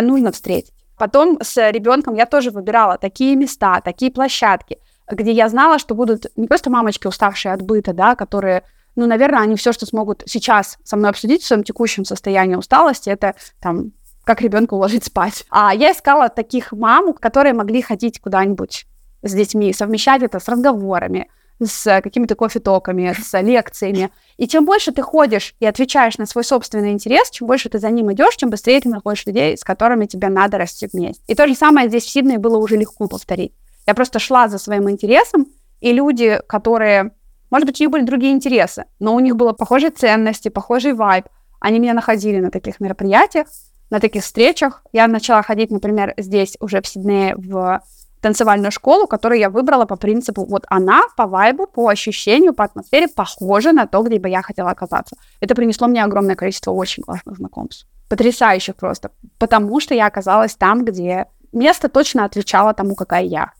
нужно 0.01 0.31
встретить. 0.31 0.73
Потом 0.97 1.39
с 1.41 1.71
ребенком 1.71 2.15
я 2.15 2.25
тоже 2.25 2.51
выбирала 2.51 2.97
такие 2.97 3.35
места, 3.35 3.81
такие 3.81 4.11
площадки, 4.11 4.77
где 5.09 5.31
я 5.31 5.49
знала, 5.49 5.77
что 5.77 5.93
будут 5.93 6.27
не 6.35 6.47
просто 6.47 6.69
мамочки, 6.69 7.07
уставшие 7.07 7.53
от 7.53 7.61
быта, 7.61 7.93
да, 7.93 8.15
которые, 8.15 8.63
ну, 8.95 9.05
наверное, 9.05 9.41
они 9.41 9.55
все, 9.55 9.73
что 9.73 9.85
смогут 9.85 10.23
сейчас 10.25 10.77
со 10.83 10.95
мной 10.95 11.09
обсудить 11.09 11.43
в 11.43 11.47
своем 11.47 11.63
текущем 11.63 12.05
состоянии 12.05 12.55
усталости, 12.55 13.09
это 13.09 13.35
там 13.61 13.91
как 14.23 14.41
ребенка 14.41 14.73
уложить 14.73 15.03
спать. 15.03 15.45
А 15.49 15.73
я 15.73 15.91
искала 15.91 16.29
таких 16.29 16.71
мам, 16.71 17.13
которые 17.13 17.53
могли 17.53 17.81
ходить 17.81 18.19
куда-нибудь 18.19 18.87
с 19.21 19.33
детьми, 19.33 19.73
совмещать 19.73 20.23
это 20.23 20.39
с 20.39 20.47
разговорами, 20.47 21.29
с 21.63 22.01
какими-то 22.01 22.35
кофе-токами, 22.35 23.15
с 23.17 23.41
лекциями. 23.41 24.09
И 24.37 24.47
чем 24.47 24.65
больше 24.65 24.91
ты 24.91 25.01
ходишь 25.01 25.55
и 25.59 25.65
отвечаешь 25.65 26.17
на 26.17 26.25
свой 26.25 26.43
собственный 26.43 26.91
интерес, 26.91 27.29
чем 27.29 27.47
больше 27.47 27.69
ты 27.69 27.79
за 27.79 27.89
ним 27.89 28.11
идешь, 28.11 28.35
тем 28.35 28.49
быстрее 28.49 28.81
ты 28.81 28.89
находишь 28.89 29.25
людей, 29.25 29.57
с 29.57 29.63
которыми 29.63 30.05
тебе 30.05 30.29
надо 30.29 30.57
расти 30.57 30.87
вместе. 30.91 31.23
И 31.27 31.35
то 31.35 31.47
же 31.47 31.55
самое 31.55 31.87
здесь 31.87 32.03
в 32.03 32.09
Сиднее 32.09 32.39
было 32.39 32.57
уже 32.57 32.75
легко 32.75 33.07
повторить. 33.07 33.53
Я 33.87 33.93
просто 33.93 34.19
шла 34.19 34.47
за 34.47 34.57
своим 34.57 34.89
интересом, 34.89 35.47
и 35.79 35.93
люди, 35.93 36.41
которые, 36.47 37.11
может 37.51 37.67
быть, 37.67 37.79
у 37.79 37.83
них 37.83 37.91
были 37.91 38.03
другие 38.03 38.33
интересы, 38.33 38.85
но 38.99 39.13
у 39.15 39.19
них 39.19 39.35
было 39.35 39.53
похожие 39.53 39.91
ценности, 39.91 40.49
похожий 40.49 40.93
вайб, 40.93 41.25
они 41.59 41.79
меня 41.79 41.93
находили 41.93 42.39
на 42.39 42.51
таких 42.51 42.79
мероприятиях, 42.79 43.47
на 43.89 43.99
таких 43.99 44.23
встречах. 44.23 44.83
Я 44.91 45.07
начала 45.07 45.41
ходить, 45.41 45.71
например, 45.71 46.13
здесь 46.17 46.57
уже 46.59 46.81
в 46.81 46.87
Сиднее 46.87 47.35
в 47.37 47.81
танцевальную 48.25 48.71
школу, 48.71 49.05
которую 49.05 49.39
я 49.39 49.51
выбрала 49.51 49.85
по 49.85 49.97
принципу, 49.97 50.45
вот 50.45 50.65
она 50.67 51.03
по 51.15 51.27
вайбу, 51.27 51.67
по 51.67 51.89
ощущению, 51.89 52.55
по 52.55 52.63
атмосфере 52.63 53.07
похожа 53.07 53.71
на 53.71 53.85
то, 53.85 54.01
где 54.01 54.17
бы 54.17 54.29
я 54.29 54.41
хотела 54.41 54.71
оказаться. 54.71 55.15
Это 55.41 55.53
принесло 55.53 55.87
мне 55.87 56.03
огромное 56.03 56.35
количество 56.35 56.71
очень 56.71 57.03
классных 57.03 57.37
знакомств. 57.37 57.85
Потрясающих 58.09 58.77
просто. 58.77 59.11
Потому 59.37 59.79
что 59.79 59.93
я 59.93 60.07
оказалась 60.07 60.55
там, 60.55 60.85
где 60.85 61.27
место 61.51 61.87
точно 61.87 62.25
отвечало 62.25 62.73
тому, 62.73 62.95
какая 62.95 63.25
я. 63.25 63.51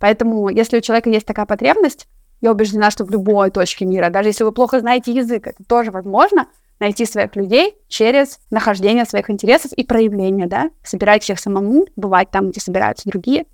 Поэтому, 0.00 0.48
если 0.48 0.78
у 0.78 0.80
человека 0.80 1.10
есть 1.10 1.26
такая 1.26 1.44
потребность, 1.44 2.08
я 2.40 2.50
убеждена, 2.50 2.90
что 2.90 3.04
в 3.04 3.10
любой 3.10 3.50
точке 3.50 3.84
мира, 3.84 4.08
даже 4.08 4.30
если 4.30 4.44
вы 4.44 4.52
плохо 4.52 4.80
знаете 4.80 5.12
язык, 5.12 5.48
это 5.48 5.62
тоже 5.64 5.90
возможно, 5.90 6.46
найти 6.80 7.04
своих 7.04 7.36
людей 7.36 7.74
через 7.88 8.40
нахождение 8.50 9.04
своих 9.04 9.28
интересов 9.28 9.72
и 9.72 9.84
проявления, 9.84 10.46
да, 10.46 10.70
собирать 10.82 11.28
их 11.28 11.38
самому, 11.38 11.84
бывать 11.94 12.30
там, 12.30 12.50
где 12.50 12.60
собираются 12.60 13.06
другие, 13.06 13.44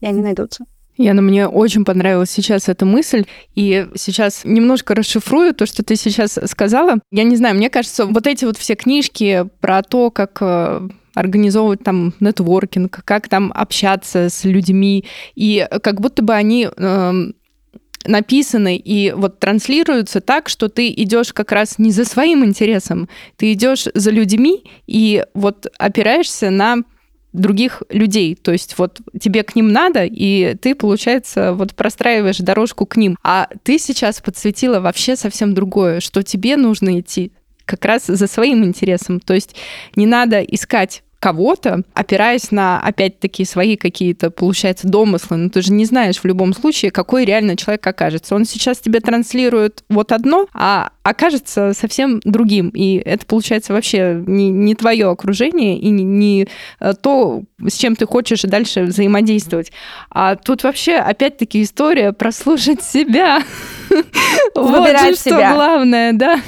и 0.00 0.06
они 0.06 0.20
найдутся. 0.22 0.64
Яна, 0.96 1.22
мне 1.22 1.46
очень 1.46 1.84
понравилась 1.84 2.30
сейчас 2.30 2.68
эта 2.68 2.84
мысль, 2.84 3.24
и 3.54 3.86
сейчас 3.94 4.42
немножко 4.44 4.96
расшифрую 4.96 5.54
то, 5.54 5.64
что 5.64 5.84
ты 5.84 5.94
сейчас 5.94 6.38
сказала. 6.46 6.98
Я 7.12 7.22
не 7.22 7.36
знаю, 7.36 7.54
мне 7.54 7.70
кажется, 7.70 8.04
вот 8.04 8.26
эти 8.26 8.44
вот 8.44 8.56
все 8.56 8.74
книжки 8.74 9.46
про 9.60 9.82
то, 9.82 10.10
как 10.10 10.38
э, 10.40 10.88
организовывать 11.14 11.84
там 11.84 12.14
нетворкинг, 12.18 13.04
как 13.04 13.28
там 13.28 13.52
общаться 13.54 14.28
с 14.28 14.44
людьми, 14.44 15.04
и 15.36 15.68
как 15.84 16.00
будто 16.00 16.22
бы 16.22 16.34
они 16.34 16.68
э, 16.68 17.12
написаны 18.04 18.76
и 18.76 19.12
вот 19.12 19.38
транслируются 19.38 20.20
так, 20.20 20.48
что 20.48 20.68
ты 20.68 20.90
идешь 20.90 21.32
как 21.32 21.52
раз 21.52 21.78
не 21.78 21.92
за 21.92 22.04
своим 22.04 22.44
интересом, 22.44 23.08
ты 23.36 23.52
идешь 23.52 23.86
за 23.94 24.10
людьми 24.10 24.64
и 24.88 25.24
вот 25.34 25.66
опираешься 25.78 26.50
на 26.50 26.78
других 27.32 27.82
людей. 27.90 28.34
То 28.34 28.52
есть 28.52 28.78
вот 28.78 29.00
тебе 29.20 29.42
к 29.42 29.54
ним 29.54 29.72
надо, 29.72 30.04
и 30.04 30.54
ты, 30.54 30.74
получается, 30.74 31.52
вот 31.52 31.74
простраиваешь 31.74 32.38
дорожку 32.38 32.86
к 32.86 32.96
ним. 32.96 33.16
А 33.22 33.48
ты 33.62 33.78
сейчас 33.78 34.20
подсветила 34.20 34.80
вообще 34.80 35.16
совсем 35.16 35.54
другое, 35.54 36.00
что 36.00 36.22
тебе 36.22 36.56
нужно 36.56 37.00
идти 37.00 37.32
как 37.64 37.84
раз 37.84 38.06
за 38.06 38.26
своим 38.26 38.64
интересом. 38.64 39.20
То 39.20 39.34
есть 39.34 39.54
не 39.94 40.06
надо 40.06 40.40
искать 40.40 41.02
кого-то, 41.20 41.82
опираясь 41.94 42.50
на, 42.52 42.80
опять-таки, 42.80 43.44
свои 43.44 43.76
какие-то, 43.76 44.30
получается, 44.30 44.86
домыслы. 44.86 45.36
Но 45.36 45.50
ты 45.50 45.62
же 45.62 45.72
не 45.72 45.84
знаешь 45.84 46.18
в 46.18 46.24
любом 46.24 46.52
случае, 46.52 46.90
какой 46.90 47.24
реально 47.24 47.56
человек 47.56 47.86
окажется. 47.86 48.34
Он 48.34 48.44
сейчас 48.44 48.78
тебе 48.78 49.00
транслирует 49.00 49.84
вот 49.88 50.12
одно, 50.12 50.46
а 50.54 50.90
окажется 51.02 51.72
совсем 51.74 52.20
другим. 52.24 52.68
И 52.68 52.96
это, 52.96 53.26
получается, 53.26 53.72
вообще 53.72 54.22
не, 54.26 54.50
не 54.50 54.74
твое 54.74 55.08
окружение 55.08 55.78
и 55.78 55.90
не, 55.90 56.04
не 56.04 56.48
э, 56.80 56.92
то, 57.00 57.42
с 57.66 57.74
чем 57.74 57.96
ты 57.96 58.06
хочешь 58.06 58.42
дальше 58.42 58.82
взаимодействовать. 58.82 59.72
А 60.10 60.36
тут 60.36 60.62
вообще, 60.62 60.96
опять-таки, 60.96 61.62
история 61.62 62.12
прослушать 62.12 62.82
себя. 62.82 63.42
Выбирать 64.54 65.18
себя. 65.18 65.48
что 65.48 65.54
главное, 65.54 66.12
да. 66.12 66.40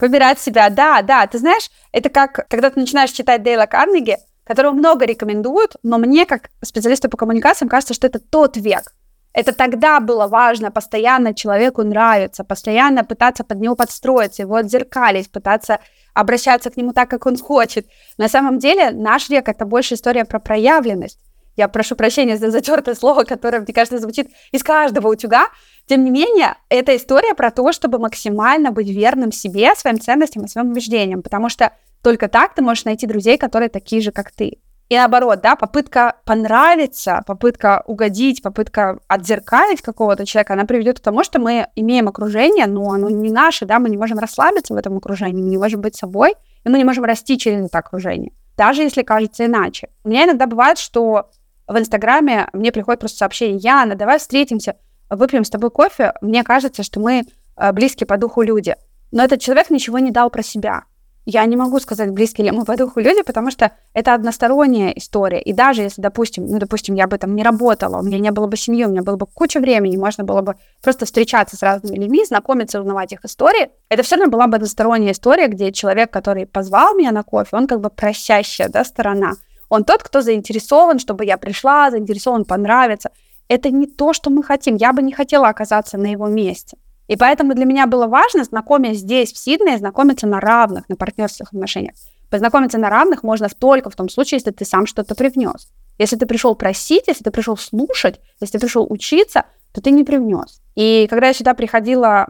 Выбирать 0.00 0.40
себя, 0.40 0.70
да, 0.70 1.02
да. 1.02 1.26
Ты 1.26 1.38
знаешь, 1.38 1.70
это 1.92 2.08
как, 2.08 2.48
когда 2.48 2.70
ты 2.70 2.80
начинаешь 2.80 3.10
читать 3.10 3.42
Дейла 3.42 3.66
Карнеги, 3.66 4.16
которого 4.44 4.72
много 4.72 5.04
рекомендуют, 5.04 5.76
но 5.82 5.98
мне, 5.98 6.26
как 6.26 6.50
специалисту 6.62 7.08
по 7.08 7.16
коммуникациям, 7.16 7.68
кажется, 7.68 7.94
что 7.94 8.06
это 8.06 8.18
тот 8.18 8.56
век. 8.56 8.94
Это 9.32 9.52
тогда 9.52 10.00
было 10.00 10.26
важно 10.26 10.72
постоянно 10.72 11.34
человеку 11.34 11.84
нравиться, 11.84 12.42
постоянно 12.42 13.04
пытаться 13.04 13.44
под 13.44 13.60
него 13.60 13.76
подстроиться, 13.76 14.42
его 14.42 14.56
отзеркалить, 14.56 15.30
пытаться 15.30 15.78
обращаться 16.14 16.70
к 16.70 16.76
нему 16.76 16.92
так, 16.92 17.08
как 17.08 17.26
он 17.26 17.36
хочет. 17.36 17.86
На 18.18 18.28
самом 18.28 18.58
деле 18.58 18.90
наш 18.90 19.28
век— 19.28 19.48
это 19.48 19.64
больше 19.64 19.94
история 19.94 20.24
про 20.24 20.40
проявленность. 20.40 21.20
Я 21.56 21.68
прошу 21.68 21.94
прощения 21.94 22.36
за 22.36 22.50
затертое 22.50 22.94
слово, 22.94 23.24
которое, 23.24 23.60
мне 23.60 23.74
кажется, 23.74 23.98
звучит 23.98 24.30
из 24.50 24.62
каждого 24.62 25.08
утюга. 25.08 25.48
Тем 25.90 26.04
не 26.04 26.10
менее, 26.10 26.54
это 26.68 26.94
история 26.94 27.34
про 27.34 27.50
то, 27.50 27.72
чтобы 27.72 27.98
максимально 27.98 28.70
быть 28.70 28.88
верным 28.88 29.32
себе, 29.32 29.74
своим 29.74 30.00
ценностям 30.00 30.44
и 30.44 30.48
своим 30.48 30.70
убеждениям, 30.70 31.20
потому 31.20 31.48
что 31.48 31.72
только 32.00 32.28
так 32.28 32.54
ты 32.54 32.62
можешь 32.62 32.84
найти 32.84 33.08
друзей, 33.08 33.36
которые 33.36 33.70
такие 33.70 34.00
же, 34.00 34.12
как 34.12 34.30
ты. 34.30 34.60
И 34.88 34.94
наоборот, 34.96 35.40
да, 35.42 35.56
попытка 35.56 36.14
понравиться, 36.24 37.24
попытка 37.26 37.82
угодить, 37.88 38.40
попытка 38.40 39.00
отзеркалить 39.08 39.82
какого-то 39.82 40.26
человека, 40.26 40.52
она 40.52 40.64
приведет 40.64 41.00
к 41.00 41.02
тому, 41.02 41.24
что 41.24 41.40
мы 41.40 41.66
имеем 41.74 42.06
окружение, 42.06 42.68
но 42.68 42.92
оно 42.92 43.10
не 43.10 43.32
наше, 43.32 43.66
да, 43.66 43.80
мы 43.80 43.90
не 43.90 43.96
можем 43.96 44.20
расслабиться 44.20 44.74
в 44.74 44.76
этом 44.76 44.96
окружении, 44.96 45.42
мы 45.42 45.48
не 45.48 45.58
можем 45.58 45.80
быть 45.80 45.96
собой, 45.96 46.36
и 46.62 46.68
мы 46.68 46.78
не 46.78 46.84
можем 46.84 47.02
расти 47.02 47.36
через 47.36 47.66
это 47.66 47.78
окружение, 47.78 48.30
даже 48.56 48.82
если 48.82 49.02
кажется 49.02 49.46
иначе. 49.46 49.88
У 50.04 50.08
меня 50.10 50.26
иногда 50.26 50.46
бывает, 50.46 50.78
что 50.78 51.30
в 51.66 51.76
Инстаграме 51.76 52.46
мне 52.52 52.70
приходит 52.70 53.00
просто 53.00 53.18
сообщение, 53.18 53.58
Яна, 53.58 53.96
давай 53.96 54.20
встретимся, 54.20 54.76
выпьем 55.10 55.44
с 55.44 55.50
тобой 55.50 55.70
кофе, 55.70 56.14
мне 56.20 56.44
кажется, 56.44 56.82
что 56.82 57.00
мы 57.00 57.24
э, 57.56 57.72
близкие 57.72 58.06
по 58.06 58.16
духу 58.16 58.42
люди. 58.42 58.76
Но 59.10 59.24
этот 59.24 59.40
человек 59.40 59.70
ничего 59.70 59.98
не 59.98 60.10
дал 60.10 60.30
про 60.30 60.42
себя 60.42 60.84
я 61.26 61.44
не 61.44 61.56
могу 61.56 61.78
сказать, 61.80 62.10
близкие 62.10 62.46
ли 62.46 62.50
мы 62.50 62.64
по 62.64 62.76
духу 62.76 63.00
люди, 63.00 63.22
потому 63.22 63.50
что 63.50 63.72
это 63.92 64.14
односторонняя 64.14 64.90
история. 64.90 65.40
И 65.40 65.52
даже 65.52 65.82
если, 65.82 66.00
допустим, 66.00 66.46
ну, 66.46 66.58
допустим, 66.58 66.94
я 66.94 67.06
бы 67.06 67.18
там 67.18 67.34
не 67.34 67.42
работала, 67.42 67.98
у 67.98 68.02
меня 68.02 68.18
не 68.18 68.30
было 68.30 68.46
бы 68.46 68.56
семьи, 68.56 68.84
у 68.84 68.90
меня 68.90 69.02
было 69.02 69.16
бы 69.16 69.26
куча 69.26 69.60
времени, 69.60 69.96
можно 69.96 70.24
было 70.24 70.40
бы 70.40 70.56
просто 70.82 71.06
встречаться 71.06 71.56
с 71.56 71.62
разными 71.62 71.96
людьми, 71.96 72.24
знакомиться, 72.24 72.80
узнавать 72.80 73.12
их 73.12 73.24
истории, 73.24 73.70
это 73.88 74.02
все 74.02 74.16
равно 74.16 74.30
была 74.30 74.46
бы 74.46 74.56
односторонняя 74.56 75.12
история, 75.12 75.48
где 75.48 75.72
человек, 75.72 76.10
который 76.10 76.46
позвал 76.46 76.94
меня 76.94 77.12
на 77.12 77.22
кофе, 77.22 77.56
он 77.56 77.66
как 77.66 77.80
бы 77.80 77.90
просящая, 77.90 78.68
да, 78.68 78.84
сторона. 78.84 79.32
Он 79.68 79.84
тот, 79.84 80.02
кто 80.02 80.20
заинтересован, 80.20 80.98
чтобы 80.98 81.24
я 81.24 81.36
пришла, 81.36 81.90
заинтересован 81.90 82.44
понравиться. 82.44 83.10
Это 83.50 83.72
не 83.72 83.88
то, 83.88 84.12
что 84.12 84.30
мы 84.30 84.44
хотим. 84.44 84.76
Я 84.76 84.92
бы 84.92 85.02
не 85.02 85.10
хотела 85.12 85.48
оказаться 85.48 85.98
на 85.98 86.06
его 86.06 86.28
месте. 86.28 86.78
И 87.08 87.16
поэтому 87.16 87.52
для 87.54 87.64
меня 87.64 87.88
было 87.88 88.06
важно, 88.06 88.44
знакомясь 88.44 88.98
здесь, 88.98 89.32
в 89.32 89.38
Сиднее, 89.38 89.76
знакомиться 89.76 90.28
на 90.28 90.38
равных, 90.38 90.88
на 90.88 90.94
партнерских 90.94 91.48
отношениях. 91.52 91.96
Познакомиться 92.30 92.78
на 92.78 92.88
равных 92.88 93.24
можно 93.24 93.48
только 93.48 93.90
в 93.90 93.96
том 93.96 94.08
случае, 94.08 94.36
если 94.36 94.52
ты 94.52 94.64
сам 94.64 94.86
что-то 94.86 95.16
привнес. 95.16 95.68
Если 95.98 96.14
ты 96.14 96.26
пришел 96.26 96.54
просить, 96.54 97.08
если 97.08 97.24
ты 97.24 97.32
пришел 97.32 97.56
слушать, 97.56 98.20
если 98.40 98.56
ты 98.56 98.60
пришел 98.60 98.86
учиться, 98.88 99.42
то 99.72 99.80
ты 99.80 99.90
не 99.90 100.04
привнес. 100.04 100.62
И 100.76 101.08
когда 101.10 101.26
я 101.26 101.34
сюда 101.34 101.54
приходила, 101.54 102.28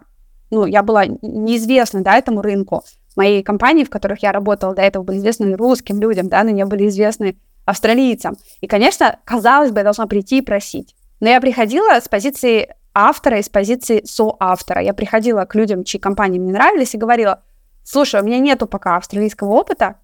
ну, 0.50 0.64
я 0.64 0.82
была 0.82 1.04
неизвестна, 1.04 2.00
да, 2.00 2.16
этому 2.16 2.40
рынку. 2.40 2.82
Мои 3.14 3.42
компании, 3.42 3.84
в 3.84 3.90
которых 3.90 4.22
я 4.22 4.32
работала 4.32 4.74
до 4.74 4.80
этого, 4.80 5.02
были 5.02 5.18
известны 5.18 5.54
русским 5.54 6.00
людям, 6.00 6.30
да, 6.30 6.42
но 6.44 6.50
не 6.50 6.64
были 6.64 6.88
известны 6.88 7.36
австралийцам. 7.66 8.38
И, 8.62 8.66
конечно, 8.66 9.18
казалось 9.26 9.70
бы, 9.70 9.80
я 9.80 9.84
должна 9.84 10.06
прийти 10.06 10.38
и 10.38 10.42
просить. 10.42 10.96
Но 11.20 11.28
я 11.28 11.40
приходила 11.40 12.00
с 12.00 12.08
позиции 12.08 12.74
автора 12.94 13.38
из 13.38 13.48
позиции 13.48 14.02
соавтора. 14.04 14.82
Я 14.82 14.94
приходила 14.94 15.44
к 15.44 15.54
людям, 15.54 15.84
чьи 15.84 16.00
компании 16.00 16.38
мне 16.38 16.52
нравились, 16.52 16.94
и 16.94 16.98
говорила, 16.98 17.42
слушай, 17.84 18.20
у 18.20 18.24
меня 18.24 18.38
нету 18.38 18.66
пока 18.66 18.96
австралийского 18.96 19.50
опыта, 19.50 19.96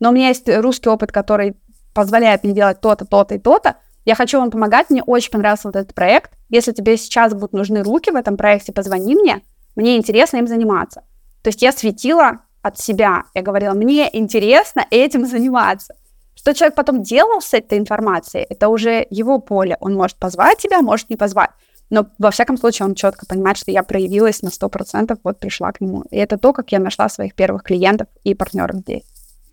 но 0.00 0.10
у 0.10 0.12
меня 0.12 0.28
есть 0.28 0.48
русский 0.48 0.88
опыт, 0.88 1.12
который 1.12 1.56
позволяет 1.94 2.42
мне 2.42 2.52
делать 2.52 2.80
то-то, 2.80 3.04
то-то 3.04 3.34
и 3.34 3.38
то-то. 3.38 3.76
Я 4.04 4.14
хочу 4.14 4.40
вам 4.40 4.50
помогать, 4.50 4.90
мне 4.90 5.02
очень 5.02 5.30
понравился 5.30 5.68
вот 5.68 5.76
этот 5.76 5.94
проект. 5.94 6.32
Если 6.48 6.72
тебе 6.72 6.96
сейчас 6.96 7.34
будут 7.34 7.52
нужны 7.52 7.82
руки 7.82 8.10
в 8.10 8.16
этом 8.16 8.36
проекте, 8.36 8.72
позвони 8.72 9.14
мне, 9.14 9.42
мне 9.76 9.96
интересно 9.96 10.38
им 10.38 10.48
заниматься. 10.48 11.04
То 11.42 11.48
есть 11.48 11.62
я 11.62 11.70
светила 11.70 12.40
от 12.62 12.78
себя, 12.78 13.24
я 13.34 13.42
говорила, 13.42 13.74
мне 13.74 14.08
интересно 14.16 14.84
этим 14.90 15.26
заниматься. 15.26 15.94
Что 16.34 16.54
человек 16.54 16.74
потом 16.74 17.02
делал 17.02 17.40
с 17.40 17.54
этой 17.54 17.78
информацией, 17.78 18.46
это 18.48 18.68
уже 18.68 19.06
его 19.10 19.38
поле. 19.38 19.76
Он 19.80 19.94
может 19.94 20.16
позвать 20.16 20.58
тебя, 20.58 20.80
может 20.82 21.10
не 21.10 21.16
позвать. 21.16 21.50
Но 21.90 22.06
во 22.18 22.30
всяком 22.30 22.56
случае 22.56 22.86
он 22.86 22.94
четко 22.94 23.26
понимает, 23.26 23.58
что 23.58 23.70
я 23.70 23.82
проявилась 23.82 24.40
на 24.40 24.48
100%, 24.48 25.18
вот 25.22 25.38
пришла 25.38 25.72
к 25.72 25.80
нему. 25.80 26.04
И 26.10 26.16
это 26.16 26.38
то, 26.38 26.54
как 26.54 26.72
я 26.72 26.78
нашла 26.78 27.08
своих 27.10 27.34
первых 27.34 27.62
клиентов 27.62 28.08
и 28.24 28.34
партнеров 28.34 28.76
здесь. 28.76 29.04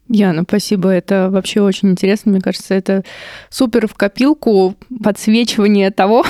Яна, 0.08 0.44
спасибо. 0.44 0.90
Это 0.90 1.30
вообще 1.30 1.62
очень 1.62 1.92
интересно. 1.92 2.32
Мне 2.32 2.42
кажется, 2.42 2.74
это 2.74 3.04
супер 3.50 3.88
в 3.88 3.94
копилку 3.94 4.76
подсвечивание 5.04 5.92
того, 5.92 6.26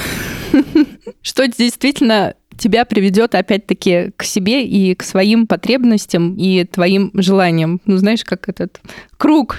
что 1.21 1.47
действительно 1.47 2.33
тебя 2.59 2.85
приведет 2.85 3.33
опять-таки 3.35 4.11
к 4.15 4.23
себе 4.23 4.65
и 4.65 4.93
к 4.93 5.03
своим 5.03 5.47
потребностям 5.47 6.35
и 6.35 6.65
твоим 6.65 7.11
желаниям. 7.13 7.81
Ну, 7.85 7.97
знаешь, 7.97 8.23
как 8.23 8.49
этот 8.49 8.79
круг. 9.17 9.57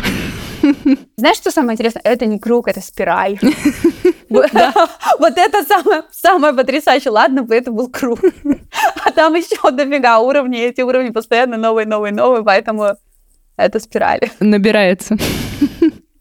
Знаешь, 1.17 1.37
что 1.39 1.51
самое 1.51 1.75
интересное? 1.75 2.03
Это 2.05 2.27
не 2.27 2.39
круг, 2.39 2.69
это 2.69 2.81
спираль. 2.81 3.39
Вот 4.31 5.33
это 5.37 5.65
самое 6.13 6.55
потрясающее. 6.55 7.11
Ладно 7.11 7.43
бы 7.43 7.55
это 7.55 7.73
был 7.73 7.91
круг. 7.91 8.21
А 9.05 9.11
там 9.11 9.35
еще 9.35 9.71
дофига 9.71 10.21
уровней, 10.21 10.61
эти 10.61 10.83
уровни 10.83 11.11
постоянно 11.11 11.57
новые, 11.57 11.87
новые, 11.87 12.13
новые, 12.13 12.45
поэтому 12.45 12.97
это 13.57 13.81
спираль. 13.81 14.31
Набирается. 14.39 15.17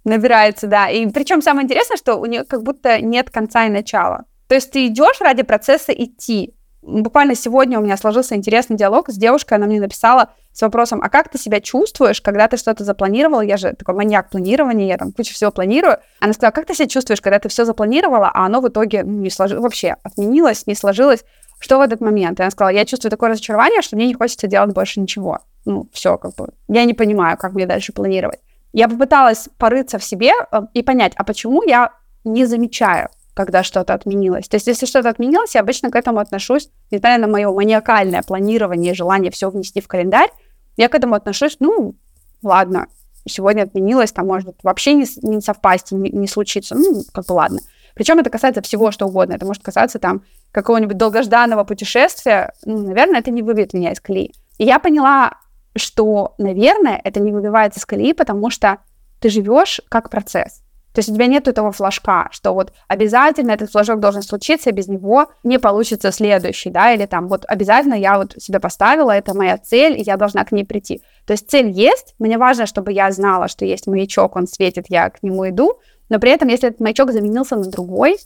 Набирается, 0.05 0.67
да. 0.67 0.89
И 0.89 1.05
причем 1.07 1.41
самое 1.41 1.65
интересное, 1.65 1.97
что 1.97 2.15
у 2.15 2.25
нее 2.25 2.43
как 2.45 2.63
будто 2.63 2.99
нет 2.99 3.29
конца 3.29 3.67
и 3.67 3.69
начала. 3.69 4.25
То 4.47 4.55
есть 4.55 4.71
ты 4.71 4.87
идешь 4.87 5.21
ради 5.21 5.43
процесса 5.43 5.91
идти. 5.91 6.55
Буквально 6.81 7.35
сегодня 7.35 7.77
у 7.77 7.83
меня 7.83 7.97
сложился 7.97 8.35
интересный 8.35 8.77
диалог 8.77 9.09
с 9.09 9.15
девушкой, 9.15 9.55
она 9.55 9.65
мне 9.65 9.81
написала 9.81 10.29
с 10.53 10.61
вопросом, 10.61 11.01
а 11.03 11.09
как 11.09 11.29
ты 11.29 11.37
себя 11.37 11.59
чувствуешь, 11.59 12.21
когда 12.21 12.47
ты 12.47 12.57
что-то 12.57 12.83
запланировал? 12.83 13.41
Я 13.41 13.57
же 13.57 13.73
такой 13.73 13.95
маньяк 13.95 14.29
планирования, 14.29 14.87
я 14.87 14.97
там 14.97 15.11
кучу 15.11 15.33
всего 15.33 15.51
планирую. 15.51 15.97
Она 16.19 16.33
сказала, 16.33 16.51
как 16.51 16.65
ты 16.65 16.73
себя 16.73 16.87
чувствуешь, 16.87 17.21
когда 17.21 17.39
ты 17.39 17.49
все 17.49 17.65
запланировала, 17.65 18.31
а 18.33 18.45
оно 18.45 18.61
в 18.61 18.67
итоге 18.69 19.03
ну, 19.03 19.19
не 19.19 19.29
сложилось, 19.29 19.61
вообще 19.61 19.97
отменилось, 20.03 20.67
не 20.67 20.75
сложилось? 20.75 21.25
Что 21.59 21.77
в 21.77 21.81
этот 21.81 21.99
момент? 21.99 22.39
И 22.39 22.43
она 22.43 22.51
сказала, 22.51 22.73
я 22.73 22.85
чувствую 22.85 23.11
такое 23.11 23.31
разочарование, 23.31 23.81
что 23.81 23.97
мне 23.97 24.07
не 24.07 24.13
хочется 24.13 24.47
делать 24.47 24.73
больше 24.73 25.01
ничего. 25.01 25.39
Ну, 25.65 25.89
все, 25.91 26.17
как 26.17 26.35
бы. 26.35 26.47
Я 26.69 26.85
не 26.85 26.93
понимаю, 26.93 27.37
как 27.37 27.53
мне 27.53 27.65
дальше 27.65 27.91
планировать. 27.91 28.39
Я 28.71 28.87
попыталась 28.87 29.49
порыться 29.57 29.99
в 29.99 30.03
себе 30.03 30.31
э, 30.51 30.61
и 30.73 30.81
понять, 30.81 31.11
а 31.15 31.23
почему 31.25 31.63
я 31.63 31.91
не 32.23 32.45
замечаю 32.45 33.09
когда 33.39 33.63
что-то 33.63 33.93
отменилось. 33.93 34.49
То 34.49 34.55
есть, 34.55 34.67
если 34.67 34.85
что-то 34.85 35.07
отменилось, 35.07 35.55
я 35.55 35.61
обычно 35.61 35.89
к 35.89 35.95
этому 35.95 36.19
отношусь, 36.19 36.69
несмотря 36.91 37.17
на 37.17 37.27
мое 37.27 37.49
маниакальное 37.49 38.21
планирование, 38.21 38.93
желание 38.93 39.31
все 39.31 39.49
внести 39.49 39.79
в 39.79 39.87
календарь, 39.87 40.29
я 40.75 40.89
к 40.89 40.95
этому 40.95 41.15
отношусь, 41.15 41.55
ну, 41.61 41.95
ладно, 42.43 42.87
сегодня 43.25 43.61
отменилось, 43.61 44.11
там 44.11 44.27
может 44.27 44.57
вообще 44.61 44.93
не, 44.93 45.05
не 45.21 45.39
совпасть, 45.39 45.93
не, 45.93 46.09
не 46.09 46.27
случиться, 46.27 46.75
ну, 46.75 47.03
как 47.13 47.27
бы 47.27 47.31
ладно. 47.31 47.61
Причем 47.95 48.19
это 48.19 48.29
касается 48.29 48.61
всего, 48.61 48.91
что 48.91 49.05
угодно. 49.05 49.35
Это 49.35 49.45
может 49.45 49.63
касаться 49.63 49.99
там 49.99 50.23
какого-нибудь 50.51 50.97
долгожданного 50.97 51.63
путешествия. 51.63 52.51
Ну, 52.65 52.79
наверное, 52.87 53.21
это 53.21 53.31
не 53.31 53.41
выбьет 53.41 53.73
меня 53.73 53.93
из 53.93 54.01
колеи. 54.01 54.33
И 54.57 54.65
я 54.65 54.79
поняла, 54.79 55.35
что, 55.77 56.35
наверное, 56.39 56.99
это 57.01 57.21
не 57.21 57.31
выбивается 57.31 57.79
из 57.79 57.85
колеи, 57.85 58.11
потому 58.11 58.49
что 58.49 58.79
ты 59.21 59.29
живешь 59.29 59.79
как 59.87 60.09
процесс. 60.09 60.61
То 60.93 60.99
есть 60.99 61.09
у 61.09 61.13
тебя 61.13 61.27
нет 61.27 61.47
этого 61.47 61.71
флажка, 61.71 62.29
что 62.31 62.53
вот 62.53 62.73
обязательно 62.87 63.51
этот 63.51 63.71
флажок 63.71 63.99
должен 63.99 64.21
случиться, 64.21 64.71
без 64.71 64.87
него 64.87 65.27
не 65.43 65.59
получится 65.59 66.11
следующий, 66.11 66.69
да, 66.71 66.93
или 66.93 67.05
там 67.05 67.27
вот 67.27 67.45
обязательно 67.47 67.93
я 67.93 68.17
вот 68.17 68.33
себе 68.37 68.59
поставила, 68.59 69.11
это 69.11 69.35
моя 69.35 69.57
цель, 69.57 69.99
и 69.99 70.01
я 70.01 70.17
должна 70.17 70.43
к 70.45 70.51
ней 70.51 70.65
прийти. 70.65 71.01
То 71.25 71.33
есть 71.33 71.49
цель 71.49 71.69
есть, 71.69 72.15
мне 72.17 72.37
важно, 72.37 72.65
чтобы 72.65 72.91
я 72.91 73.11
знала, 73.11 73.47
что 73.47 73.65
есть 73.65 73.87
маячок, 73.87 74.35
он 74.35 74.47
светит, 74.47 74.85
я 74.89 75.09
к 75.09 75.21
нему 75.21 75.47
иду, 75.49 75.79
но 76.09 76.19
при 76.19 76.31
этом, 76.31 76.47
если 76.47 76.69
этот 76.69 76.79
маячок 76.79 77.11
заменился 77.11 77.55
на 77.55 77.69
другой, 77.69 78.17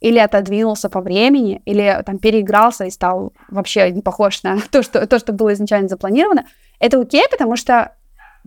или 0.00 0.18
отодвинулся 0.18 0.90
по 0.90 1.00
времени, 1.00 1.62
или 1.64 2.02
там 2.04 2.18
переигрался 2.18 2.84
и 2.84 2.90
стал 2.90 3.32
вообще 3.48 3.90
не 3.90 4.02
похож 4.02 4.42
на 4.42 4.58
то, 4.70 4.82
что, 4.82 5.06
то, 5.06 5.18
что 5.18 5.32
было 5.32 5.54
изначально 5.54 5.88
запланировано, 5.88 6.44
это 6.78 7.00
окей, 7.00 7.24
потому 7.30 7.56
что 7.56 7.96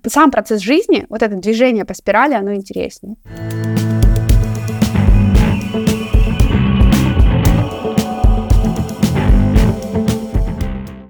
сам 0.06 0.32
процесс 0.32 0.62
жизни, 0.62 1.06
вот 1.10 1.22
это 1.22 1.36
движение 1.36 1.86
по 1.86 1.94
спирали, 1.94 2.34
оно 2.34 2.54
интереснее. 2.54 3.16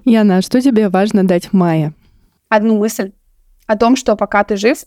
Яна, 0.06 0.38
а 0.38 0.42
что 0.42 0.62
тебе 0.62 0.88
важно 0.88 1.28
дать 1.28 1.48
в 1.48 1.54
мае? 1.54 1.94
Одну 2.50 2.78
мысль 2.78 3.12
о 3.66 3.78
том, 3.78 3.98
что 3.98 4.16
пока 4.16 4.44
ты 4.46 4.56
жив, 4.56 4.86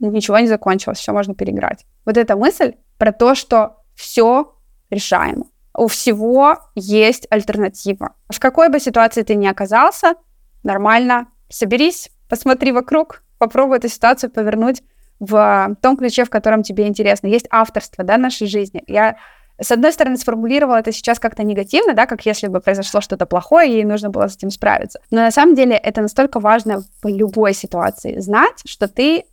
ничего 0.00 0.38
не 0.40 0.48
закончилось, 0.48 0.98
все 0.98 1.12
можно 1.12 1.34
переиграть. 1.34 1.86
Вот 2.04 2.16
эта 2.16 2.36
мысль 2.36 2.74
про 2.98 3.12
то, 3.12 3.34
что 3.34 3.84
все 3.94 4.54
решаемо. 4.90 5.46
У 5.72 5.86
всего 5.86 6.58
есть 6.74 7.26
альтернатива. 7.30 8.14
В 8.28 8.40
какой 8.40 8.68
бы 8.68 8.80
ситуации 8.80 9.22
ты 9.22 9.34
ни 9.34 9.46
оказался, 9.46 10.14
нормально, 10.62 11.28
соберись, 11.48 12.10
посмотри 12.28 12.72
вокруг, 12.72 13.22
попробуй 13.38 13.78
эту 13.78 13.88
ситуацию 13.88 14.30
повернуть 14.30 14.82
в 15.18 15.76
том 15.80 15.96
ключе, 15.96 16.24
в 16.24 16.30
котором 16.30 16.62
тебе 16.62 16.86
интересно. 16.86 17.26
Есть 17.26 17.46
авторство, 17.50 18.04
да, 18.04 18.18
нашей 18.18 18.46
жизни. 18.46 18.82
Я, 18.86 19.16
с 19.60 19.72
одной 19.72 19.92
стороны, 19.92 20.18
сформулировала 20.18 20.76
это 20.76 20.92
сейчас 20.92 21.18
как-то 21.18 21.42
негативно, 21.42 21.94
да, 21.94 22.06
как 22.06 22.26
если 22.26 22.48
бы 22.48 22.60
произошло 22.60 23.00
что-то 23.00 23.24
плохое, 23.24 23.70
и 23.70 23.74
ей 23.76 23.84
нужно 23.84 24.10
было 24.10 24.28
с 24.28 24.36
этим 24.36 24.50
справиться. 24.50 25.00
Но 25.10 25.22
на 25.22 25.30
самом 25.30 25.54
деле 25.54 25.76
это 25.76 26.02
настолько 26.02 26.40
важно 26.40 26.82
в 27.02 27.08
любой 27.08 27.54
ситуации, 27.54 28.20
знать, 28.20 28.60
что 28.66 28.88
ты 28.88 29.24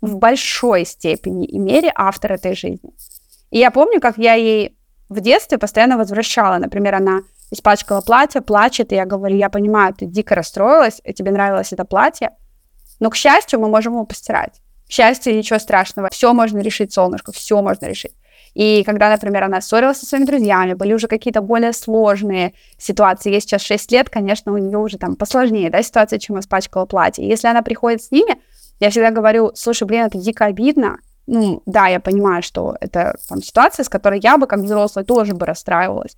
в 0.00 0.16
большой 0.16 0.86
степени 0.86 1.44
и 1.44 1.58
мере 1.58 1.92
автор 1.94 2.32
этой 2.32 2.54
жизни. 2.54 2.92
И 3.50 3.58
я 3.58 3.70
помню, 3.70 4.00
как 4.00 4.16
я 4.16 4.34
ей 4.34 4.78
в 5.08 5.20
детстве 5.20 5.58
постоянно 5.58 5.98
возвращала. 5.98 6.58
Например, 6.58 6.94
она 6.94 7.20
испачкала 7.50 8.00
платье, 8.02 8.40
плачет, 8.40 8.92
и 8.92 8.96
я 8.96 9.06
говорю, 9.06 9.36
я 9.36 9.48
понимаю, 9.48 9.94
ты 9.94 10.06
дико 10.06 10.34
расстроилась, 10.34 11.00
тебе 11.16 11.32
нравилось 11.32 11.72
это 11.72 11.84
платье, 11.84 12.30
но, 13.00 13.10
к 13.10 13.16
счастью, 13.16 13.60
мы 13.60 13.68
можем 13.68 13.94
его 13.94 14.04
постирать. 14.04 14.60
К 14.88 14.90
счастью, 14.90 15.36
ничего 15.36 15.58
страшного. 15.58 16.08
Все 16.10 16.32
можно 16.32 16.58
решить, 16.58 16.92
солнышко, 16.92 17.32
все 17.32 17.60
можно 17.60 17.86
решить. 17.86 18.14
И 18.54 18.82
когда, 18.84 19.10
например, 19.10 19.44
она 19.44 19.60
ссорилась 19.60 19.98
со 19.98 20.06
своими 20.06 20.24
друзьями, 20.24 20.74
были 20.74 20.94
уже 20.94 21.06
какие-то 21.06 21.42
более 21.42 21.72
сложные 21.72 22.54
ситуации. 22.78 23.30
Ей 23.30 23.40
сейчас 23.40 23.62
6 23.62 23.92
лет, 23.92 24.10
конечно, 24.10 24.52
у 24.52 24.56
нее 24.56 24.78
уже 24.78 24.98
там 24.98 25.16
посложнее, 25.16 25.70
да, 25.70 25.82
ситуация, 25.82 26.18
чем 26.18 26.40
испачкала 26.40 26.86
платье. 26.86 27.24
И 27.24 27.28
если 27.28 27.48
она 27.48 27.62
приходит 27.62 28.02
с 28.02 28.10
ними, 28.10 28.40
я 28.80 28.90
всегда 28.90 29.10
говорю, 29.10 29.52
слушай, 29.54 29.84
блин, 29.84 30.06
это 30.06 30.18
дико 30.18 30.46
обидно. 30.46 30.98
Ну, 31.26 31.62
да, 31.66 31.88
я 31.88 32.00
понимаю, 32.00 32.42
что 32.42 32.76
это 32.80 33.16
там 33.28 33.42
ситуация, 33.42 33.84
с 33.84 33.88
которой 33.88 34.18
я 34.20 34.38
бы, 34.38 34.46
как 34.46 34.60
взрослая, 34.60 35.04
тоже 35.04 35.34
бы 35.34 35.44
расстраивалась. 35.44 36.16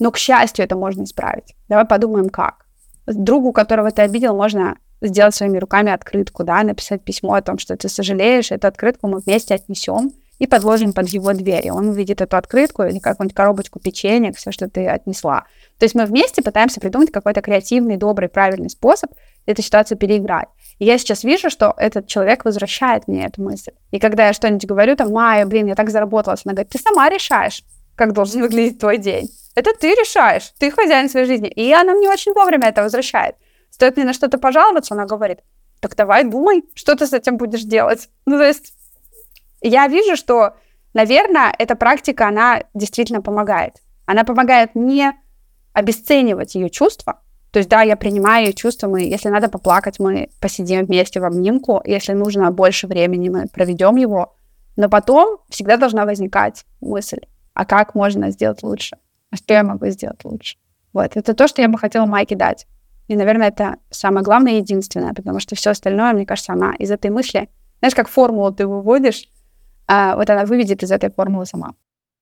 Но, 0.00 0.10
к 0.10 0.18
счастью, 0.18 0.64
это 0.64 0.74
можно 0.74 1.04
исправить. 1.04 1.54
Давай 1.68 1.84
подумаем, 1.84 2.28
как. 2.28 2.66
Другу, 3.06 3.52
которого 3.52 3.90
ты 3.92 4.02
обидел, 4.02 4.34
можно 4.34 4.76
сделать 5.06 5.34
своими 5.34 5.58
руками 5.58 5.92
открытку, 5.92 6.44
да, 6.44 6.62
написать 6.62 7.02
письмо 7.02 7.34
о 7.34 7.42
том, 7.42 7.58
что 7.58 7.76
ты 7.76 7.88
сожалеешь, 7.88 8.50
эту 8.52 8.66
открытку 8.68 9.08
мы 9.08 9.18
вместе 9.18 9.54
отнесем 9.54 10.12
и 10.38 10.46
подложим 10.46 10.92
под 10.92 11.08
его 11.08 11.32
дверь. 11.32 11.70
Он 11.70 11.88
увидит 11.88 12.20
эту 12.20 12.36
открытку 12.36 12.82
или 12.82 12.98
какую-нибудь 12.98 13.36
коробочку 13.36 13.78
печенья, 13.78 14.32
все, 14.32 14.50
что 14.50 14.68
ты 14.68 14.86
отнесла. 14.86 15.44
То 15.78 15.84
есть 15.84 15.94
мы 15.94 16.04
вместе 16.04 16.42
пытаемся 16.42 16.80
придумать 16.80 17.12
какой-то 17.12 17.42
креативный, 17.42 17.96
добрый, 17.96 18.28
правильный 18.28 18.70
способ 18.70 19.10
эту 19.46 19.62
ситуацию 19.62 19.98
переиграть. 19.98 20.48
И 20.78 20.84
я 20.84 20.98
сейчас 20.98 21.22
вижу, 21.24 21.50
что 21.50 21.74
этот 21.76 22.06
человек 22.06 22.44
возвращает 22.44 23.06
мне 23.06 23.26
эту 23.26 23.42
мысль. 23.42 23.72
И 23.90 23.98
когда 23.98 24.26
я 24.26 24.32
что-нибудь 24.32 24.66
говорю, 24.66 24.96
там, 24.96 25.12
Майя, 25.12 25.46
блин, 25.46 25.66
я 25.66 25.74
так 25.74 25.90
заработалась, 25.90 26.42
она 26.44 26.54
говорит, 26.54 26.72
ты 26.72 26.78
сама 26.78 27.08
решаешь, 27.08 27.62
как 27.94 28.12
должен 28.12 28.40
выглядеть 28.42 28.78
твой 28.78 28.98
день. 28.98 29.28
Это 29.54 29.70
ты 29.78 29.90
решаешь, 29.90 30.52
ты 30.58 30.70
хозяин 30.70 31.08
своей 31.08 31.26
жизни. 31.26 31.48
И 31.48 31.72
она 31.72 31.92
мне 31.92 32.08
очень 32.08 32.32
вовремя 32.32 32.68
это 32.68 32.82
возвращает. 32.82 33.36
Стоит 33.72 33.96
мне 33.96 34.04
на 34.04 34.12
что-то 34.12 34.36
пожаловаться, 34.36 34.92
она 34.92 35.06
говорит, 35.06 35.40
так 35.80 35.96
давай 35.96 36.24
думай, 36.24 36.62
что 36.74 36.94
ты 36.94 37.06
с 37.06 37.14
этим 37.14 37.38
будешь 37.38 37.62
делать. 37.62 38.10
Ну, 38.26 38.36
то 38.36 38.44
есть 38.44 38.74
я 39.62 39.88
вижу, 39.88 40.14
что, 40.14 40.56
наверное, 40.92 41.54
эта 41.58 41.74
практика, 41.74 42.28
она 42.28 42.64
действительно 42.74 43.22
помогает. 43.22 43.76
Она 44.04 44.24
помогает 44.24 44.74
не 44.74 45.12
обесценивать 45.72 46.54
ее 46.54 46.68
чувства. 46.68 47.20
То 47.50 47.58
есть, 47.58 47.70
да, 47.70 47.80
я 47.82 47.96
принимаю 47.96 48.46
ее 48.46 48.52
чувства, 48.52 48.88
мы, 48.88 49.02
если 49.02 49.30
надо 49.30 49.48
поплакать, 49.48 49.98
мы 49.98 50.28
посидим 50.40 50.84
вместе 50.84 51.20
в 51.20 51.24
обнимку, 51.24 51.82
если 51.84 52.12
нужно 52.12 52.50
больше 52.50 52.86
времени, 52.86 53.30
мы 53.30 53.46
проведем 53.46 53.96
его. 53.96 54.36
Но 54.76 54.90
потом 54.90 55.38
всегда 55.48 55.78
должна 55.78 56.04
возникать 56.04 56.64
мысль, 56.80 57.20
а 57.54 57.64
как 57.64 57.94
можно 57.94 58.30
сделать 58.30 58.62
лучше? 58.62 58.98
А 59.30 59.36
что 59.36 59.54
я 59.54 59.62
могу 59.62 59.86
сделать 59.86 60.24
лучше? 60.24 60.58
Вот, 60.92 61.16
это 61.16 61.34
то, 61.34 61.48
что 61.48 61.62
я 61.62 61.68
бы 61.68 61.78
хотела 61.78 62.04
Майке 62.04 62.36
дать. 62.36 62.66
И, 63.08 63.16
наверное, 63.16 63.48
это 63.48 63.76
самое 63.90 64.24
главное 64.24 64.54
и 64.54 64.56
единственное, 64.56 65.12
потому 65.12 65.40
что 65.40 65.54
все 65.54 65.70
остальное, 65.70 66.12
мне 66.12 66.26
кажется, 66.26 66.52
она 66.52 66.74
из 66.74 66.90
этой 66.90 67.10
мысли, 67.10 67.48
знаешь, 67.80 67.94
как 67.94 68.08
формулу 68.08 68.52
ты 68.52 68.66
выводишь, 68.66 69.28
а 69.86 70.16
вот 70.16 70.30
она 70.30 70.44
выведет 70.44 70.82
из 70.82 70.92
этой 70.92 71.10
формулы 71.10 71.46
сама. 71.46 71.74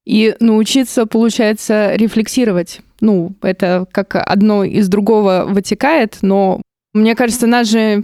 И 0.06 0.34
научиться, 0.40 1.06
получается, 1.06 1.94
рефлексировать. 1.94 2.80
Ну, 3.00 3.34
это 3.42 3.86
как 3.92 4.16
одно 4.16 4.64
из 4.64 4.88
другого 4.88 5.44
вытекает, 5.46 6.18
но 6.22 6.62
мне 6.92 7.14
кажется, 7.14 7.46
нас 7.46 7.68
же 7.68 8.02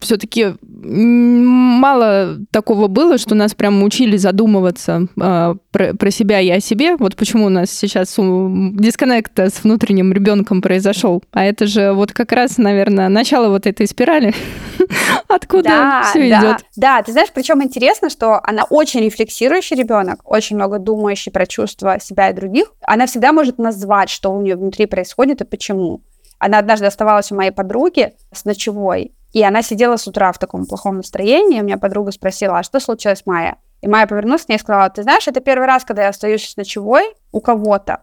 все-таки 0.00 0.54
мало 0.60 2.38
такого 2.50 2.88
было, 2.88 3.16
что 3.16 3.36
нас 3.36 3.54
прям 3.54 3.82
учили 3.84 4.16
задумываться 4.16 5.06
э, 5.16 5.54
про, 5.70 5.94
про 5.94 6.10
себя 6.10 6.40
и 6.40 6.50
о 6.50 6.58
себе. 6.58 6.96
Вот 6.96 7.14
почему 7.14 7.46
у 7.46 7.48
нас 7.48 7.70
сейчас 7.70 8.16
дисконнект 8.16 9.38
с 9.38 9.62
внутренним 9.62 10.12
ребенком 10.12 10.62
произошел. 10.62 11.22
А 11.32 11.44
это 11.44 11.66
же 11.66 11.92
вот 11.92 12.12
как 12.12 12.32
раз, 12.32 12.58
наверное, 12.58 13.08
начало 13.08 13.50
вот 13.50 13.66
этой 13.66 13.86
спирали, 13.86 14.34
откуда 15.28 15.68
да, 15.68 16.02
все 16.10 16.28
да, 16.28 16.40
идет. 16.40 16.64
Да, 16.76 17.02
ты 17.02 17.12
знаешь, 17.12 17.30
причем 17.32 17.62
интересно, 17.62 18.10
что 18.10 18.40
она 18.42 18.64
очень 18.64 19.00
рефлексирующий 19.00 19.76
ребенок, 19.76 20.20
очень 20.24 20.56
много 20.56 20.80
думающий 20.80 21.30
про 21.30 21.46
чувства 21.46 22.00
себя 22.00 22.30
и 22.30 22.34
других. 22.34 22.72
Она 22.82 23.06
всегда 23.06 23.32
может 23.32 23.58
назвать, 23.58 24.10
что 24.10 24.32
у 24.32 24.42
нее 24.42 24.56
внутри 24.56 24.86
происходит 24.86 25.40
и 25.40 25.44
почему. 25.44 26.02
Она 26.38 26.58
однажды 26.58 26.86
оставалась 26.86 27.32
у 27.32 27.34
моей 27.34 27.50
подруги 27.50 28.14
с 28.32 28.44
ночевой, 28.44 29.14
и 29.32 29.42
она 29.42 29.62
сидела 29.62 29.96
с 29.96 30.06
утра 30.06 30.32
в 30.32 30.38
таком 30.38 30.66
плохом 30.66 30.96
настроении. 30.96 31.60
У 31.60 31.64
меня 31.64 31.78
подруга 31.78 32.12
спросила, 32.12 32.58
а 32.58 32.62
что 32.62 32.80
случилось, 32.80 33.22
Майя? 33.26 33.56
И 33.80 33.88
Майя 33.88 34.06
повернулась 34.06 34.44
к 34.44 34.48
ней 34.48 34.56
и 34.56 34.60
сказала, 34.60 34.88
ты 34.90 35.02
знаешь, 35.02 35.28
это 35.28 35.40
первый 35.40 35.66
раз, 35.66 35.84
когда 35.84 36.02
я 36.04 36.08
остаюсь 36.08 36.48
с 36.48 36.56
ночевой 36.56 37.14
у 37.32 37.40
кого-то, 37.40 38.02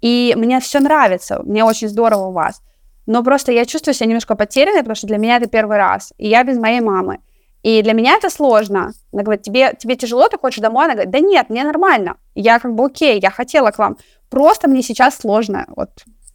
и 0.00 0.34
мне 0.36 0.60
все 0.60 0.80
нравится, 0.80 1.40
мне 1.42 1.64
очень 1.64 1.88
здорово 1.88 2.28
у 2.28 2.32
вас. 2.32 2.62
Но 3.06 3.24
просто 3.24 3.52
я 3.52 3.64
чувствую 3.64 3.94
себя 3.94 4.06
немножко 4.06 4.36
потерянной, 4.36 4.80
потому 4.80 4.94
что 4.94 5.06
для 5.06 5.18
меня 5.18 5.36
это 5.38 5.48
первый 5.48 5.78
раз, 5.78 6.12
и 6.18 6.28
я 6.28 6.44
без 6.44 6.58
моей 6.58 6.80
мамы. 6.80 7.20
И 7.62 7.82
для 7.82 7.92
меня 7.92 8.14
это 8.14 8.30
сложно. 8.30 8.92
Она 9.12 9.22
говорит, 9.22 9.42
тебе, 9.42 9.74
тебе 9.76 9.96
тяжело, 9.96 10.28
ты 10.28 10.38
хочешь 10.38 10.60
домой? 10.60 10.84
Она 10.84 10.94
говорит, 10.94 11.10
да 11.10 11.18
нет, 11.18 11.50
мне 11.50 11.64
нормально. 11.64 12.16
Я 12.34 12.60
как 12.60 12.74
бы 12.74 12.84
окей, 12.84 13.18
я 13.20 13.30
хотела 13.30 13.70
к 13.72 13.78
вам. 13.78 13.96
Просто 14.30 14.68
мне 14.68 14.82
сейчас 14.82 15.16
сложно 15.16 15.66
вот 15.74 15.90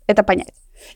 это 0.08 0.24
понять. 0.24 0.54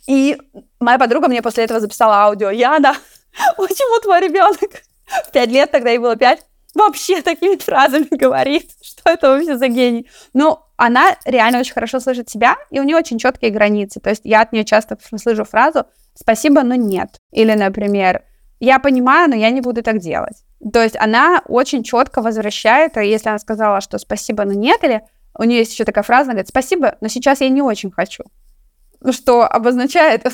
И 0.08 0.38
моя 0.80 0.98
подруга 0.98 1.28
мне 1.28 1.42
после 1.42 1.64
этого 1.64 1.80
записала 1.80 2.24
аудио. 2.24 2.50
Яна, 2.50 2.96
почему 3.58 4.00
твой 4.02 4.22
ребенок 4.22 4.84
в 5.28 5.32
пять 5.32 5.50
лет, 5.50 5.72
тогда 5.72 5.90
ей 5.90 6.00
было 6.00 6.16
пять, 6.16 6.46
вообще 6.78 7.22
такими 7.22 7.58
фразами 7.58 8.08
говорит, 8.12 8.70
что 8.82 9.10
это 9.10 9.30
вообще 9.30 9.58
за 9.58 9.68
гений. 9.68 10.08
Ну, 10.34 10.60
она 10.78 11.16
реально 11.26 11.60
очень 11.60 11.74
хорошо 11.74 12.00
слышит 12.00 12.30
себя, 12.30 12.56
и 12.70 12.80
у 12.80 12.84
нее 12.84 12.98
очень 12.98 13.18
четкие 13.18 13.52
границы. 13.52 14.00
То 14.00 14.12
есть 14.12 14.22
я 14.24 14.42
от 14.42 14.54
нее 14.54 14.64
часто 14.64 14.98
слышу 15.18 15.44
фразу 15.44 15.86
«спасибо, 16.14 16.64
но 16.64 16.76
нет». 16.76 17.20
Или, 17.32 17.54
например, 17.54 18.24
«я 18.60 18.80
понимаю, 18.80 19.30
но 19.30 19.36
я 19.36 19.50
не 19.50 19.62
буду 19.62 19.82
так 19.84 20.00
делать». 20.00 20.44
То 20.74 20.82
есть 20.82 20.96
она 20.96 21.42
очень 21.48 21.84
четко 21.84 22.22
возвращает, 22.22 22.98
если 22.98 23.30
она 23.30 23.40
сказала, 23.40 23.82
что 23.82 23.98
«спасибо, 23.98 24.44
но 24.44 24.54
нет», 24.54 24.84
или 24.84 25.02
у 25.38 25.44
нее 25.44 25.60
есть 25.60 25.74
еще 25.74 25.84
такая 25.84 26.04
фраза, 26.04 26.24
она 26.24 26.34
говорит 26.34 26.50
«спасибо, 26.50 26.96
но 27.02 27.08
сейчас 27.08 27.42
я 27.42 27.50
не 27.50 27.62
очень 27.62 27.92
хочу» 27.92 28.24
что 29.12 29.44
обозначает 29.44 30.26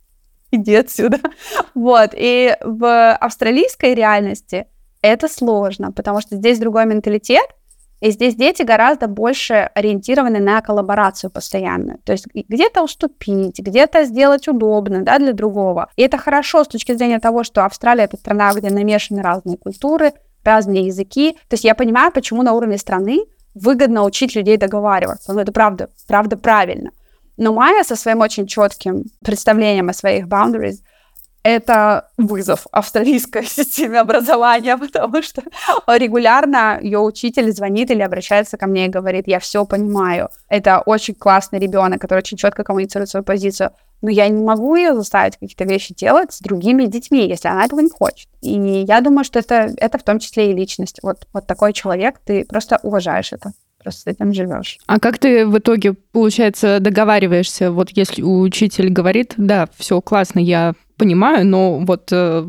иди 0.50 0.74
отсюда. 0.74 1.18
Вот. 1.74 2.10
И 2.14 2.56
в 2.62 3.14
австралийской 3.14 3.94
реальности 3.94 4.66
это 5.02 5.28
сложно, 5.28 5.92
потому 5.92 6.20
что 6.20 6.36
здесь 6.36 6.58
другой 6.58 6.86
менталитет, 6.86 7.46
и 8.00 8.10
здесь 8.10 8.34
дети 8.34 8.62
гораздо 8.62 9.08
больше 9.08 9.70
ориентированы 9.74 10.38
на 10.38 10.60
коллаборацию 10.60 11.30
постоянно. 11.30 11.98
То 12.04 12.12
есть 12.12 12.26
где-то 12.34 12.82
уступить, 12.82 13.58
где-то 13.58 14.04
сделать 14.04 14.48
удобно 14.48 15.02
да, 15.02 15.18
для 15.18 15.32
другого. 15.32 15.88
И 15.96 16.02
это 16.02 16.18
хорошо 16.18 16.64
с 16.64 16.68
точки 16.68 16.94
зрения 16.94 17.20
того, 17.20 17.42
что 17.42 17.64
Австралия— 17.64 18.04
это 18.04 18.18
страна, 18.18 18.52
где 18.52 18.68
намешаны 18.68 19.22
разные 19.22 19.56
культуры, 19.56 20.12
разные 20.44 20.86
языки. 20.86 21.32
То 21.48 21.54
есть 21.54 21.64
я 21.64 21.74
понимаю, 21.74 22.12
почему 22.12 22.42
на 22.42 22.52
уровне 22.52 22.76
страны 22.76 23.24
выгодно 23.54 24.04
учить 24.04 24.36
людей 24.36 24.58
договариваться. 24.58 25.32
Ну, 25.32 25.40
это 25.40 25.52
правда, 25.52 25.88
правда 26.06 26.36
правильно. 26.36 26.90
Но 27.36 27.52
Майя 27.52 27.84
со 27.84 27.96
своим 27.96 28.20
очень 28.20 28.46
четким 28.46 29.04
представлением 29.22 29.88
о 29.88 29.92
своих 29.92 30.26
boundaries 30.26 30.76
это 31.46 32.08
вызов 32.16 32.66
австралийской 32.72 33.44
системе 33.46 34.00
образования, 34.00 34.76
потому 34.92 35.22
что 35.22 35.42
регулярно 35.86 36.80
ее 36.82 36.98
учитель 36.98 37.52
звонит 37.52 37.92
или 37.92 38.02
обращается 38.02 38.56
ко 38.56 38.66
мне 38.66 38.86
и 38.86 38.88
говорит, 38.88 39.28
я 39.28 39.38
все 39.38 39.64
понимаю, 39.64 40.28
это 40.48 40.80
очень 40.80 41.14
классный 41.14 41.60
ребенок, 41.60 42.00
который 42.00 42.18
очень 42.18 42.36
четко 42.36 42.64
коммуницирует 42.64 43.10
свою 43.10 43.22
позицию, 43.22 43.70
но 44.02 44.10
я 44.10 44.26
не 44.26 44.42
могу 44.42 44.74
ее 44.74 44.94
заставить 44.94 45.36
какие-то 45.36 45.64
вещи 45.64 45.94
делать 45.94 46.32
с 46.32 46.40
другими 46.40 46.86
детьми, 46.86 47.28
если 47.28 47.46
она 47.46 47.64
этого 47.64 47.78
не 47.78 47.90
хочет. 47.90 48.28
И 48.42 48.84
я 48.86 49.00
думаю, 49.00 49.24
что 49.24 49.38
это, 49.38 49.72
это 49.76 49.98
в 49.98 50.02
том 50.02 50.18
числе 50.18 50.50
и 50.50 50.54
личность. 50.54 50.98
Вот, 51.02 51.28
вот 51.32 51.46
такой 51.46 51.72
человек, 51.72 52.18
ты 52.24 52.44
просто 52.44 52.80
уважаешь 52.82 53.32
это 53.32 53.52
просто 53.86 54.02
с 54.02 54.06
этим 54.06 54.32
живешь. 54.32 54.78
А 54.86 54.98
как 54.98 55.18
ты 55.18 55.46
в 55.46 55.58
итоге, 55.58 55.94
получается, 56.12 56.80
договариваешься? 56.80 57.70
Вот 57.70 57.90
если 57.92 58.22
учитель 58.22 58.90
говорит, 58.90 59.34
да, 59.36 59.68
все 59.76 60.00
классно, 60.00 60.40
я 60.40 60.74
понимаю, 60.96 61.46
но 61.46 61.78
вот 61.78 62.08
э, 62.10 62.48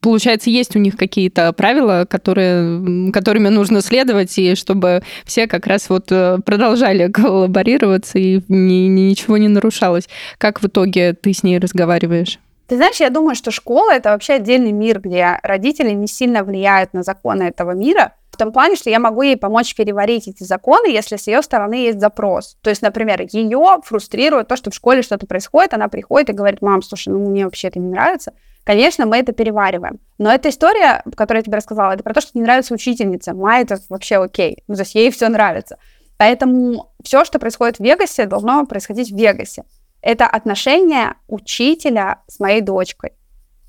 получается, 0.00 0.50
есть 0.50 0.74
у 0.74 0.80
них 0.80 0.96
какие-то 0.96 1.52
правила, 1.52 2.06
которые, 2.10 3.12
которыми 3.12 3.50
нужно 3.50 3.82
следовать, 3.82 4.36
и 4.36 4.56
чтобы 4.56 5.02
все 5.24 5.46
как 5.46 5.68
раз 5.68 5.88
вот 5.88 6.10
э, 6.10 6.38
продолжали 6.44 7.08
коллаборироваться 7.12 8.18
и 8.18 8.40
ни, 8.48 8.88
ничего 8.88 9.36
не 9.36 9.48
нарушалось. 9.48 10.08
Как 10.38 10.60
в 10.60 10.66
итоге 10.66 11.12
ты 11.12 11.32
с 11.32 11.44
ней 11.44 11.58
разговариваешь? 11.58 12.40
Ты 12.66 12.76
знаешь, 12.76 12.96
я 12.96 13.10
думаю, 13.10 13.34
что 13.34 13.50
школа— 13.50 13.92
это 13.92 14.10
вообще 14.10 14.34
отдельный 14.34 14.72
мир, 14.72 15.00
где 15.00 15.38
родители 15.42 15.90
не 15.90 16.08
сильно 16.08 16.42
влияют 16.42 16.94
на 16.94 17.02
законы 17.02 17.44
этого 17.44 17.72
мира, 17.72 18.14
в 18.34 18.36
том 18.36 18.52
плане, 18.52 18.76
что 18.76 18.90
я 18.90 18.98
могу 18.98 19.22
ей 19.22 19.36
помочь 19.36 19.74
переварить 19.74 20.28
эти 20.28 20.42
законы, 20.42 20.90
если 20.90 21.16
с 21.16 21.26
ее 21.26 21.42
стороны 21.42 21.74
есть 21.74 22.00
запрос. 22.00 22.56
То 22.62 22.70
есть, 22.70 22.82
например, 22.82 23.22
ее 23.22 23.78
фрустрирует 23.82 24.48
то, 24.48 24.56
что 24.56 24.70
в 24.70 24.74
школе 24.74 25.02
что-то 25.02 25.26
происходит, 25.26 25.72
она 25.74 25.88
приходит 25.88 26.30
и 26.30 26.32
говорит, 26.32 26.60
мам, 26.60 26.82
слушай, 26.82 27.08
ну 27.08 27.30
мне 27.30 27.44
вообще 27.44 27.68
это 27.68 27.78
не 27.78 27.88
нравится. 27.88 28.32
Конечно, 28.64 29.06
мы 29.06 29.18
это 29.18 29.32
перевариваем. 29.32 30.00
Но 30.18 30.32
эта 30.32 30.48
история, 30.48 31.02
которую 31.16 31.40
я 31.40 31.44
тебе 31.44 31.56
рассказала, 31.56 31.92
это 31.92 32.02
про 32.02 32.14
то, 32.14 32.20
что 32.20 32.30
не 32.34 32.42
нравится 32.42 32.74
учительнице. 32.74 33.34
Май 33.34 33.62
это 33.62 33.78
вообще 33.88 34.16
окей. 34.16 34.62
Ну, 34.68 34.74
то 34.74 34.82
есть 34.82 34.94
ей 34.94 35.10
все 35.10 35.28
нравится. 35.28 35.76
Поэтому 36.16 36.92
все, 37.02 37.24
что 37.24 37.38
происходит 37.38 37.76
в 37.76 37.80
Вегасе, 37.80 38.26
должно 38.26 38.64
происходить 38.66 39.10
в 39.10 39.16
Вегасе. 39.16 39.64
Это 40.00 40.26
отношение 40.26 41.14
учителя 41.28 42.22
с 42.26 42.40
моей 42.40 42.60
дочкой. 42.60 43.12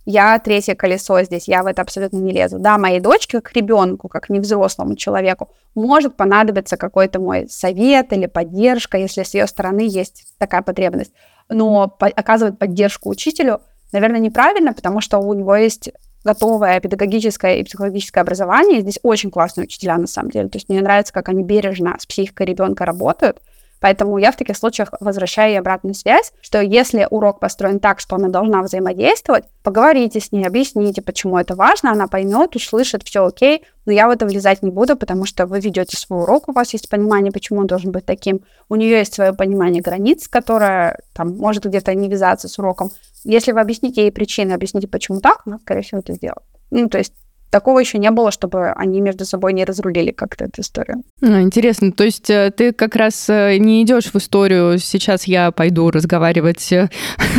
Я 0.06 0.38
третье 0.39 0.76
колесо 0.76 1.22
здесь, 1.24 1.47
я 1.47 1.64
в 1.64 1.68
это 1.68 1.82
абсолютно 1.82 2.18
не 2.18 2.32
лезу. 2.32 2.60
Да, 2.60 2.78
моей 2.78 2.99
дочке, 2.99 3.41
как 3.41 3.56
ребенку, 3.56 4.08
как 4.08 4.30
невзрослому 4.30 4.95
человеку, 4.95 5.49
может 5.74 6.16
понадобиться 6.16 6.78
какой-то 6.78 7.20
мой 7.20 7.49
совет 7.49 8.14
или 8.14 8.28
поддержка, 8.28 8.97
если 8.97 9.24
с 9.24 9.34
ее 9.34 9.47
стороны 9.47 9.82
есть 9.88 10.26
такая 10.38 10.62
потребность. 10.62 11.12
Но 11.49 11.88
по- 11.88 12.08
оказывать 12.08 12.58
поддержку 12.60 13.10
учителю, 13.10 13.62
наверное, 13.91 14.20
неправильно, 14.20 14.74
потому 14.74 15.01
что 15.01 15.18
у 15.20 15.34
него 15.34 15.56
есть 15.56 15.91
готовое 16.24 16.80
педагогическое 16.80 17.58
и 17.58 17.64
психологическое 17.64 18.22
образование. 18.22 18.82
Здесь 18.82 18.99
очень 19.03 19.30
классные 19.30 19.66
учителя, 19.66 19.97
на 19.97 20.08
самом 20.08 20.32
деле. 20.32 20.49
То 20.49 20.58
есть 20.58 20.70
мне 20.70 20.82
нравится, 20.82 21.14
как 21.14 21.30
они 21.30 21.43
бережно 21.43 21.95
с 21.99 22.06
психикой 22.06 22.47
ребенка 22.47 22.84
работают. 22.86 23.41
Поэтому 23.86 24.17
я 24.17 24.31
в 24.31 24.36
таких 24.36 24.57
случаях 24.57 24.89
возвращаю 24.99 25.51
ей 25.51 25.59
обратную 25.59 25.93
связь, 25.93 26.33
что 26.41 26.59
если 26.59 27.07
урок 27.07 27.39
построен 27.39 27.79
так, 27.79 27.99
что 27.99 28.15
она 28.15 28.29
должна 28.29 28.63
взаимодействовать, 28.63 29.45
поговорите 29.61 30.19
с 30.19 30.31
ней, 30.31 30.43
объясните, 30.43 31.03
почему 31.03 31.38
это 31.38 31.55
важно, 31.55 31.91
она 31.91 32.07
поймет, 32.07 32.55
услышит, 32.55 33.03
все 33.03 33.23
окей, 33.23 33.63
но 33.86 33.91
я 33.91 34.07
в 34.07 34.09
это 34.09 34.25
влезать 34.25 34.63
не 34.63 34.71
буду, 34.71 34.97
потому 34.97 35.25
что 35.25 35.45
вы 35.45 35.59
ведете 35.59 35.97
свой 35.97 36.23
урок, 36.23 36.49
у 36.49 36.51
вас 36.51 36.73
есть 36.73 36.89
понимание, 36.89 37.31
почему 37.31 37.59
он 37.59 37.67
должен 37.67 37.91
быть 37.91 38.07
таким, 38.07 38.41
у 38.69 38.75
нее 38.75 38.97
есть 38.97 39.13
свое 39.13 39.33
понимание 39.33 39.83
границ, 39.83 40.27
которое 40.27 40.97
там 41.13 41.38
может 41.38 41.63
где-то 41.67 41.93
не 41.93 42.09
вязаться 42.09 42.47
с 42.47 42.57
уроком. 42.57 42.89
Если 43.23 43.51
вы 43.51 43.59
объясните 43.59 44.01
ей 44.01 44.11
причины, 44.11 44.53
объясните, 44.53 44.88
почему 44.88 45.21
так, 45.21 45.43
она, 45.45 45.59
скорее 45.59 45.83
всего, 45.83 45.99
это 45.99 46.13
сделает. 46.13 46.41
Ну, 46.71 46.89
то 46.89 46.97
есть 46.97 47.13
такого 47.56 47.80
еще 47.80 47.99
не 47.99 48.12
было, 48.12 48.32
чтобы 48.32 48.72
они 48.72 48.99
между 48.99 49.24
собой 49.24 49.53
не 49.53 49.64
разрулили 49.64 50.12
как-то 50.12 50.43
эту 50.43 50.60
историю. 50.60 51.03
А, 51.22 51.41
интересно, 51.41 51.93
то 51.93 52.03
есть 52.03 52.30
э, 52.30 52.51
ты 52.51 52.74
как 52.74 52.97
раз 52.97 53.30
э, 53.30 53.56
не 53.60 53.82
идешь 53.82 54.12
в 54.12 54.16
историю, 54.18 54.78
сейчас 54.78 55.24
я 55.24 55.51
пойду 55.51 55.89
разговаривать 55.89 56.74
э, 56.74 56.89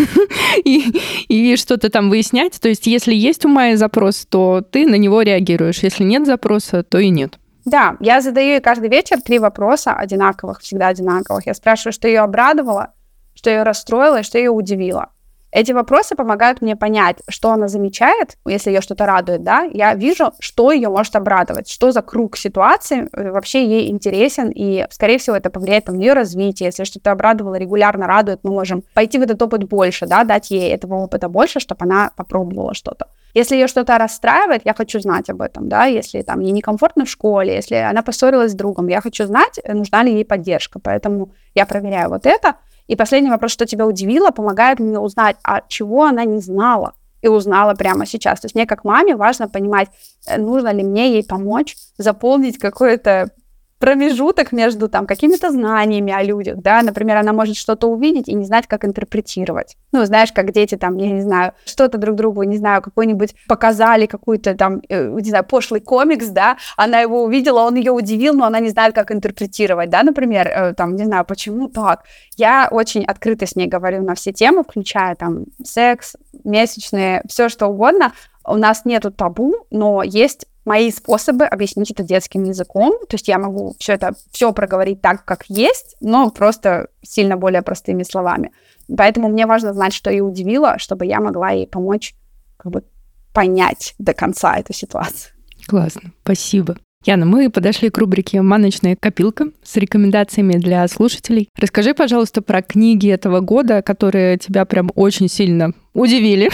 и, 0.64 0.98
и 1.28 1.56
что-то 1.56 1.90
там 1.90 2.08
выяснять. 2.08 2.58
То 2.58 2.70
есть 2.70 2.86
если 2.86 3.14
есть 3.14 3.44
у 3.44 3.48
Майи 3.48 3.74
запрос, 3.74 4.24
то 4.24 4.62
ты 4.62 4.86
на 4.86 4.94
него 4.94 5.20
реагируешь. 5.20 5.82
Если 5.82 6.02
нет 6.02 6.24
запроса, 6.24 6.82
то 6.82 6.96
и 6.96 7.10
нет. 7.10 7.38
Да, 7.66 7.96
я 8.00 8.22
задаю 8.22 8.52
ей 8.52 8.60
каждый 8.60 8.88
вечер 8.88 9.20
три 9.20 9.38
вопроса 9.38 9.92
одинаковых, 9.92 10.60
всегда 10.60 10.86
одинаковых. 10.88 11.46
Я 11.46 11.52
спрашиваю, 11.52 11.92
что 11.92 12.08
ее 12.08 12.20
обрадовало, 12.20 12.94
что 13.34 13.50
ее 13.50 13.64
расстроило 13.64 14.20
и 14.20 14.22
что 14.22 14.38
ее 14.38 14.50
удивило. 14.50 15.10
Эти 15.56 15.72
вопросы 15.72 16.14
помогают 16.14 16.60
мне 16.60 16.76
понять, 16.76 17.22
что 17.30 17.50
она 17.50 17.66
замечает, 17.66 18.36
если 18.44 18.68
ее 18.68 18.82
что-то 18.82 19.06
радует, 19.06 19.42
да, 19.42 19.62
я 19.62 19.94
вижу, 19.94 20.34
что 20.38 20.70
ее 20.70 20.90
может 20.90 21.16
обрадовать, 21.16 21.70
что 21.70 21.92
за 21.92 22.02
круг 22.02 22.36
ситуации 22.36 23.08
э, 23.10 23.30
вообще 23.30 23.64
ей 23.64 23.90
интересен, 23.90 24.52
и, 24.54 24.86
скорее 24.90 25.16
всего, 25.16 25.34
это 25.34 25.48
повлияет 25.48 25.88
на 25.88 25.94
ее 25.94 26.12
развитие. 26.12 26.66
Если 26.66 26.84
что-то 26.84 27.10
обрадовало, 27.10 27.54
регулярно 27.54 28.06
радует, 28.06 28.40
мы 28.42 28.50
можем 28.50 28.84
пойти 28.92 29.16
в 29.16 29.22
этот 29.22 29.40
опыт 29.40 29.64
больше, 29.64 30.06
да, 30.06 30.24
дать 30.24 30.50
ей 30.50 30.70
этого 30.70 30.96
опыта 30.96 31.30
больше, 31.30 31.58
чтобы 31.58 31.86
она 31.86 32.10
попробовала 32.16 32.74
что-то. 32.74 33.06
Если 33.32 33.54
ее 33.54 33.66
что-то 33.66 33.96
расстраивает, 33.96 34.60
я 34.66 34.74
хочу 34.74 35.00
знать 35.00 35.30
об 35.30 35.40
этом, 35.40 35.70
да, 35.70 35.86
если 35.86 36.20
там 36.20 36.40
ей 36.40 36.52
некомфортно 36.52 37.06
в 37.06 37.08
школе, 37.08 37.54
если 37.54 37.76
она 37.76 38.02
поссорилась 38.02 38.52
с 38.52 38.54
другом, 38.54 38.88
я 38.88 39.00
хочу 39.00 39.24
знать, 39.24 39.58
нужна 39.66 40.02
ли 40.02 40.12
ей 40.12 40.26
поддержка, 40.26 40.80
поэтому 40.80 41.32
я 41.54 41.64
проверяю 41.64 42.10
вот 42.10 42.26
это, 42.26 42.56
и 42.86 42.96
последний 42.96 43.30
вопрос, 43.30 43.52
что 43.52 43.66
тебя 43.66 43.86
удивило, 43.86 44.30
помогает 44.30 44.78
мне 44.78 44.98
узнать, 44.98 45.36
а 45.42 45.62
чего 45.68 46.04
она 46.04 46.24
не 46.24 46.40
знала 46.40 46.94
и 47.22 47.28
узнала 47.28 47.74
прямо 47.74 48.06
сейчас. 48.06 48.40
То 48.40 48.46
есть 48.46 48.54
мне 48.54 48.66
как 48.66 48.84
маме 48.84 49.16
важно 49.16 49.48
понимать, 49.48 49.88
э, 50.26 50.38
нужно 50.38 50.72
ли 50.72 50.82
мне 50.82 51.12
ей 51.12 51.24
помочь 51.24 51.76
заполнить 51.98 52.58
какое-то 52.58 53.30
промежуток 53.78 54.52
между 54.52 54.88
там 54.88 55.06
какими-то 55.06 55.50
знаниями 55.50 56.12
о 56.12 56.22
людях, 56.22 56.56
да, 56.58 56.82
например, 56.82 57.16
она 57.16 57.32
может 57.32 57.56
что-то 57.56 57.88
увидеть 57.88 58.28
и 58.28 58.34
не 58.34 58.44
знать, 58.44 58.66
как 58.66 58.84
интерпретировать. 58.84 59.76
Ну, 59.92 60.04
знаешь, 60.04 60.32
как 60.32 60.52
дети 60.52 60.76
там, 60.76 60.96
я 60.96 61.10
не 61.10 61.20
знаю, 61.20 61.52
что-то 61.64 61.98
друг 61.98 62.16
другу, 62.16 62.42
не 62.42 62.56
знаю, 62.56 62.82
какой-нибудь 62.82 63.34
показали 63.48 64.06
какую-то 64.06 64.54
там, 64.54 64.80
э, 64.88 65.08
не 65.08 65.28
знаю, 65.28 65.44
пошлый 65.44 65.80
комикс, 65.80 66.28
да, 66.28 66.56
она 66.76 67.00
его 67.00 67.22
увидела, 67.24 67.60
он 67.60 67.74
ее 67.74 67.92
удивил, 67.92 68.34
но 68.34 68.46
она 68.46 68.60
не 68.60 68.70
знает, 68.70 68.94
как 68.94 69.12
интерпретировать, 69.12 69.90
да, 69.90 70.02
например, 70.02 70.48
э, 70.48 70.74
там, 70.74 70.96
не 70.96 71.04
знаю, 71.04 71.24
почему 71.24 71.68
так. 71.68 72.04
Я 72.36 72.68
очень 72.70 73.04
открыто 73.04 73.46
с 73.46 73.56
ней 73.56 73.66
говорю 73.66 74.02
на 74.02 74.14
все 74.14 74.32
темы, 74.32 74.62
включая 74.62 75.14
там 75.14 75.44
секс, 75.62 76.16
месячные, 76.44 77.22
все 77.28 77.48
что 77.48 77.66
угодно. 77.66 78.12
У 78.44 78.56
нас 78.56 78.84
нету 78.84 79.10
табу, 79.10 79.54
но 79.70 80.02
есть 80.02 80.46
мои 80.66 80.90
способы 80.90 81.46
объяснить 81.46 81.90
это 81.90 82.02
детским 82.02 82.44
языком. 82.44 82.92
То 83.08 83.14
есть 83.14 83.28
я 83.28 83.38
могу 83.38 83.74
все 83.78 83.94
это 83.94 84.14
все 84.30 84.52
проговорить 84.52 85.00
так, 85.00 85.24
как 85.24 85.44
есть, 85.48 85.96
но 86.00 86.30
просто 86.30 86.88
сильно 87.02 87.36
более 87.38 87.62
простыми 87.62 88.02
словами. 88.02 88.52
Поэтому 88.94 89.28
мне 89.28 89.46
важно 89.46 89.72
знать, 89.72 89.94
что 89.94 90.10
ее 90.10 90.22
удивило, 90.22 90.78
чтобы 90.78 91.06
я 91.06 91.20
могла 91.20 91.50
ей 91.50 91.66
помочь 91.66 92.14
как 92.58 92.72
бы 92.72 92.84
понять 93.32 93.94
до 93.98 94.12
конца 94.12 94.56
эту 94.56 94.72
ситуацию. 94.72 95.32
Классно, 95.66 96.12
спасибо. 96.22 96.76
Яна, 97.04 97.24
мы 97.24 97.50
подошли 97.50 97.88
к 97.90 97.98
рубрике 97.98 98.42
«Маночная 98.42 98.96
копилка» 98.96 99.50
с 99.62 99.76
рекомендациями 99.76 100.54
для 100.54 100.88
слушателей. 100.88 101.48
Расскажи, 101.56 101.94
пожалуйста, 101.94 102.42
про 102.42 102.62
книги 102.62 103.08
этого 103.08 103.40
года, 103.40 103.82
которые 103.82 104.38
тебя 104.38 104.64
прям 104.64 104.90
очень 104.96 105.28
сильно 105.28 105.72
удивили. 105.92 106.50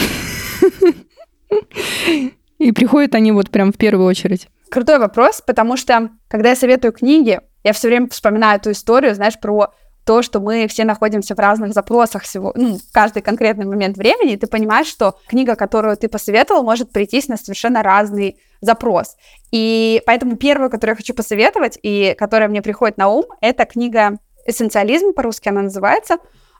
И 2.63 2.71
приходят 2.71 3.13
они 3.13 3.33
вот 3.33 3.49
прям 3.49 3.73
в 3.73 3.77
первую 3.77 4.07
очередь. 4.07 4.47
Крутой 4.69 4.97
вопрос, 4.97 5.41
потому 5.45 5.75
что, 5.75 6.11
когда 6.29 6.49
я 6.49 6.55
советую 6.55 6.93
книги, 6.93 7.41
я 7.63 7.73
все 7.73 7.89
время 7.89 8.07
вспоминаю 8.07 8.57
эту 8.57 8.71
историю, 8.71 9.13
знаешь, 9.15 9.37
про 9.37 9.73
то, 10.05 10.21
что 10.21 10.39
мы 10.39 10.67
все 10.67 10.85
находимся 10.85 11.35
в 11.35 11.39
разных 11.39 11.73
запросах 11.73 12.23
всего, 12.23 12.53
ну, 12.55 12.77
в 12.77 12.91
каждый 12.93 13.21
конкретный 13.21 13.65
момент 13.65 13.97
времени, 13.97 14.33
и 14.33 14.37
ты 14.37 14.47
понимаешь, 14.47 14.87
что 14.87 15.17
книга, 15.27 15.55
которую 15.55 15.97
ты 15.97 16.07
посоветовал, 16.07 16.63
может 16.63 16.91
прийтись 16.91 17.27
на 17.27 17.35
совершенно 17.35 17.83
разный 17.83 18.37
запрос. 18.61 19.17
И 19.51 20.01
поэтому 20.05 20.37
первую, 20.37 20.69
которую 20.69 20.93
я 20.93 20.97
хочу 20.97 21.13
посоветовать, 21.13 21.77
и 21.83 22.15
которая 22.17 22.47
мне 22.47 22.61
приходит 22.61 22.97
на 22.97 23.09
ум, 23.09 23.25
это 23.41 23.65
книга 23.65 24.19
«Эссенциализм», 24.45 25.13
по-русски 25.13 25.49
она 25.49 25.63
называется, 25.63 26.17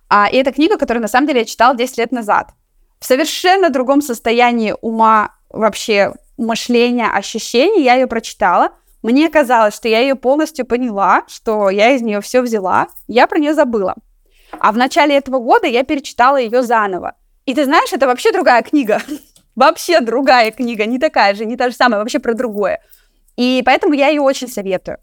а, 0.10 0.28
и 0.30 0.36
это 0.36 0.51
книга, 0.51 0.78
которую, 0.78 1.01
на 1.01 1.08
самом 1.08 1.28
деле, 1.28 1.39
я 1.39 1.45
читала 1.45 1.76
10 1.76 1.97
лет 1.97 2.12
назад. 2.12 2.51
В 2.99 3.06
совершенно 3.06 3.70
другом 3.70 4.01
состоянии 4.01 4.76
ума 4.82 5.32
вообще 5.54 6.14
мышления, 6.38 7.10
ощущений, 7.10 7.84
я 7.84 7.93
ее 7.95 8.08
прочитала, 8.08 8.72
мне 9.04 9.30
казалось, 9.30 9.76
что 9.76 9.88
я 9.88 9.99
ее 9.99 10.16
полностью 10.16 10.66
поняла, 10.66 11.24
что 11.28 11.70
я 11.70 11.91
из 11.91 12.01
нее 12.01 12.22
все 12.22 12.41
взяла, 12.41 12.88
я 13.08 13.28
про 13.28 13.38
нее 13.38 13.54
забыла. 13.54 13.95
А 14.60 14.72
в 14.72 14.78
начале 14.78 15.16
этого 15.16 15.39
года 15.39 15.68
я 15.68 15.84
перечитала 15.84 16.38
ее 16.38 16.64
заново. 16.64 17.16
И 17.45 17.54
ты 17.54 17.66
знаешь, 17.66 17.91
это 17.91 18.08
вообще 18.08 18.32
другая 18.32 18.62
книга. 18.62 19.01
вообще 19.56 19.99
другая 19.99 20.51
книга, 20.51 20.86
не 20.86 20.99
такая 20.99 21.36
же, 21.36 21.45
не 21.45 21.58
та 21.58 21.70
же 21.70 21.76
самая, 21.76 21.99
вообще 21.99 22.20
про 22.20 22.34
другое. 22.34 22.82
И 23.36 23.62
поэтому 23.66 23.93
я 23.93 24.08
ее 24.08 24.22
очень 24.22 24.47
советую. 24.47 24.99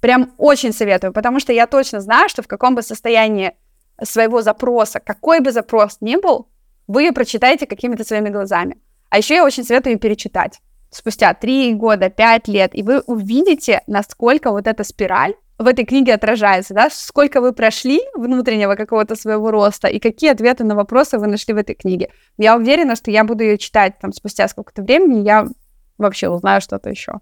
Прям 0.00 0.32
очень 0.36 0.72
советую, 0.72 1.12
потому 1.12 1.40
что 1.40 1.52
я 1.52 1.66
точно 1.66 2.00
знаю, 2.00 2.28
что 2.28 2.42
в 2.42 2.48
каком 2.48 2.74
бы 2.74 2.82
состоянии 2.82 3.54
своего 4.02 4.42
запроса, 4.42 5.00
какой 5.00 5.40
бы 5.40 5.50
запрос 5.52 5.98
ни 6.00 6.16
был, 6.16 6.48
вы 6.86 7.04
ее 7.04 7.12
прочитаете 7.12 7.66
какими-то 7.66 8.04
своими 8.04 8.28
глазами. 8.28 8.78
А 9.10 9.18
еще 9.18 9.36
я 9.36 9.44
очень 9.44 9.64
советую 9.64 9.98
перечитать 9.98 10.60
спустя 10.90 11.34
3 11.34 11.74
года, 11.74 12.10
5 12.10 12.48
лет, 12.48 12.74
и 12.74 12.82
вы 12.82 13.00
увидите, 13.00 13.82
насколько 13.86 14.50
вот 14.50 14.66
эта 14.66 14.84
спираль 14.84 15.34
в 15.58 15.66
этой 15.66 15.84
книге 15.84 16.14
отражается, 16.14 16.72
да, 16.72 16.88
сколько 16.90 17.40
вы 17.40 17.52
прошли 17.52 18.00
внутреннего 18.14 18.76
какого-то 18.76 19.16
своего 19.16 19.50
роста 19.50 19.88
и 19.88 19.98
какие 19.98 20.30
ответы 20.30 20.64
на 20.64 20.76
вопросы 20.76 21.18
вы 21.18 21.26
нашли 21.26 21.52
в 21.52 21.56
этой 21.56 21.74
книге. 21.74 22.10
Я 22.36 22.56
уверена, 22.56 22.94
что 22.94 23.10
я 23.10 23.24
буду 23.24 23.42
ее 23.42 23.58
читать 23.58 23.98
там 24.00 24.12
спустя 24.12 24.46
сколько-то 24.46 24.82
времени, 24.82 25.24
я 25.24 25.48
вообще 25.98 26.28
узнаю 26.28 26.60
что-то 26.60 26.90
еще. 26.90 27.14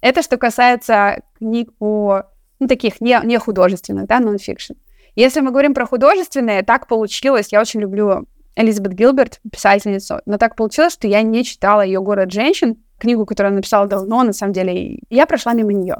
Это 0.00 0.22
что 0.22 0.36
касается 0.36 1.22
книг 1.38 1.72
по, 1.78 2.24
ну, 2.58 2.66
таких 2.66 3.00
не, 3.00 3.18
не 3.24 3.38
художественных, 3.38 4.06
да, 4.06 4.18
нон-фикшн. 4.18 4.74
Если 5.14 5.40
мы 5.40 5.52
говорим 5.52 5.72
про 5.72 5.86
художественные, 5.86 6.62
так 6.64 6.88
получилось, 6.88 7.52
я 7.52 7.60
очень 7.60 7.80
люблю 7.80 8.26
Элизабет 8.56 8.92
Гилберт, 8.92 9.40
писательницу, 9.50 10.20
но 10.26 10.38
так 10.38 10.56
получилось, 10.56 10.92
что 10.92 11.08
я 11.08 11.22
не 11.22 11.44
читала 11.44 11.80
ее 11.80 12.00
«Город 12.00 12.30
женщин», 12.32 12.76
книгу, 12.98 13.26
которую 13.26 13.48
она 13.48 13.56
написала 13.56 13.86
давно, 13.86 14.22
на 14.22 14.32
самом 14.32 14.52
деле, 14.52 15.00
я 15.10 15.26
прошла 15.26 15.52
мимо 15.52 15.72
нее. 15.72 15.96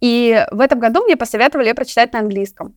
И 0.00 0.44
в 0.50 0.60
этом 0.60 0.78
году 0.78 1.02
мне 1.04 1.16
посоветовали 1.16 1.68
ее 1.68 1.74
прочитать 1.74 2.12
на 2.12 2.20
английском. 2.20 2.76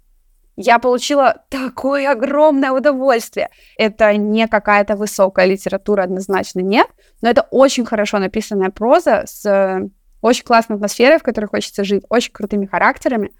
Я 0.55 0.80
получила 0.80 1.43
такое 1.49 2.11
огромное 2.11 2.72
удовольствие. 2.72 3.49
Это 3.78 4.15
не 4.17 4.47
какая-то 4.47 4.95
высокая 4.95 5.45
литература, 5.45 6.03
однозначно 6.03 6.59
нет, 6.59 6.88
но 7.22 7.30
это 7.30 7.43
очень 7.51 7.86
хорошо 7.86 8.20
написанная 8.20 8.70
проза 8.70 9.24
с 9.26 9.89
очень 10.22 10.43
классной 10.43 10.76
атмосферой, 10.76 11.17
в 11.17 11.24
которой 11.24 11.45
хочется 11.45 11.84
жить, 11.84 12.03
очень 12.09 12.34
крутыми 12.34 12.65
характерами. 12.65 13.32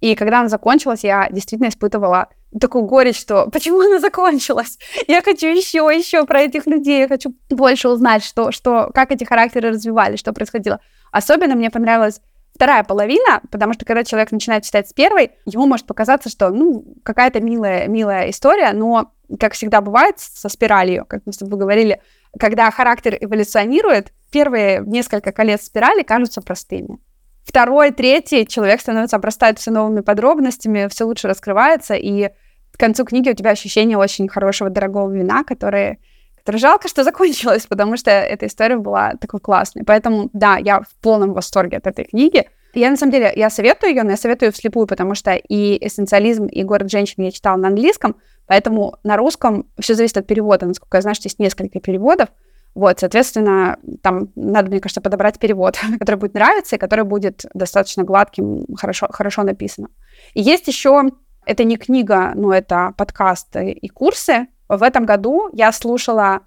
И 0.00 0.14
когда 0.14 0.40
она 0.40 0.48
закончилась, 0.48 1.02
я 1.04 1.28
действительно 1.30 1.68
испытывала 1.68 2.28
такую 2.60 2.84
горечь, 2.84 3.20
что 3.20 3.48
почему 3.50 3.80
она 3.80 3.98
закончилась? 4.00 4.78
Я 5.08 5.22
хочу 5.22 5.46
еще, 5.46 5.78
еще 5.78 6.24
про 6.24 6.42
этих 6.42 6.66
людей, 6.66 7.00
я 7.00 7.08
хочу 7.08 7.34
больше 7.50 7.88
узнать, 7.88 8.24
что, 8.24 8.52
что, 8.52 8.90
как 8.94 9.12
эти 9.12 9.24
характеры 9.24 9.70
развивались, 9.70 10.20
что 10.20 10.32
происходило. 10.32 10.80
Особенно 11.12 11.54
мне 11.54 11.70
понравилась 11.70 12.20
вторая 12.54 12.84
половина, 12.84 13.42
потому 13.50 13.74
что 13.74 13.84
когда 13.84 14.02
человек 14.02 14.32
начинает 14.32 14.64
читать 14.64 14.88
с 14.88 14.92
первой, 14.92 15.32
ему 15.44 15.66
может 15.66 15.86
показаться, 15.86 16.28
что, 16.30 16.48
ну, 16.50 16.84
какая-то 17.04 17.40
милая, 17.40 17.86
милая 17.86 18.30
история, 18.30 18.72
но, 18.72 19.12
как 19.38 19.52
всегда 19.52 19.80
бывает 19.80 20.18
со 20.18 20.48
спиралью, 20.48 21.04
как 21.06 21.22
мы 21.26 21.32
с 21.32 21.38
тобой 21.38 21.58
говорили, 21.58 22.00
когда 22.38 22.70
характер 22.70 23.16
эволюционирует, 23.20 24.12
первые 24.30 24.82
несколько 24.86 25.32
колец 25.32 25.64
спирали 25.64 26.02
кажутся 26.02 26.40
простыми. 26.40 26.98
Второй, 27.46 27.92
третий 27.92 28.44
человек 28.44 28.80
становится, 28.80 29.16
обрастает 29.16 29.60
все 29.60 29.70
новыми 29.70 30.00
подробностями, 30.00 30.88
все 30.88 31.04
лучше 31.04 31.28
раскрывается, 31.28 31.94
и 31.94 32.30
к 32.72 32.78
концу 32.78 33.04
книги 33.04 33.30
у 33.30 33.34
тебя 33.34 33.52
ощущение 33.52 33.96
очень 33.96 34.28
хорошего, 34.28 34.68
дорогого 34.68 35.10
вина, 35.12 35.44
которое, 35.44 35.98
жалко, 36.44 36.88
что 36.88 37.04
закончилось, 37.04 37.66
потому 37.68 37.96
что 37.96 38.10
эта 38.10 38.46
история 38.46 38.76
была 38.76 39.12
такой 39.20 39.38
классной. 39.38 39.84
Поэтому, 39.86 40.28
да, 40.32 40.56
я 40.56 40.80
в 40.80 41.00
полном 41.00 41.34
восторге 41.34 41.76
от 41.76 41.86
этой 41.86 42.04
книги. 42.06 42.48
Я, 42.74 42.90
на 42.90 42.96
самом 42.96 43.12
деле, 43.12 43.32
я 43.34 43.48
советую 43.48 43.90
ее, 43.90 44.02
но 44.02 44.10
я 44.10 44.16
советую 44.16 44.50
вслепую, 44.52 44.88
потому 44.88 45.14
что 45.14 45.32
и 45.32 45.78
«Эссенциализм», 45.86 46.46
и 46.46 46.64
«Город 46.64 46.90
женщин» 46.90 47.22
я 47.22 47.30
читала 47.30 47.56
на 47.56 47.68
английском, 47.68 48.16
поэтому 48.46 48.98
на 49.04 49.16
русском 49.16 49.66
все 49.78 49.94
зависит 49.94 50.18
от 50.18 50.26
перевода. 50.26 50.66
Насколько 50.66 50.98
я 50.98 51.02
знаю, 51.02 51.14
что 51.14 51.28
есть 51.28 51.38
несколько 51.38 51.78
переводов. 51.78 52.28
Вот, 52.76 53.00
соответственно, 53.00 53.78
там 54.02 54.28
надо, 54.36 54.70
мне 54.70 54.80
кажется, 54.80 55.00
подобрать 55.00 55.38
перевод, 55.38 55.78
который 55.98 56.16
будет 56.16 56.34
нравиться 56.34 56.76
и 56.76 56.78
который 56.78 57.06
будет 57.06 57.46
достаточно 57.54 58.04
гладким, 58.04 58.66
хорошо, 58.76 59.06
хорошо 59.10 59.44
написано. 59.44 59.88
И 60.34 60.42
есть 60.42 60.68
еще, 60.68 61.04
это 61.46 61.64
не 61.64 61.78
книга, 61.78 62.32
но 62.34 62.52
это 62.52 62.92
подкасты 62.98 63.70
и 63.70 63.88
курсы. 63.88 64.48
В 64.68 64.82
этом 64.82 65.06
году 65.06 65.48
я 65.54 65.72
слушала 65.72 66.40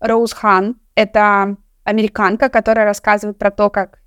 Роуз 0.00 0.32
Хан. 0.32 0.76
Это 0.94 1.58
американка, 1.84 2.48
которая 2.48 2.86
рассказывает 2.86 3.36
про 3.36 3.50
то, 3.50 3.68
как 3.68 3.98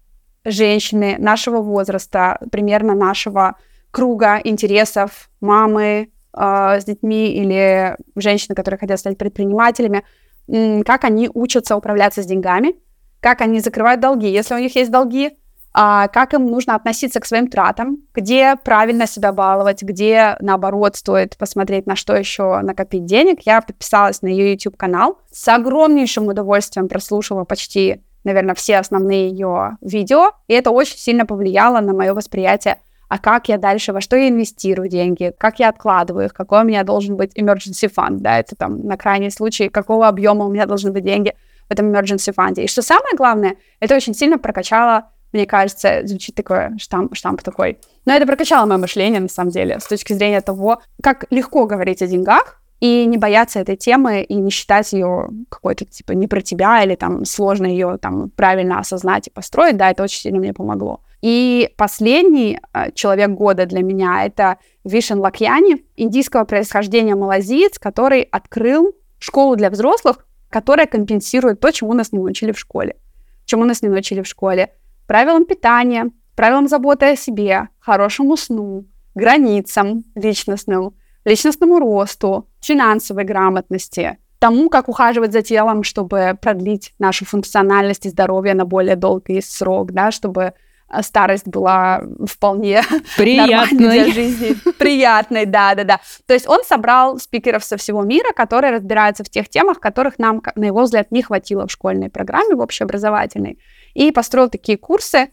женщины 0.45 1.17
нашего 1.19 1.61
возраста, 1.61 2.39
примерно 2.51 2.95
нашего 2.95 3.55
круга 3.91 4.41
интересов, 4.43 5.30
мамы 5.41 6.09
э, 6.36 6.80
с 6.80 6.86
детьми 6.86 7.34
или 7.34 7.95
женщины, 8.15 8.55
которые 8.55 8.80
хотят 8.80 8.99
стать 8.99 9.19
предпринимателями, 9.19 10.03
как 10.47 11.03
они 11.03 11.29
учатся 11.33 11.75
управляться 11.75 12.23
с 12.23 12.25
деньгами, 12.25 12.75
как 13.19 13.41
они 13.41 13.59
закрывают 13.59 14.01
долги, 14.01 14.29
если 14.29 14.55
у 14.55 14.59
них 14.59 14.75
есть 14.75 14.91
долги, 14.91 15.37
а 15.73 16.07
как 16.07 16.33
им 16.33 16.47
нужно 16.47 16.75
относиться 16.75 17.19
к 17.19 17.25
своим 17.25 17.49
тратам, 17.49 17.99
где 18.13 18.55
правильно 18.55 19.05
себя 19.05 19.31
баловать, 19.31 19.83
где, 19.83 20.35
наоборот, 20.39 20.95
стоит 20.95 21.37
посмотреть, 21.37 21.85
на 21.85 21.95
что 21.95 22.15
еще 22.15 22.61
накопить 22.61 23.05
денег. 23.05 23.41
Я 23.45 23.61
подписалась 23.61 24.23
на 24.23 24.27
ее 24.27 24.53
YouTube-канал, 24.53 25.19
с 25.31 25.47
огромнейшим 25.47 26.27
удовольствием 26.27 26.87
прослушала 26.87 27.43
почти 27.43 28.01
наверное, 28.23 28.55
все 28.55 28.77
основные 28.77 29.29
ее 29.29 29.77
видео, 29.81 30.31
и 30.47 30.53
это 30.53 30.71
очень 30.71 30.97
сильно 30.97 31.25
повлияло 31.25 31.79
на 31.79 31.93
мое 31.93 32.13
восприятие, 32.13 32.77
а 33.07 33.19
как 33.19 33.49
я 33.49 33.57
дальше, 33.57 33.93
во 33.93 34.01
что 34.01 34.15
я 34.15 34.29
инвестирую 34.29 34.89
деньги, 34.89 35.33
как 35.37 35.59
я 35.59 35.69
откладываю 35.69 36.25
их, 36.25 36.33
какой 36.33 36.61
у 36.61 36.65
меня 36.65 36.83
должен 36.83 37.15
быть 37.15 37.37
emergency 37.37 37.91
fund, 37.93 38.17
да, 38.19 38.39
это 38.39 38.55
там 38.55 38.85
на 38.85 38.97
крайний 38.97 39.31
случай, 39.31 39.69
какого 39.69 40.07
объема 40.07 40.45
у 40.45 40.51
меня 40.51 40.65
должны 40.65 40.91
быть 40.91 41.03
деньги 41.03 41.33
в 41.69 41.71
этом 41.71 41.93
emergency 41.93 42.33
fund. 42.33 42.61
И 42.61 42.67
что 42.67 42.81
самое 42.81 43.15
главное, 43.15 43.55
это 43.79 43.95
очень 43.95 44.13
сильно 44.13 44.37
прокачало 44.37 45.09
мне 45.33 45.45
кажется, 45.45 46.01
звучит 46.05 46.35
такой 46.35 46.79
штамп, 46.79 47.13
штамп 47.13 47.41
такой. 47.41 47.79
Но 48.05 48.13
это 48.13 48.25
прокачало 48.25 48.65
мое 48.65 48.77
мышление, 48.77 49.19
на 49.19 49.27
самом 49.27 49.51
деле, 49.51 49.77
с 49.77 49.85
точки 49.85 50.13
зрения 50.13 50.39
того, 50.39 50.81
как 51.03 51.25
легко 51.29 51.65
говорить 51.65 52.01
о 52.01 52.07
деньгах, 52.07 52.61
и 52.79 53.05
не 53.05 53.17
бояться 53.17 53.59
этой 53.59 53.75
темы 53.75 54.21
и 54.21 54.35
не 54.35 54.51
считать 54.51 54.93
ее 54.93 55.29
какой-то 55.49 55.85
типа 55.85 56.11
не 56.11 56.27
про 56.27 56.41
тебя 56.41 56.83
или 56.83 56.95
там 56.95 57.25
сложно 57.25 57.65
ее 57.65 57.97
там 57.97 58.29
правильно 58.29 58.79
осознать 58.79 59.27
и 59.27 59.31
построить, 59.31 59.77
да, 59.77 59.89
это 59.89 60.03
очень 60.03 60.21
сильно 60.21 60.39
мне 60.39 60.53
помогло. 60.53 61.01
И 61.22 61.74
последний 61.78 62.59
э, 62.74 62.91
человек 62.93 63.30
года 63.32 63.65
для 63.65 63.82
меня 63.82 64.26
это 64.26 64.57
Вишен 64.84 65.20
Лакьяни, 65.20 65.86
индийского 65.95 66.45
происхождения 66.45 67.15
малазиец, 67.15 67.80
который 67.80 68.22
открыл 68.22 68.95
школу 69.20 69.55
для 69.55 69.70
взрослых, 69.70 70.26
которая 70.49 70.86
компенсирует 70.86 71.59
то, 71.59 71.72
чему 71.72 71.93
нас 71.93 72.11
не 72.11 72.20
научили 72.20 72.51
в 72.51 72.59
школе. 72.59 72.97
Чему 73.45 73.65
нас 73.65 73.82
не 73.82 73.89
научили 73.89 74.22
в 74.22 74.28
школе. 74.28 74.74
Правилам 75.07 75.45
питания, 75.45 76.11
правилам 76.36 76.68
заботы 76.68 77.07
о 77.07 77.15
себе, 77.15 77.70
хорошему 77.80 78.38
сну, 78.38 78.86
границам 79.15 80.03
личностным, 80.15 80.95
личностному 81.26 81.80
росту, 81.80 82.47
финансовой 82.61 83.24
грамотности, 83.24 84.18
тому, 84.39 84.70
как 84.70 84.88
ухаживать 84.88 85.34
за 85.34 85.41
телом, 85.41 85.84
чтобы 85.84 86.38
продлить 86.39 86.93
нашу 86.99 87.26
функциональность 87.26 88.05
и 88.05 88.09
здоровье 88.09 88.53
на 88.53 88.65
более 88.65 88.95
долгий 88.95 89.41
срок, 89.41 89.91
да, 89.91 90.11
чтобы 90.11 90.53
старость 91.01 91.47
была 91.47 92.03
вполне 92.25 92.81
приятной 93.17 93.77
для 93.77 94.11
жизни. 94.11 94.55
Приятной, 94.77 95.45
да, 95.45 95.75
да, 95.75 95.83
да. 95.83 95.99
То 96.25 96.33
есть 96.33 96.47
он 96.47 96.63
собрал 96.63 97.19
спикеров 97.19 97.63
со 97.63 97.77
всего 97.77 98.03
мира, 98.03 98.31
которые 98.33 98.71
разбираются 98.71 99.23
в 99.23 99.29
тех 99.29 99.49
темах, 99.49 99.79
которых 99.79 100.19
нам, 100.19 100.41
на 100.55 100.65
его 100.65 100.83
взгляд, 100.83 101.11
не 101.11 101.21
хватило 101.21 101.67
в 101.67 101.71
школьной 101.71 102.09
программе, 102.09 102.55
в 102.55 102.61
общеобразовательной, 102.61 103.59
и 103.93 104.11
построил 104.11 104.49
такие 104.49 104.77
курсы, 104.77 105.29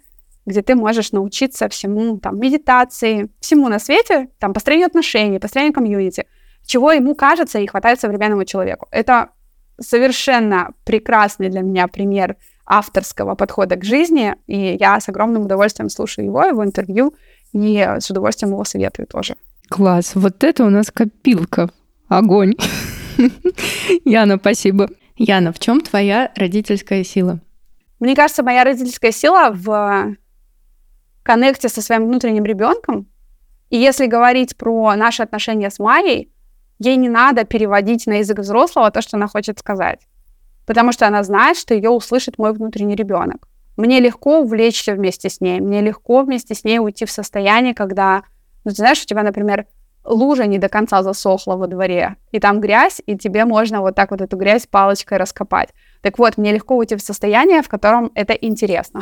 где 0.46 0.62
ты 0.62 0.74
можешь 0.74 1.12
научиться 1.12 1.68
всему, 1.68 2.18
там, 2.18 2.38
медитации, 2.38 3.30
всему 3.40 3.68
на 3.68 3.78
свете, 3.78 4.28
там, 4.38 4.52
построению 4.52 4.86
отношений, 4.86 5.38
построению 5.38 5.72
комьюнити, 5.72 6.26
чего 6.66 6.92
ему 6.92 7.14
кажется 7.14 7.58
и 7.58 7.66
хватает 7.66 8.00
современному 8.00 8.44
человеку. 8.44 8.88
Это 8.90 9.30
совершенно 9.80 10.70
прекрасный 10.84 11.48
для 11.48 11.62
меня 11.62 11.88
пример 11.88 12.36
авторского 12.66 13.34
подхода 13.34 13.76
к 13.76 13.84
жизни, 13.84 14.34
и 14.46 14.76
я 14.78 15.00
с 15.00 15.08
огромным 15.08 15.42
удовольствием 15.42 15.88
слушаю 15.88 16.26
его, 16.26 16.44
его 16.44 16.64
интервью, 16.64 17.14
и 17.52 17.78
с 18.00 18.10
удовольствием 18.10 18.52
его 18.52 18.64
советую 18.64 19.06
тоже. 19.06 19.36
Класс, 19.68 20.12
вот 20.14 20.42
это 20.44 20.64
у 20.64 20.70
нас 20.70 20.90
копилка. 20.90 21.70
Огонь. 22.08 22.54
Яна, 24.04 24.36
спасибо. 24.38 24.88
Яна, 25.16 25.52
в 25.52 25.58
чем 25.58 25.80
твоя 25.80 26.32
родительская 26.36 27.04
сила? 27.04 27.40
Мне 28.00 28.14
кажется, 28.14 28.42
моя 28.42 28.64
родительская 28.64 29.12
сила 29.12 29.50
в 29.52 30.16
коннекте 31.22 31.68
со 31.68 31.80
своим 31.80 32.06
внутренним 32.06 32.44
ребенком. 32.44 33.08
И 33.70 33.78
если 33.78 34.06
говорить 34.06 34.56
про 34.56 34.94
наши 34.94 35.22
отношения 35.22 35.70
с 35.70 35.78
Майей, 35.78 36.30
ей 36.78 36.96
не 36.96 37.08
надо 37.08 37.44
переводить 37.44 38.06
на 38.06 38.18
язык 38.18 38.40
взрослого 38.40 38.90
то, 38.90 39.00
что 39.00 39.16
она 39.16 39.26
хочет 39.26 39.58
сказать. 39.58 40.00
Потому 40.66 40.92
что 40.92 41.06
она 41.06 41.22
знает, 41.22 41.56
что 41.56 41.74
ее 41.74 41.90
услышит 41.90 42.38
мой 42.38 42.52
внутренний 42.52 42.96
ребенок. 42.96 43.48
Мне 43.76 44.00
легко 44.00 44.40
увлечься 44.40 44.94
вместе 44.94 45.28
с 45.28 45.40
ней, 45.40 45.60
мне 45.60 45.80
легко 45.80 46.22
вместе 46.22 46.54
с 46.54 46.64
ней 46.64 46.78
уйти 46.78 47.04
в 47.04 47.10
состояние, 47.10 47.74
когда, 47.74 48.22
ну, 48.64 48.70
ты 48.70 48.76
знаешь, 48.76 49.02
у 49.02 49.06
тебя, 49.06 49.22
например, 49.22 49.66
лужа 50.04 50.46
не 50.46 50.58
до 50.58 50.68
конца 50.68 51.02
засохла 51.02 51.56
во 51.56 51.66
дворе, 51.66 52.16
и 52.30 52.38
там 52.38 52.60
грязь, 52.60 53.02
и 53.06 53.16
тебе 53.16 53.44
можно 53.44 53.80
вот 53.80 53.94
так 53.94 54.10
вот 54.10 54.20
эту 54.20 54.36
грязь 54.36 54.66
палочкой 54.66 55.18
раскопать. 55.18 55.70
Так 56.02 56.18
вот, 56.18 56.36
мне 56.36 56.52
легко 56.52 56.76
уйти 56.76 56.94
в 56.94 57.00
состояние, 57.00 57.62
в 57.62 57.68
котором 57.68 58.12
это 58.14 58.32
интересно. 58.34 59.00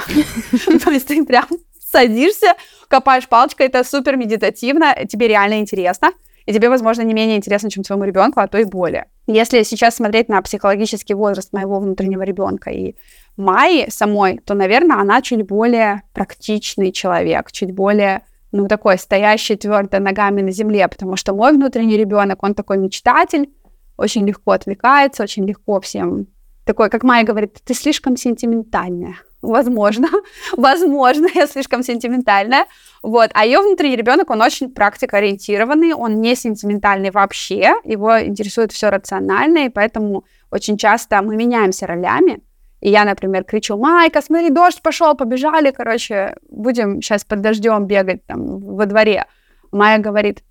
То 0.84 0.90
есть 0.90 1.08
ты 1.08 1.24
прям 1.24 1.46
садишься, 1.78 2.54
копаешь 2.88 3.28
палочкой, 3.28 3.66
это 3.66 3.84
супер 3.84 4.16
медитативно, 4.16 4.94
тебе 5.06 5.28
реально 5.28 5.60
интересно, 5.60 6.12
и 6.46 6.52
тебе, 6.52 6.70
возможно, 6.70 7.02
не 7.02 7.14
менее 7.14 7.36
интересно, 7.36 7.70
чем 7.70 7.84
своему 7.84 8.04
ребенку, 8.04 8.40
а 8.40 8.46
то 8.46 8.58
и 8.58 8.64
более. 8.64 9.08
Если 9.26 9.62
сейчас 9.62 9.96
смотреть 9.96 10.28
на 10.28 10.42
психологический 10.42 11.14
возраст 11.14 11.52
моего 11.52 11.78
внутреннего 11.78 12.22
ребенка 12.22 12.70
и 12.70 12.96
Майи 13.36 13.88
самой, 13.88 14.38
то, 14.38 14.54
наверное, 14.54 14.98
она 14.98 15.22
чуть 15.22 15.46
более 15.46 16.02
практичный 16.12 16.92
человек, 16.92 17.52
чуть 17.52 17.72
более 17.72 18.22
ну, 18.50 18.68
такой 18.68 18.98
стоящий 18.98 19.56
твердо 19.56 19.98
ногами 20.00 20.42
на 20.42 20.50
земле, 20.50 20.86
потому 20.88 21.16
что 21.16 21.34
мой 21.34 21.52
внутренний 21.52 21.96
ребенок, 21.96 22.42
он 22.42 22.54
такой 22.54 22.78
мечтатель, 22.78 23.50
очень 23.96 24.26
легко 24.26 24.50
отвлекается, 24.50 25.22
очень 25.22 25.46
легко 25.46 25.80
всем 25.80 26.26
такой, 26.64 26.90
как 26.90 27.02
Майя 27.02 27.24
говорит, 27.24 27.58
ты 27.64 27.74
слишком 27.74 28.16
сентиментальная 28.16 29.16
возможно, 29.42 30.08
возможно, 30.56 31.28
я 31.34 31.46
слишком 31.46 31.82
сентиментальная, 31.82 32.66
вот, 33.02 33.30
а 33.34 33.44
ее 33.44 33.60
внутренний 33.60 33.96
ребенок, 33.96 34.30
он 34.30 34.40
очень 34.40 34.72
практикоориентированный, 34.72 35.92
он 35.92 36.20
не 36.20 36.34
сентиментальный 36.34 37.10
вообще, 37.10 37.74
его 37.84 38.20
интересует 38.22 38.72
все 38.72 38.88
рационально, 38.88 39.66
и 39.66 39.68
поэтому 39.68 40.24
очень 40.50 40.78
часто 40.78 41.20
мы 41.20 41.36
меняемся 41.36 41.86
ролями, 41.86 42.40
и 42.80 42.90
я, 42.90 43.04
например, 43.04 43.44
кричу, 43.44 43.76
Майка, 43.76 44.20
смотри, 44.22 44.50
дождь 44.50 44.82
пошел, 44.82 45.14
побежали, 45.14 45.70
короче, 45.70 46.36
будем 46.48 47.00
сейчас 47.00 47.24
под 47.24 47.40
дождем 47.40 47.86
бегать 47.86 48.26
там 48.26 48.58
во 48.58 48.86
дворе. 48.86 49.26
Майя 49.70 49.98
говорит, 49.98 50.42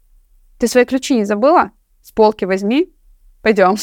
ты 0.58 0.68
свои 0.68 0.86
ключи 0.86 1.16
не 1.16 1.26
забыла? 1.26 1.72
С 2.02 2.12
полки 2.12 2.46
возьми, 2.46 2.94
пойдем. 3.42 3.76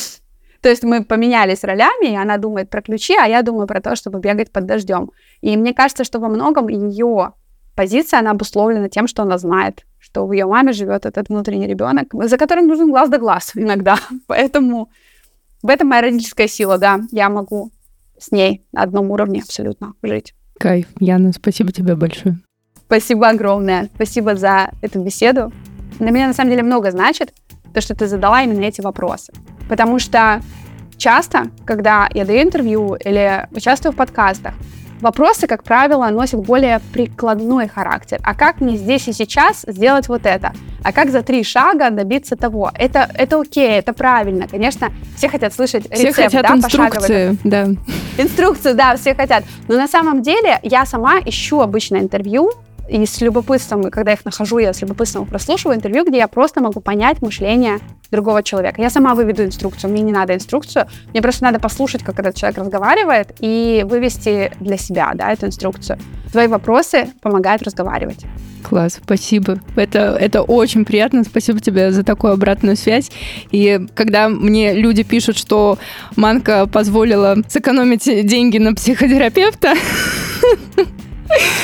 То 0.60 0.68
есть 0.68 0.82
мы 0.82 1.04
поменялись 1.04 1.64
ролями, 1.64 2.12
и 2.12 2.16
она 2.16 2.36
думает 2.36 2.68
про 2.68 2.82
ключи, 2.82 3.14
а 3.14 3.26
я 3.26 3.42
думаю 3.42 3.66
про 3.66 3.80
то, 3.80 3.94
чтобы 3.94 4.18
бегать 4.20 4.50
под 4.50 4.66
дождем. 4.66 5.10
И 5.40 5.56
мне 5.56 5.72
кажется, 5.72 6.04
что 6.04 6.18
во 6.18 6.28
многом 6.28 6.68
ее 6.68 7.32
позиция, 7.76 8.20
она 8.20 8.32
обусловлена 8.32 8.88
тем, 8.88 9.06
что 9.06 9.22
она 9.22 9.38
знает, 9.38 9.84
что 10.00 10.26
в 10.26 10.32
ее 10.32 10.46
маме 10.46 10.72
живет 10.72 11.06
этот 11.06 11.28
внутренний 11.28 11.68
ребенок, 11.68 12.08
за 12.12 12.36
которым 12.36 12.66
нужен 12.66 12.90
глаз 12.90 13.08
да 13.08 13.18
глаз 13.18 13.52
иногда. 13.54 13.98
Поэтому 14.26 14.90
в 15.62 15.68
этом 15.68 15.88
моя 15.88 16.02
родительская 16.02 16.48
сила, 16.48 16.76
да, 16.78 17.00
я 17.12 17.28
могу 17.28 17.70
с 18.18 18.32
ней 18.32 18.66
на 18.72 18.82
одном 18.82 19.12
уровне 19.12 19.42
абсолютно 19.42 19.94
жить. 20.02 20.34
Кайф. 20.58 20.86
Яна, 20.98 21.32
спасибо 21.32 21.70
тебе 21.70 21.94
большое. 21.94 22.38
Спасибо 22.86 23.28
огромное. 23.28 23.88
Спасибо 23.94 24.34
за 24.34 24.70
эту 24.82 25.00
беседу. 25.04 25.52
Для 26.00 26.10
меня 26.10 26.26
на 26.26 26.34
самом 26.34 26.50
деле 26.50 26.62
много 26.64 26.90
значит 26.90 27.32
то, 27.74 27.80
что 27.80 27.94
ты 27.94 28.08
задала 28.08 28.42
именно 28.42 28.64
эти 28.64 28.80
вопросы. 28.80 29.32
Потому 29.68 29.98
что 29.98 30.42
часто, 30.96 31.50
когда 31.64 32.08
я 32.12 32.24
даю 32.24 32.42
интервью 32.42 32.94
или 32.94 33.46
участвую 33.52 33.92
в 33.92 33.96
подкастах, 33.96 34.54
Вопросы, 35.00 35.46
как 35.46 35.62
правило, 35.62 36.08
носят 36.08 36.40
более 36.40 36.80
прикладной 36.92 37.68
характер. 37.68 38.18
А 38.24 38.34
как 38.34 38.60
мне 38.60 38.76
здесь 38.76 39.06
и 39.06 39.12
сейчас 39.12 39.64
сделать 39.66 40.08
вот 40.08 40.26
это? 40.26 40.52
А 40.82 40.92
как 40.92 41.10
за 41.10 41.22
три 41.22 41.44
шага 41.44 41.90
добиться 41.90 42.34
того? 42.34 42.72
Это, 42.74 43.08
это 43.14 43.40
окей, 43.40 43.78
это 43.78 43.92
правильно. 43.92 44.48
Конечно, 44.48 44.90
все 45.16 45.28
хотят 45.28 45.54
слышать 45.54 45.84
все 45.84 46.08
рецепт, 46.08 46.16
хотят 46.16 46.42
да, 46.42 46.54
инструкции, 46.56 47.38
да. 47.44 47.68
Инструкцию, 48.16 48.74
да, 48.74 48.96
все 48.96 49.14
хотят. 49.14 49.44
Но 49.68 49.76
на 49.76 49.86
самом 49.86 50.22
деле 50.22 50.58
я 50.64 50.84
сама 50.84 51.20
ищу 51.20 51.60
обычно 51.60 51.98
интервью, 51.98 52.50
и 52.88 53.04
с 53.06 53.20
любопытством, 53.20 53.90
когда 53.90 54.12
их 54.12 54.24
нахожу, 54.24 54.58
я 54.58 54.72
с 54.72 54.80
любопытством 54.80 55.26
прослушиваю 55.26 55.76
интервью, 55.76 56.04
где 56.04 56.18
я 56.18 56.28
просто 56.28 56.60
могу 56.60 56.80
понять 56.80 57.22
мышление 57.22 57.78
другого 58.10 58.42
человека. 58.42 58.80
Я 58.80 58.90
сама 58.90 59.14
выведу 59.14 59.44
инструкцию, 59.44 59.90
мне 59.90 60.02
не 60.02 60.12
надо 60.12 60.34
инструкцию, 60.34 60.86
мне 61.12 61.20
просто 61.20 61.44
надо 61.44 61.60
послушать, 61.60 62.02
как 62.02 62.18
этот 62.18 62.34
человек 62.34 62.58
разговаривает, 62.58 63.34
и 63.40 63.84
вывести 63.88 64.50
для 64.60 64.78
себя 64.78 65.12
да, 65.14 65.30
эту 65.30 65.46
инструкцию. 65.46 65.98
Твои 66.32 66.46
вопросы 66.46 67.08
помогают 67.20 67.62
разговаривать. 67.62 68.24
Класс, 68.62 68.98
спасибо. 69.02 69.60
Это, 69.76 70.16
это 70.20 70.42
очень 70.42 70.84
приятно. 70.84 71.24
Спасибо 71.24 71.60
тебе 71.60 71.92
за 71.92 72.02
такую 72.02 72.32
обратную 72.32 72.76
связь. 72.76 73.10
И 73.50 73.80
когда 73.94 74.28
мне 74.28 74.74
люди 74.74 75.04
пишут, 75.04 75.38
что 75.38 75.78
Манка 76.16 76.66
позволила 76.66 77.36
сэкономить 77.48 78.04
деньги 78.26 78.58
на 78.58 78.74
психотерапевта, 78.74 79.74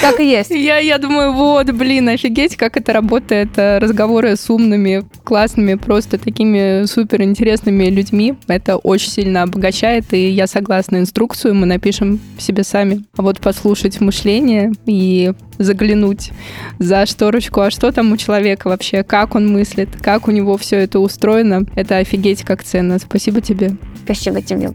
Так 0.00 0.20
и 0.20 0.28
есть. 0.28 0.50
Я, 0.50 0.78
я 0.78 0.98
думаю, 0.98 1.32
вот, 1.32 1.70
блин, 1.70 2.08
офигеть, 2.08 2.56
как 2.56 2.76
это 2.76 2.92
работает. 2.92 3.50
Э, 3.56 3.78
разговоры 3.78 4.36
с 4.36 4.50
умными, 4.50 5.04
классными, 5.24 5.74
просто 5.74 6.18
такими 6.18 6.84
супер 6.84 7.22
интересными 7.22 7.86
людьми. 7.86 8.34
Это 8.46 8.76
очень 8.76 9.10
сильно 9.10 9.42
обогащает, 9.42 10.12
и 10.12 10.28
я 10.28 10.46
согласна. 10.46 10.98
Инструкцию 10.98 11.54
мы 11.54 11.66
напишем 11.66 12.20
себе 12.38 12.64
сами. 12.64 13.04
А 13.16 13.22
вот 13.22 13.40
послушать 13.40 14.00
мышление 14.00 14.72
и 14.86 15.32
заглянуть 15.58 16.32
за 16.78 17.06
шторочку, 17.06 17.60
а 17.60 17.70
что 17.70 17.90
там 17.92 18.12
у 18.12 18.16
человека 18.16 18.68
вообще, 18.68 19.02
как 19.02 19.34
он 19.34 19.50
мыслит, 19.52 19.88
как 20.02 20.28
у 20.28 20.30
него 20.30 20.56
все 20.58 20.76
это 20.76 20.98
устроено, 20.98 21.64
это 21.76 21.98
офигеть 21.98 22.42
как 22.42 22.62
ценно. 22.62 22.98
Спасибо 22.98 23.40
тебе. 23.40 23.76
Спасибо 24.04 24.42
тебе. 24.42 24.70